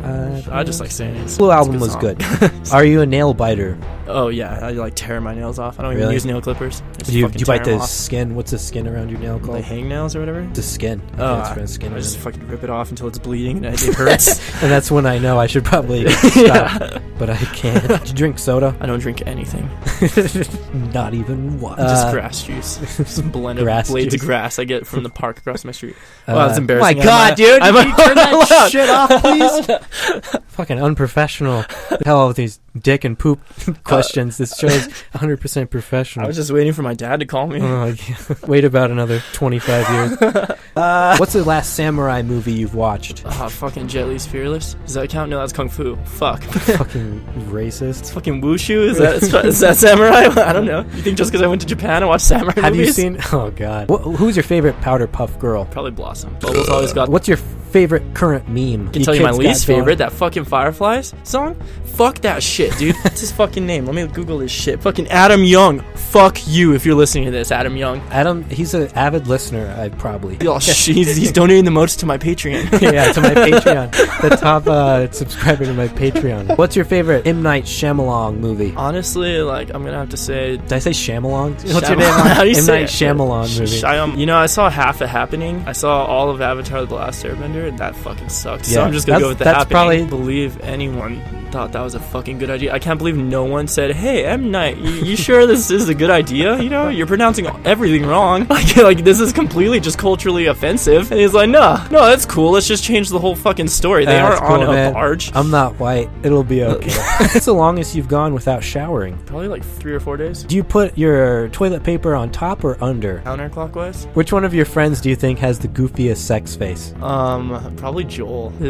Uh, 0.03 0.41
I 0.51 0.63
just 0.63 0.79
like 0.79 0.91
saying 0.91 1.15
it. 1.15 1.37
Blue 1.37 1.51
album 1.51 1.79
was 1.79 1.95
good. 1.95 2.21
Are 2.73 2.83
you 2.83 3.01
a 3.01 3.05
nail 3.05 3.33
biter? 3.33 3.77
Oh 4.09 4.27
yeah, 4.29 4.59
I 4.61 4.71
like 4.71 4.95
tear 4.95 5.21
my 5.21 5.33
nails 5.35 5.59
off. 5.59 5.79
I 5.79 5.83
don't 5.83 5.91
even 5.93 6.01
Really? 6.03 6.13
use 6.15 6.25
nail 6.25 6.41
clippers. 6.41 6.81
I 6.81 6.97
just 6.99 7.11
Do 7.11 7.17
you, 7.17 7.25
fucking 7.27 7.39
you 7.39 7.45
tear 7.45 7.57
bite 7.57 7.65
the 7.65 7.75
off. 7.75 7.89
skin? 7.89 8.35
What's 8.35 8.51
the 8.51 8.59
skin 8.59 8.87
around 8.87 9.09
your 9.09 9.19
nail 9.19 9.39
the 9.39 9.47
called? 9.47 9.63
hangnails 9.63 10.15
or 10.15 10.19
whatever? 10.19 10.43
The 10.53 10.61
skin. 10.61 11.01
Oh, 11.17 11.39
it's 11.39 11.49
I, 11.51 11.65
skin. 11.65 11.93
I 11.93 11.97
just 11.97 12.17
fucking 12.17 12.47
rip 12.47 12.63
it 12.63 12.69
off 12.69 12.89
until 12.89 13.07
it's 13.07 13.19
bleeding 13.19 13.65
and 13.65 13.75
it 13.75 13.79
hurts. 13.95 14.39
and 14.61 14.71
that's 14.71 14.91
when 14.91 15.05
I 15.05 15.17
know 15.19 15.39
I 15.39 15.47
should 15.47 15.63
probably 15.65 16.09
stop. 16.11 17.01
But 17.17 17.29
I 17.29 17.37
can't. 17.37 17.87
Do 17.87 18.09
you 18.09 18.13
drink 18.15 18.39
soda? 18.39 18.75
I 18.79 18.85
don't 18.85 18.99
drink 18.99 19.23
anything. 19.27 19.69
Not 20.93 21.13
even 21.13 21.59
one. 21.59 21.77
just 21.77 22.07
Uh, 22.07 22.11
grass 22.11 22.43
juice. 22.43 22.77
Just 22.97 23.31
blend 23.31 23.59
of 23.59 23.65
grass 23.65 23.89
blades 23.89 24.13
juice. 24.13 24.21
of 24.21 24.27
grass 24.27 24.59
I 24.59 24.63
get 24.63 24.87
from 24.87 25.03
the 25.03 25.09
park 25.09 25.37
across 25.39 25.63
my 25.65 25.71
street. 25.71 25.95
uh, 26.27 26.33
Wow, 26.33 26.47
that's 26.47 26.57
embarrassing. 26.57 26.97
My 26.97 27.03
God, 27.03 27.27
I'm, 27.27 27.31
uh, 27.31 27.35
dude! 27.35 27.61
I'm 27.61 27.73
Can 27.75 27.87
you 27.89 27.95
turn 28.05 28.15
that 28.15 28.69
shit 28.71 28.89
off, 28.89 29.21
please? 29.21 30.41
Fucking 30.49 30.81
unprofessional. 30.81 31.65
Hell 32.05 32.27
with 32.29 32.37
these 32.37 32.59
dick 32.79 33.03
and 33.03 33.17
poop 33.19 33.39
questions. 33.83 33.98
This 34.37 34.57
show's 34.57 34.87
100% 35.13 35.69
professional. 35.71 36.25
I 36.25 36.27
was 36.27 36.35
just 36.37 36.51
waiting 36.51 36.73
for 36.73 36.81
my 36.81 36.93
dad 36.93 37.19
to 37.19 37.25
call 37.25 37.47
me. 37.47 37.59
Oh, 37.61 37.85
yeah. 38.07 38.15
Wait 38.47 38.65
about 38.65 38.91
another 38.91 39.21
25 39.33 39.89
years. 39.89 40.55
Uh, 40.75 41.17
what's 41.17 41.33
the 41.33 41.43
last 41.43 41.73
samurai 41.73 42.21
movie 42.21 42.53
you've 42.53 42.73
watched? 42.75 43.23
Ah, 43.25 43.49
fucking 43.49 43.89
Jet 43.89 44.05
Li's 44.07 44.25
Fearless. 44.25 44.75
Does 44.85 44.93
that 44.93 45.09
count? 45.09 45.29
No, 45.29 45.37
that's 45.39 45.51
Kung 45.51 45.67
Fu. 45.67 45.97
Fuck. 46.05 46.41
Fucking 46.43 47.19
racist. 47.49 48.13
fucking 48.13 48.41
Wushu? 48.41 48.87
Is 48.87 48.97
that 48.99 49.45
is 49.45 49.59
that 49.59 49.75
samurai? 49.75 50.27
I 50.41 50.53
don't 50.53 50.63
know. 50.65 50.81
You 50.95 51.01
think 51.01 51.17
just 51.17 51.31
because 51.31 51.43
I 51.43 51.47
went 51.47 51.59
to 51.61 51.67
Japan 51.67 52.03
and 52.03 52.07
watched 52.07 52.23
samurai 52.23 52.61
Have 52.61 52.77
you 52.77 52.93
seen? 52.93 53.19
Oh 53.33 53.51
God. 53.51 53.89
Wh- 53.89 54.15
who's 54.15 54.37
your 54.37 54.43
favorite 54.43 54.79
Powder 54.79 55.07
Puff 55.07 55.37
Girl? 55.37 55.65
Probably 55.65 55.91
Blossom. 55.91 56.33
Bubbles 56.39 56.69
always 56.69 56.93
got. 56.93 57.09
What's 57.09 57.27
your 57.27 57.37
favorite 57.71 58.03
current 58.13 58.47
meme? 58.47 58.89
I 58.89 58.91
can 58.91 59.03
tell 59.03 59.15
you 59.15 59.23
my 59.23 59.31
least 59.31 59.65
favorite. 59.65 59.97
That 59.97 60.11
fucking 60.11 60.45
Fireflies 60.45 61.13
song. 61.23 61.55
Fuck 61.99 62.19
that 62.19 62.41
shit, 62.41 62.77
dude. 62.77 62.95
What's 63.03 63.19
his 63.19 63.31
fucking 63.31 63.65
name? 63.65 63.85
Let 63.85 63.95
me 63.95 64.07
Google 64.07 64.37
this 64.37 64.51
shit. 64.51 64.81
Fucking 64.81 65.07
Adam 65.09 65.43
Young. 65.43 65.81
Fuck 65.95 66.47
you 66.47 66.73
if 66.73 66.85
you're 66.85 66.95
listening 66.95 67.25
to 67.25 67.31
this, 67.31 67.51
Adam 67.51 67.75
Young. 67.75 67.99
Adam, 68.09 68.43
he's 68.45 68.73
an 68.73 68.87
avid 68.95 69.27
listener. 69.27 69.75
I 69.77 69.89
probably. 69.89 70.37
Oh, 70.47 70.59
he's, 70.59 70.85
he's 70.85 71.31
donating 71.31 71.65
the 71.65 71.71
most 71.71 71.99
to 71.99 72.05
my 72.05 72.17
Patreon. 72.17 72.81
yeah, 72.81 73.11
to 73.11 73.21
my 73.21 73.33
Patreon. 73.33 73.91
The 74.21 74.29
top 74.37 74.65
uh, 74.67 75.11
subscriber 75.11 75.65
to 75.65 75.73
my 75.73 75.87
Patreon. 75.89 76.57
What's 76.57 76.75
your 76.75 76.85
favorite 76.85 77.27
M 77.27 77.41
Night 77.41 77.65
Shyamalan 77.65 78.37
movie? 78.37 78.73
Honestly, 78.77 79.41
like 79.41 79.69
I'm 79.73 79.83
gonna 79.83 79.97
have 79.97 80.09
to 80.09 80.17
say 80.17 80.57
Did 80.57 80.73
I 80.73 80.79
say 80.79 80.91
Shyamalan? 80.91 81.73
What's 81.73 81.89
your 81.89 81.97
name? 81.97 82.09
How 82.09 82.43
do 82.43 82.49
you 82.49 82.57
M 82.57 82.63
say 82.63 82.79
Night 82.81 82.83
it? 82.83 82.93
Shyamalan 82.93 83.59
movie. 83.59 83.81
Shyam- 83.81 84.17
you 84.17 84.25
know, 84.25 84.37
I 84.37 84.45
saw 84.45 84.69
half 84.69 85.01
of 85.01 85.09
Happening. 85.09 85.63
I 85.67 85.73
saw 85.73 86.05
all 86.05 86.29
of 86.29 86.39
Avatar: 86.39 86.85
The 86.85 86.95
Last 86.95 87.25
Airbender, 87.25 87.58
and 87.67 87.77
that 87.79 87.95
fucking 87.95 88.29
sucked. 88.29 88.65
so 88.65 88.79
Yeah, 88.79 88.85
I'm 88.85 88.91
just 88.93 89.07
gonna 89.07 89.19
go 89.19 89.29
with 89.29 89.37
the 89.39 89.43
that's 89.45 89.57
Happening. 89.69 90.07
probably- 90.07 90.25
believe 90.25 90.59
anyone 90.61 91.21
thought 91.51 91.71
that 91.71 91.81
was 91.81 91.95
a 91.95 91.99
fucking 91.99 92.37
good 92.37 92.51
idea. 92.51 92.71
I 92.71 92.77
can't 92.77 92.99
believe 92.99 93.17
no 93.17 93.43
one 93.43 93.67
said, 93.67 93.91
"Hey, 93.95 94.23
M 94.23 94.51
Night, 94.51 94.77
you, 94.77 94.91
you 94.91 95.15
sure 95.27 95.47
this 95.47 95.71
is 95.71 95.89
a 95.89 95.95
good 95.95 96.11
idea? 96.11 96.61
You 96.61 96.69
know, 96.69 96.89
you're 96.89 97.07
pronouncing 97.07 97.47
everything 97.65 98.05
wrong. 98.05 98.45
Like, 98.59 98.75
like 98.77 99.03
this 99.03 99.19
is 99.19 99.31
completely 99.33 99.79
just 99.79 99.97
culturally 99.97 100.45
offensive." 100.47 101.11
And 101.11 101.19
he's 101.19 101.33
like, 101.33 101.49
"No, 101.49 101.83
no, 101.91 102.05
that's 102.05 102.25
cool. 102.25 102.51
Let's 102.51 102.67
just 102.67 102.83
change 102.83 103.09
the 103.09 103.17
whole 103.19 103.35
fucking 103.35 103.67
story. 103.67 104.05
They 104.05 104.11
That's 104.13 104.39
aren't 104.41 104.51
on 104.53 104.59
cool, 104.59 104.69
a 104.69 104.73
man. 104.73 104.93
barge." 104.93 105.31
I'm 105.35 105.49
not 105.49 105.79
white. 105.79 106.09
It'll 106.23 106.43
be 106.43 106.63
okay. 106.75 106.91
What's 107.33 107.45
the 107.45 107.53
longest 107.53 107.95
you've 107.95 108.07
gone 108.07 108.33
without 108.35 108.63
showering? 108.63 109.17
Probably 109.25 109.47
like 109.47 109.63
three 109.63 109.93
or 109.93 109.99
four 109.99 110.17
days. 110.17 110.43
Do 110.43 110.55
you 110.55 110.63
put 110.63 110.95
your 110.97 111.49
toilet 111.49 111.83
paper 111.83 112.13
on 112.15 112.29
top 112.31 112.63
or 112.63 112.77
under? 112.83 113.21
Counterclockwise. 113.25 114.05
Which 114.15 114.31
one 114.31 114.43
of 114.45 114.53
your 114.53 114.65
friends 114.65 115.01
do 115.01 115.09
you 115.09 115.15
think 115.15 115.39
has 115.39 115.57
the 115.57 115.67
goofiest 115.67 116.17
sex 116.17 116.55
face? 116.55 116.93
Um, 117.01 117.48
Um, 117.51 117.75
probably 117.75 118.03
Joel. 118.03 118.49
He 118.59 118.65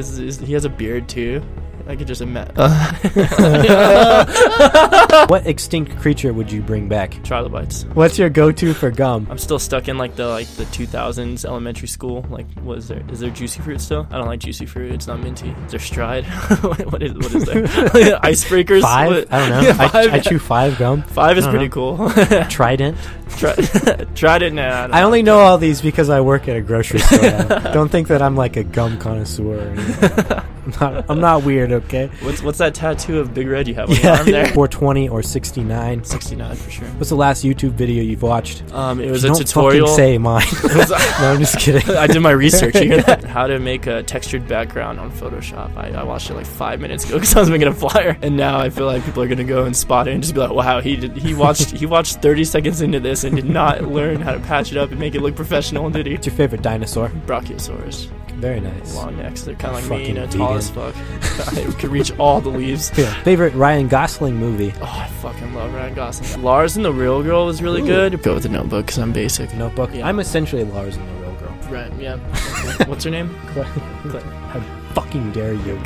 has 0.54 0.66
a 0.66 0.70
beard 0.70 1.10
too. 1.10 1.42
I 1.90 1.96
could 1.96 2.06
just 2.06 2.22
imagine. 2.22 2.54
Uh. 2.56 2.94
what 5.28 5.48
extinct 5.48 5.98
creature 5.98 6.32
would 6.34 6.52
you 6.52 6.62
bring 6.62 6.88
back? 6.88 7.20
Trilobites. 7.24 7.86
What's 7.96 8.20
your 8.20 8.30
go-to 8.30 8.76
for 8.76 8.92
gum? 8.92 9.26
I'm 9.28 9.40
still 9.40 9.58
stuck 9.58 9.88
in 9.88 9.98
like 9.98 10.16
the 10.16 10.28
like 10.28 10.46
the 10.50 10.66
2000s 10.66 11.46
elementary 11.46 11.88
school. 11.88 12.28
Like, 12.30 12.46
was 12.64 12.90
there? 12.90 13.00
Is 13.00 13.06
there? 13.06 13.14
Is 13.14 13.20
there 13.22 13.30
juicy 13.32 13.62
fruit 13.64 13.82
still? 13.82 14.06
I 14.12 14.20
don't 14.20 14.28
like 14.28 14.40
juicy 14.40 14.68
fruit. 14.68 14.92
It's 14.92 15.08
not 15.08 15.20
minty. 15.20 15.50
Is 15.66 15.72
there 15.72 15.80
stride? 15.80 16.26
what 16.62 16.86
what 16.92 17.02
is 17.02 17.14
what 17.14 17.34
is 17.34 17.46
there? 17.46 17.64
Icebreakers. 17.64 18.82
Five? 18.82 19.10
What- 19.10 19.34
I 19.34 19.40
don't 19.40 19.50
know. 19.50 19.62
Yeah, 19.62 19.78
I, 19.80 19.88
five. 19.88 20.14
I 20.14 20.20
chew 20.20 20.38
five 20.38 20.78
gum. 20.78 21.02
Five 21.02 21.40
is 21.40 21.48
pretty 21.48 21.70
don't 21.70 21.98
cool. 21.98 22.10
Trident. 22.50 22.98
Try, 23.38 23.56
tried 24.16 24.44
it 24.44 24.54
now. 24.54 24.88
I 24.92 25.02
only 25.04 25.24
know 25.24 25.40
all 25.40 25.58
these 25.58 25.82
because 25.82 26.10
I 26.10 26.22
work 26.22 26.48
at 26.48 26.56
a 26.56 26.62
grocery 26.62 27.00
store. 27.00 27.20
don't 27.74 27.90
think 27.90 28.10
that 28.10 28.22
I'm 28.22 28.36
like 28.36 28.58
a 28.58 28.64
gum 28.64 29.00
connoisseur. 29.00 29.74
I'm 30.66 30.72
not. 30.80 31.06
I'm 31.10 31.20
not 31.20 31.44
weird. 31.44 31.79
Okay. 31.86 32.08
What's 32.22 32.42
what's 32.42 32.58
that 32.60 32.74
tattoo 32.74 33.20
of 33.20 33.34
Big 33.34 33.48
Red 33.48 33.68
you 33.68 33.76
have 33.76 33.90
on 33.90 33.96
your 33.98 34.12
arm 34.12 34.26
there? 34.26 34.46
420 34.54 35.10
or 35.10 35.22
69. 35.24 36.04
69 36.04 36.56
for 36.56 36.70
sure. 36.72 36.88
What's 36.90 37.10
the 37.10 37.16
last 37.16 37.44
YouTube 37.44 37.72
video 37.72 38.04
you've 38.04 38.22
watched? 38.22 38.64
Um, 38.74 39.00
it 39.00 39.10
was 39.12 39.24
Don't 39.24 39.40
a 39.40 39.44
tutorial. 39.44 39.88
fucking 39.88 39.96
say 39.96 40.18
mine. 40.18 40.46
Was- 40.64 40.90
no, 41.20 41.32
I'm 41.32 41.40
just 41.40 41.58
kidding. 41.60 41.90
I 41.96 42.08
did 42.08 42.20
my 42.22 42.32
research. 42.32 42.76
You 42.76 42.82
hear 42.84 43.02
that? 43.04 43.24
How 43.24 43.48
to 43.48 43.60
make 43.60 43.88
a 43.88 44.04
textured 44.04 44.48
background 44.48 45.00
on 45.00 45.12
Photoshop. 45.12 45.76
I, 45.78 45.90
I 45.92 46.04
watched 46.04 46.30
it 46.30 46.34
like 46.36 46.46
five 46.46 46.80
minutes 46.80 47.06
ago 47.06 47.16
because 47.16 47.36
I 47.36 47.40
was 47.40 47.50
making 47.50 47.68
a 47.68 47.74
flyer, 47.74 48.18
and 48.22 48.36
now 48.38 48.60
I 48.60 48.70
feel 48.70 48.86
like 48.86 49.04
people 49.06 49.24
are 49.24 49.28
gonna 49.28 49.44
go 49.44 49.66
and 49.66 49.76
spot 49.76 50.08
it 50.08 50.14
and 50.14 50.22
just 50.24 50.34
be 50.34 50.40
like, 50.40 50.52
"Wow, 50.52 50.82
he 50.82 50.96
did, 50.96 51.16
he 51.18 51.34
watched 51.34 51.72
he 51.72 51.86
watched 51.86 52.22
30 52.22 52.44
seconds 52.44 52.82
into 52.82 53.00
this 53.00 53.24
and 53.24 53.36
did 53.36 53.46
not 53.50 53.84
learn 53.84 54.22
how 54.22 54.34
to 54.34 54.40
patch 54.40 54.72
it 54.72 54.78
up 54.78 54.92
and 54.92 55.00
make 55.00 55.16
it 55.16 55.22
look 55.22 55.36
professional, 55.36 55.90
did 55.90 56.06
he?" 56.06 56.14
What's 56.14 56.28
your 56.28 56.36
favorite 56.36 56.62
dinosaur? 56.62 57.10
Brachiosaurus, 57.26 58.10
Very 58.40 58.60
nice. 58.60 58.96
long 58.96 59.18
necks. 59.18 59.44
They're 59.44 59.56
kind 59.56 59.76
of 59.78 59.82
like 59.82 59.84
me, 59.84 59.90
Fucking 59.90 60.16
you 60.16 60.22
know, 60.22 60.28
tall 60.28 60.54
as 60.56 60.70
fuck. 60.70 60.96
I 61.58 61.72
could 61.74 61.90
reach 61.92 62.12
all 62.18 62.42
the 62.42 62.50
leaves. 62.50 62.92
Yeah. 63.00 63.14
Favorite 63.24 63.54
Ryan 63.54 63.88
Gosling 63.88 64.36
movie? 64.36 64.74
Oh, 64.82 64.84
I 64.86 65.08
fucking 65.22 65.54
love 65.54 65.74
Ryan 65.74 65.94
Gosling. 65.94 66.44
Lars 66.44 66.76
and 66.76 66.84
the 66.84 66.92
Real 66.92 67.24
Girl 67.24 67.46
was 67.46 67.62
really 67.62 67.82
Ooh. 67.82 67.86
good. 67.86 68.22
Go 68.24 68.34
with 68.34 68.44
the 68.44 68.50
Notebook 68.50 68.86
because 68.88 69.00
I'm 69.00 69.14
basic. 69.14 69.54
Notebook. 69.56 69.94
Yeah. 69.94 70.08
I'm 70.08 70.20
essentially 70.20 70.64
Lars 70.66 70.98
and 70.98 71.08
the 71.08 71.22
Real 71.22 71.36
Girl. 71.36 71.50
Right? 71.70 71.94
Yeah. 72.00 72.18
What's 72.88 73.04
her 73.06 73.12
name? 73.12 73.30
How 73.30 74.60
fucking 74.94 75.32
dare 75.32 75.54
you? 75.54 75.82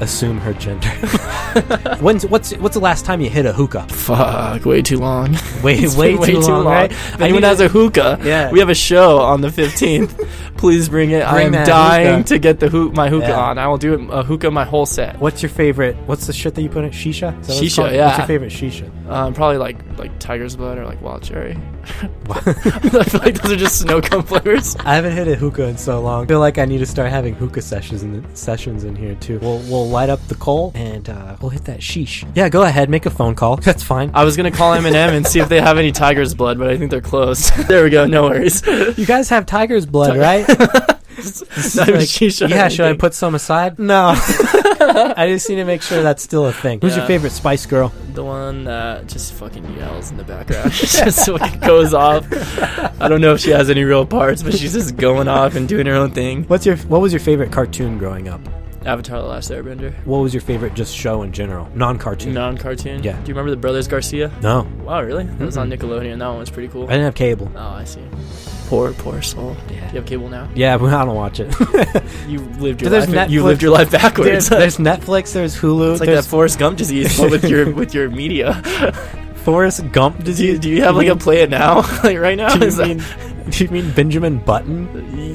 Assume 0.00 0.38
her 0.38 0.52
gender. 0.54 0.88
When's 2.00 2.24
what's 2.26 2.52
what's 2.58 2.74
the 2.74 2.80
last 2.80 3.04
time 3.04 3.20
you 3.20 3.28
hit 3.30 3.46
a 3.46 3.52
hookah? 3.52 3.86
Fuck, 3.88 4.64
way 4.64 4.82
too 4.82 4.98
long. 4.98 5.32
Way 5.62 5.74
It's 5.78 5.96
way, 5.96 6.16
been 6.16 6.26
too, 6.26 6.38
long, 6.40 6.64
right? 6.64 6.92
I 7.20 7.24
anyone 7.24 7.42
has 7.42 7.60
a 7.60 7.68
hookah, 7.68 8.18
Yeah. 8.22 8.50
we 8.50 8.60
have 8.60 8.68
a 8.70 8.74
show 8.74 9.18
on 9.18 9.40
the 9.42 9.48
15th. 9.48 10.26
Please 10.56 10.88
bring 10.88 11.10
it. 11.10 11.20
I 11.22 11.42
am 11.42 11.52
dying 11.52 12.18
hookah. 12.18 12.28
to 12.28 12.38
get 12.38 12.60
the 12.60 12.68
hook 12.68 12.94
my 12.94 13.08
hookah 13.08 13.28
Yeah. 13.28 13.40
on. 13.40 13.58
I 13.58 13.66
will 13.68 13.78
do 13.78 13.94
it 13.94 14.08
a 14.10 14.22
hookah 14.22 14.50
my 14.50 14.64
whole 14.64 14.86
set. 14.86 15.18
What's 15.20 15.42
your 15.42 15.50
favorite? 15.50 15.96
What's 16.06 16.26
the 16.26 16.32
shit 16.32 16.54
that 16.54 16.62
you 16.62 16.68
put 16.68 16.84
in 16.84 16.90
shisha? 16.90 17.38
Is 17.40 17.48
what 17.48 17.62
it's 17.62 17.74
Shisha, 17.74 17.76
called? 17.76 17.96
What's 17.98 18.18
your 18.18 18.26
favorite 18.26 18.52
shisha? 18.52 19.10
Um, 19.10 19.34
probably 19.34 19.58
like 19.58 19.78
like 19.98 20.18
Tiger's 20.18 20.56
Blood 20.56 20.78
or 20.78 20.84
like 20.86 21.00
Wild 21.02 21.22
Cherry. 21.22 21.58
I 22.30 23.04
feel 23.04 23.20
like 23.20 23.40
those 23.40 23.52
are 23.52 23.56
just 23.56 23.80
snow 23.80 24.00
cone 24.00 24.22
flavors. 24.22 24.76
I 24.76 24.94
haven't 24.94 25.12
hit 25.12 25.28
a 25.28 25.34
hookah 25.34 25.64
in 25.64 25.76
so 25.76 26.00
long. 26.00 26.24
I 26.24 26.26
feel 26.26 26.40
like 26.40 26.58
I 26.58 26.64
need 26.64 26.78
to 26.78 26.86
start 26.86 27.10
having 27.10 27.34
hookah 27.34 27.62
sessions 27.62 28.02
in 28.02 28.24
sessions 28.34 28.84
in 28.84 28.94
here 28.94 29.14
too. 29.16 29.38
We'll 29.40 29.58
we'll 29.60 29.88
light 29.88 30.10
up 30.10 30.24
the 30.28 30.34
coal 30.34 30.72
and 30.74 31.08
uh, 31.08 31.36
we'll 31.40 31.50
hit 31.50 31.64
that 31.64 31.80
sheesh. 31.80 32.30
Yeah, 32.34 32.48
go 32.48 32.62
ahead, 32.62 32.90
make 32.90 33.06
a 33.06 33.10
phone 33.10 33.34
call. 33.34 33.56
That's 33.56 33.82
fine. 33.82 34.10
I 34.14 34.24
was 34.24 34.36
gonna 34.36 34.50
call 34.50 34.74
M 34.74 34.86
and 34.86 34.96
M 34.96 35.14
and 35.14 35.26
see 35.26 35.40
if 35.40 35.48
they 35.48 35.60
have 35.60 35.78
any 35.78 35.92
Tiger's 35.92 36.34
Blood, 36.34 36.58
but 36.58 36.68
I 36.68 36.76
think 36.76 36.90
they're 36.90 37.00
closed. 37.00 37.54
there 37.68 37.84
we 37.84 37.90
go. 37.90 38.06
No 38.06 38.24
worries. 38.24 38.66
You 38.66 39.06
guys 39.06 39.28
have 39.30 39.46
tiger's 39.46 39.86
blood, 39.86 40.16
right? 40.16 40.46
Not 40.48 41.88
even 41.88 42.00
shisha 42.00 42.46
or 42.46 42.50
yeah, 42.50 42.68
should 42.68 42.86
I 42.86 42.94
put 42.94 43.14
some 43.14 43.34
aside? 43.34 43.78
No. 43.78 44.14
I 44.80 45.28
just 45.28 45.48
need 45.48 45.56
to 45.56 45.64
make 45.64 45.82
sure 45.82 46.02
that's 46.02 46.22
still 46.22 46.46
a 46.46 46.52
thing. 46.52 46.80
Who's 46.80 46.96
your 46.96 47.06
favorite 47.06 47.32
Spice 47.32 47.66
Girl? 47.66 47.92
The 48.14 48.24
one 48.24 48.64
that 48.64 49.06
just 49.06 49.34
fucking 49.34 49.76
yells 49.76 50.10
in 50.10 50.16
the 50.16 50.24
background. 50.24 50.72
just 50.72 51.26
fucking 51.26 51.60
goes 51.60 51.92
off. 51.94 52.26
I 53.00 53.08
don't 53.08 53.20
know 53.20 53.34
if 53.34 53.40
she 53.40 53.50
has 53.50 53.70
any 53.70 53.84
real 53.84 54.06
parts, 54.06 54.42
but 54.42 54.54
she's 54.54 54.72
just 54.72 54.96
going 54.96 55.28
off 55.28 55.54
and 55.54 55.68
doing 55.68 55.86
her 55.86 55.94
own 55.94 56.12
thing. 56.12 56.44
What's 56.44 56.64
your 56.66 56.76
What 56.78 57.00
was 57.00 57.12
your 57.12 57.20
favorite 57.20 57.52
cartoon 57.52 57.98
growing 57.98 58.28
up? 58.28 58.40
Avatar: 58.86 59.20
The 59.20 59.28
Last 59.28 59.50
Airbender. 59.50 59.92
What 60.06 60.18
was 60.20 60.32
your 60.32 60.40
favorite 60.40 60.72
just 60.74 60.96
show 60.96 61.22
in 61.22 61.32
general, 61.32 61.68
non-cartoon? 61.74 62.32
Non-cartoon. 62.32 63.02
Yeah. 63.02 63.12
Do 63.12 63.20
you 63.28 63.34
remember 63.34 63.50
the 63.50 63.56
Brothers 63.58 63.86
Garcia? 63.86 64.32
No, 64.42 64.66
Wow, 64.84 65.02
really? 65.02 65.24
That 65.24 65.44
was 65.44 65.58
on 65.58 65.70
Nickelodeon. 65.70 66.18
That 66.18 66.28
one 66.28 66.38
was 66.38 66.48
pretty 66.50 66.68
cool. 66.68 66.84
I 66.84 66.92
didn't 66.92 67.04
have 67.04 67.14
cable. 67.14 67.52
Oh, 67.54 67.60
I 67.60 67.84
see. 67.84 68.00
Poor, 68.70 68.92
poor 68.92 69.20
soul. 69.20 69.56
Do 69.66 69.74
Yeah, 69.74 69.88
you 69.90 69.96
have 69.96 70.06
cable 70.06 70.28
now? 70.28 70.48
yeah, 70.54 70.78
but 70.80 70.92
I 70.94 71.04
don't 71.04 71.16
watch 71.16 71.40
it. 71.40 71.48
You 72.28 72.38
lived 72.60 72.80
your 72.82 72.90
There's 72.90 73.08
life. 73.08 73.28
you 73.28 73.40
Netflix. 73.42 73.44
lived 73.44 73.62
your 73.62 73.70
life 73.72 73.90
backwards. 73.90 74.48
there's 74.48 74.76
Netflix. 74.78 75.32
There's 75.32 75.56
Hulu. 75.56 75.90
it's 75.92 76.00
like 76.00 76.06
there's 76.06 76.24
that 76.24 76.30
Forrest 76.30 76.58
Gump 76.60 76.78
disease 76.78 77.18
but 77.18 77.30
with 77.32 77.44
your 77.44 77.72
with 77.74 77.92
your 77.94 78.08
media. 78.08 78.62
Forrest 79.44 79.90
Gump 79.90 80.18
Do 80.18 80.24
disease. 80.24 80.52
you, 80.54 80.58
do 80.58 80.68
you 80.70 80.82
have 80.82 80.94
like 80.94 81.08
a 81.08 81.16
play 81.16 81.40
it 81.42 81.50
now, 81.50 81.80
like 82.04 82.18
right 82.18 82.36
now? 82.36 82.54
Do 82.54 82.64
Is 82.64 82.78
you 82.78 82.84
that- 82.84 82.88
mean, 82.88 82.98
do 82.98 83.39
you 83.52 83.68
mean 83.68 83.90
Benjamin 83.92 84.38
Button? 84.38 84.88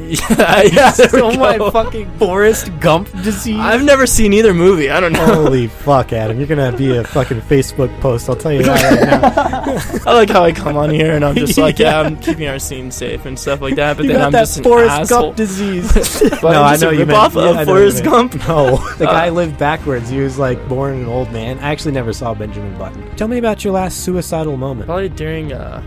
yeah, 0.10 0.62
yeah, 0.64 0.92
there 0.92 1.10
we 1.14 1.22
oh 1.22 1.38
my 1.38 1.58
fucking 1.72 2.10
Forrest 2.18 2.70
Gump 2.80 3.10
disease. 3.24 3.60
I've 3.60 3.84
never 3.84 4.06
seen 4.06 4.34
either 4.34 4.54
movie. 4.54 4.90
I 4.90 5.00
don't 5.00 5.14
know. 5.14 5.26
Holy 5.26 5.68
fuck, 5.68 6.14
Adam! 6.14 6.38
You're 6.38 6.48
gonna 6.48 6.76
be 6.76 6.96
a 6.98 7.04
fucking 7.04 7.42
Facebook 7.42 7.98
post. 8.02 8.30
I'll 8.30 8.36
tell 8.36 8.54
you 8.54 8.64
that 8.64 8.82
right 8.84 10.04
now. 10.06 10.06
I 10.12 10.14
like 10.14 10.30
how 10.30 10.44
I 10.44 10.52
come 10.52 10.78
on 10.78 10.90
here 10.90 11.16
and 11.16 11.26
I'm 11.26 11.36
just 11.36 11.58
like, 11.58 11.80
yeah, 11.80 12.02
Yeah. 12.02 12.08
I'm 12.08 12.18
keeping 12.20 12.48
our 12.48 12.60
scene 12.60 12.92
safe 12.92 13.26
and 13.26 13.38
stuff 13.38 13.62
like 13.62 13.76
that. 13.76 13.98
But 13.98 14.04
you 14.06 14.12
then 14.12 14.20
got 14.20 14.26
I'm 14.28 14.32
that 14.34 14.42
just 14.42 14.58
an 14.58 14.64
Forrest 14.64 14.92
asshole. 14.92 15.22
Gump 15.24 15.38
disease. 15.38 16.22
No, 16.44 16.50
I'm 16.50 16.74
I 16.74 16.76
know 16.78 16.90
you 16.92 17.06
meant. 17.06 17.12
ripoff 17.12 17.36
yeah, 17.44 17.50
of 17.50 17.58
I 17.58 17.64
know 17.64 17.76
you 17.76 17.92
Forrest. 17.92 18.04
Gump. 18.04 18.36
No, 18.48 18.78
the 18.98 19.08
Uh, 19.10 19.12
guy 19.12 19.30
lived 19.30 19.58
backwards. 19.58 20.10
He 20.10 20.20
was 20.20 20.38
like 20.38 20.66
born 20.70 20.94
an 20.94 21.06
old 21.08 21.32
man. 21.32 21.58
I 21.60 21.72
actually 21.72 21.94
never 21.94 22.14
saw 22.14 22.34
Benjamin 22.34 22.78
Button. 22.78 23.16
Tell 23.16 23.28
me 23.28 23.38
about 23.38 23.64
your 23.64 23.74
last 23.74 24.04
suicidal 24.04 24.56
moment. 24.58 24.86
Probably 24.86 25.10
during 25.10 25.52
uh, 25.54 25.82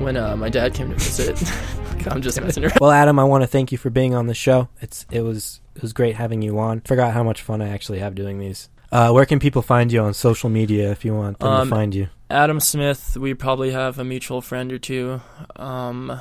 when 0.00 0.16
uh, 0.16 0.36
my 0.36 0.48
dad 0.48 0.74
came 0.74 0.88
to 0.90 0.96
visit. 0.96 1.40
I'm 2.10 2.22
just 2.22 2.40
messing 2.40 2.64
around. 2.64 2.78
Well, 2.80 2.90
Adam, 2.90 3.18
I 3.18 3.24
want 3.24 3.42
to 3.42 3.46
thank 3.46 3.72
you 3.72 3.78
for 3.78 3.90
being 3.90 4.14
on 4.14 4.26
the 4.26 4.34
show. 4.34 4.68
It's 4.80 5.04
it 5.10 5.20
was 5.20 5.60
it 5.76 5.82
was 5.82 5.92
great 5.92 6.16
having 6.16 6.40
you 6.42 6.58
on. 6.58 6.80
Forgot 6.80 7.12
how 7.12 7.22
much 7.22 7.42
fun 7.42 7.60
I 7.60 7.68
actually 7.68 7.98
have 7.98 8.14
doing 8.14 8.38
these. 8.38 8.68
Uh, 8.90 9.10
where 9.12 9.26
can 9.26 9.38
people 9.38 9.62
find 9.62 9.92
you 9.92 10.00
on 10.00 10.14
social 10.14 10.48
media 10.50 10.90
if 10.90 11.04
you 11.04 11.14
want 11.14 11.38
them 11.38 11.48
Um, 11.48 11.68
to 11.68 11.74
find 11.74 11.94
you? 11.94 12.08
Adam 12.30 12.58
Smith, 12.58 13.16
we 13.16 13.34
probably 13.34 13.70
have 13.70 13.98
a 13.98 14.04
mutual 14.04 14.40
friend 14.40 14.72
or 14.72 14.78
two. 14.78 15.20
Um, 15.56 16.18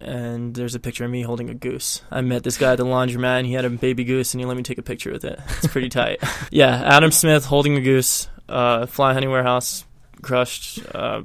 and 0.00 0.54
there's 0.54 0.74
a 0.74 0.80
picture 0.80 1.04
of 1.04 1.10
me 1.10 1.22
holding 1.22 1.48
a 1.50 1.54
goose. 1.54 2.02
I 2.10 2.20
met 2.20 2.42
this 2.44 2.58
guy 2.58 2.72
at 2.72 2.76
the 2.78 2.84
laundromat 2.84 3.38
and 3.38 3.46
he 3.46 3.54
had 3.54 3.64
a 3.64 3.70
baby 3.70 4.04
goose 4.04 4.34
and 4.34 4.40
he 4.40 4.44
let 4.44 4.56
me 4.56 4.62
take 4.62 4.78
a 4.78 4.82
picture 4.82 5.10
with 5.12 5.24
it. 5.24 5.40
It's 5.58 5.66
pretty 5.68 5.88
tight. 6.00 6.18
yeah, 6.50 6.82
Adam 6.84 7.10
Smith 7.10 7.44
holding 7.46 7.76
a 7.76 7.80
goose, 7.80 8.28
uh, 8.48 8.86
Fly 8.86 9.14
Honey 9.14 9.28
Warehouse, 9.28 9.84
crushed, 10.20 10.80
uh, 10.94 11.22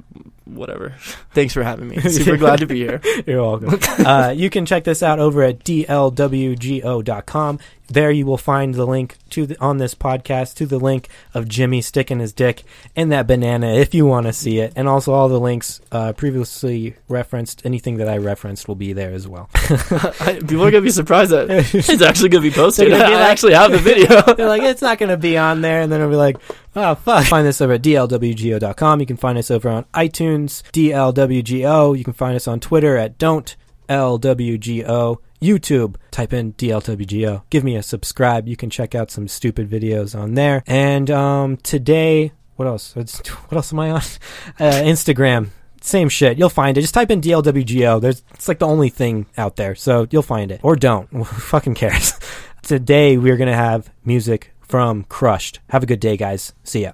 whatever. 0.48 0.90
Thanks 1.32 1.54
for 1.54 1.62
having 1.62 1.88
me. 1.88 2.00
Super 2.08 2.36
glad 2.36 2.58
to 2.60 2.66
be 2.66 2.76
here. 2.76 3.00
You're 3.26 3.42
welcome. 3.42 3.78
uh, 4.04 4.30
you 4.36 4.50
can 4.50 4.66
check 4.66 4.84
this 4.84 5.02
out 5.02 5.18
over 5.18 5.42
at 5.42 5.60
dlwgo.com. 5.60 7.58
There 7.90 8.10
you 8.10 8.26
will 8.26 8.36
find 8.36 8.74
the 8.74 8.84
link 8.84 9.16
to 9.30 9.46
the, 9.46 9.58
on 9.62 9.78
this 9.78 9.94
podcast 9.94 10.56
to 10.56 10.66
the 10.66 10.78
link 10.78 11.08
of 11.32 11.48
Jimmy 11.48 11.80
sticking 11.80 12.18
his 12.18 12.34
dick 12.34 12.64
in 12.94 13.08
that 13.08 13.26
banana 13.26 13.68
if 13.68 13.94
you 13.94 14.04
want 14.04 14.26
to 14.26 14.34
see 14.34 14.58
it, 14.58 14.74
and 14.76 14.86
also 14.86 15.14
all 15.14 15.30
the 15.30 15.40
links 15.40 15.80
uh, 15.90 16.12
previously 16.12 16.96
referenced. 17.08 17.64
Anything 17.64 17.96
that 17.96 18.06
I 18.06 18.18
referenced 18.18 18.68
will 18.68 18.74
be 18.74 18.92
there 18.92 19.14
as 19.14 19.26
well. 19.26 19.48
People 19.54 20.64
are 20.64 20.70
gonna 20.70 20.82
be 20.82 20.90
surprised 20.90 21.30
that 21.30 21.48
it's 21.74 22.02
actually 22.02 22.28
gonna 22.28 22.42
be 22.42 22.50
posted. 22.50 22.92
They're 22.92 22.98
gonna 22.98 23.08
be 23.08 23.18
I 23.18 23.30
actually 23.30 23.54
have 23.54 23.70
the 23.72 23.78
video. 23.78 24.22
They're 24.34 24.48
like, 24.48 24.62
it's 24.62 24.82
not 24.82 24.98
going 24.98 25.10
to 25.10 25.16
be 25.16 25.36
on 25.36 25.60
there. 25.60 25.80
And 25.80 25.90
then 25.90 26.00
I'll 26.00 26.08
be 26.08 26.16
like, 26.16 26.38
oh, 26.76 26.94
fuck. 26.94 27.26
Find 27.26 27.46
this 27.46 27.60
over 27.60 27.74
at 27.74 27.82
dlwgo.com. 27.82 29.00
You 29.00 29.06
can 29.06 29.16
find 29.16 29.36
us 29.38 29.50
over 29.50 29.68
on 29.68 29.84
iTunes, 29.94 30.37
DLWGO. 30.46 31.98
You 31.98 32.04
can 32.04 32.12
find 32.12 32.36
us 32.36 32.46
on 32.46 32.60
Twitter 32.60 32.96
at 32.96 33.18
don't 33.18 33.56
LWGO. 33.88 35.18
YouTube, 35.40 35.96
type 36.10 36.32
in 36.32 36.52
DLWGO. 36.54 37.42
Give 37.50 37.64
me 37.64 37.76
a 37.76 37.82
subscribe. 37.82 38.48
You 38.48 38.56
can 38.56 38.70
check 38.70 38.94
out 38.94 39.10
some 39.10 39.28
stupid 39.28 39.68
videos 39.70 40.18
on 40.18 40.34
there. 40.34 40.62
And 40.66 41.10
um, 41.10 41.56
today, 41.58 42.32
what 42.56 42.66
else? 42.66 42.94
What 42.96 43.52
else 43.52 43.72
am 43.72 43.80
I 43.80 43.90
on? 43.90 44.02
Uh, 44.60 44.82
Instagram. 44.82 45.50
Same 45.80 46.08
shit. 46.08 46.38
You'll 46.38 46.48
find 46.48 46.76
it. 46.76 46.80
Just 46.80 46.94
type 46.94 47.10
in 47.10 47.20
DLWGO. 47.20 48.00
There's 48.00 48.24
it's 48.34 48.48
like 48.48 48.58
the 48.58 48.66
only 48.66 48.88
thing 48.88 49.26
out 49.36 49.56
there. 49.56 49.74
So 49.76 50.08
you'll 50.10 50.22
find 50.22 50.50
it. 50.50 50.60
Or 50.64 50.74
don't. 50.74 51.08
Who 51.12 51.24
fucking 51.24 51.74
cares? 51.74 52.18
Today 52.62 53.16
we're 53.16 53.36
gonna 53.36 53.54
have 53.54 53.90
music 54.04 54.52
from 54.60 55.04
Crushed. 55.04 55.60
Have 55.70 55.84
a 55.84 55.86
good 55.86 56.00
day, 56.00 56.16
guys. 56.16 56.52
See 56.64 56.82
ya. 56.82 56.92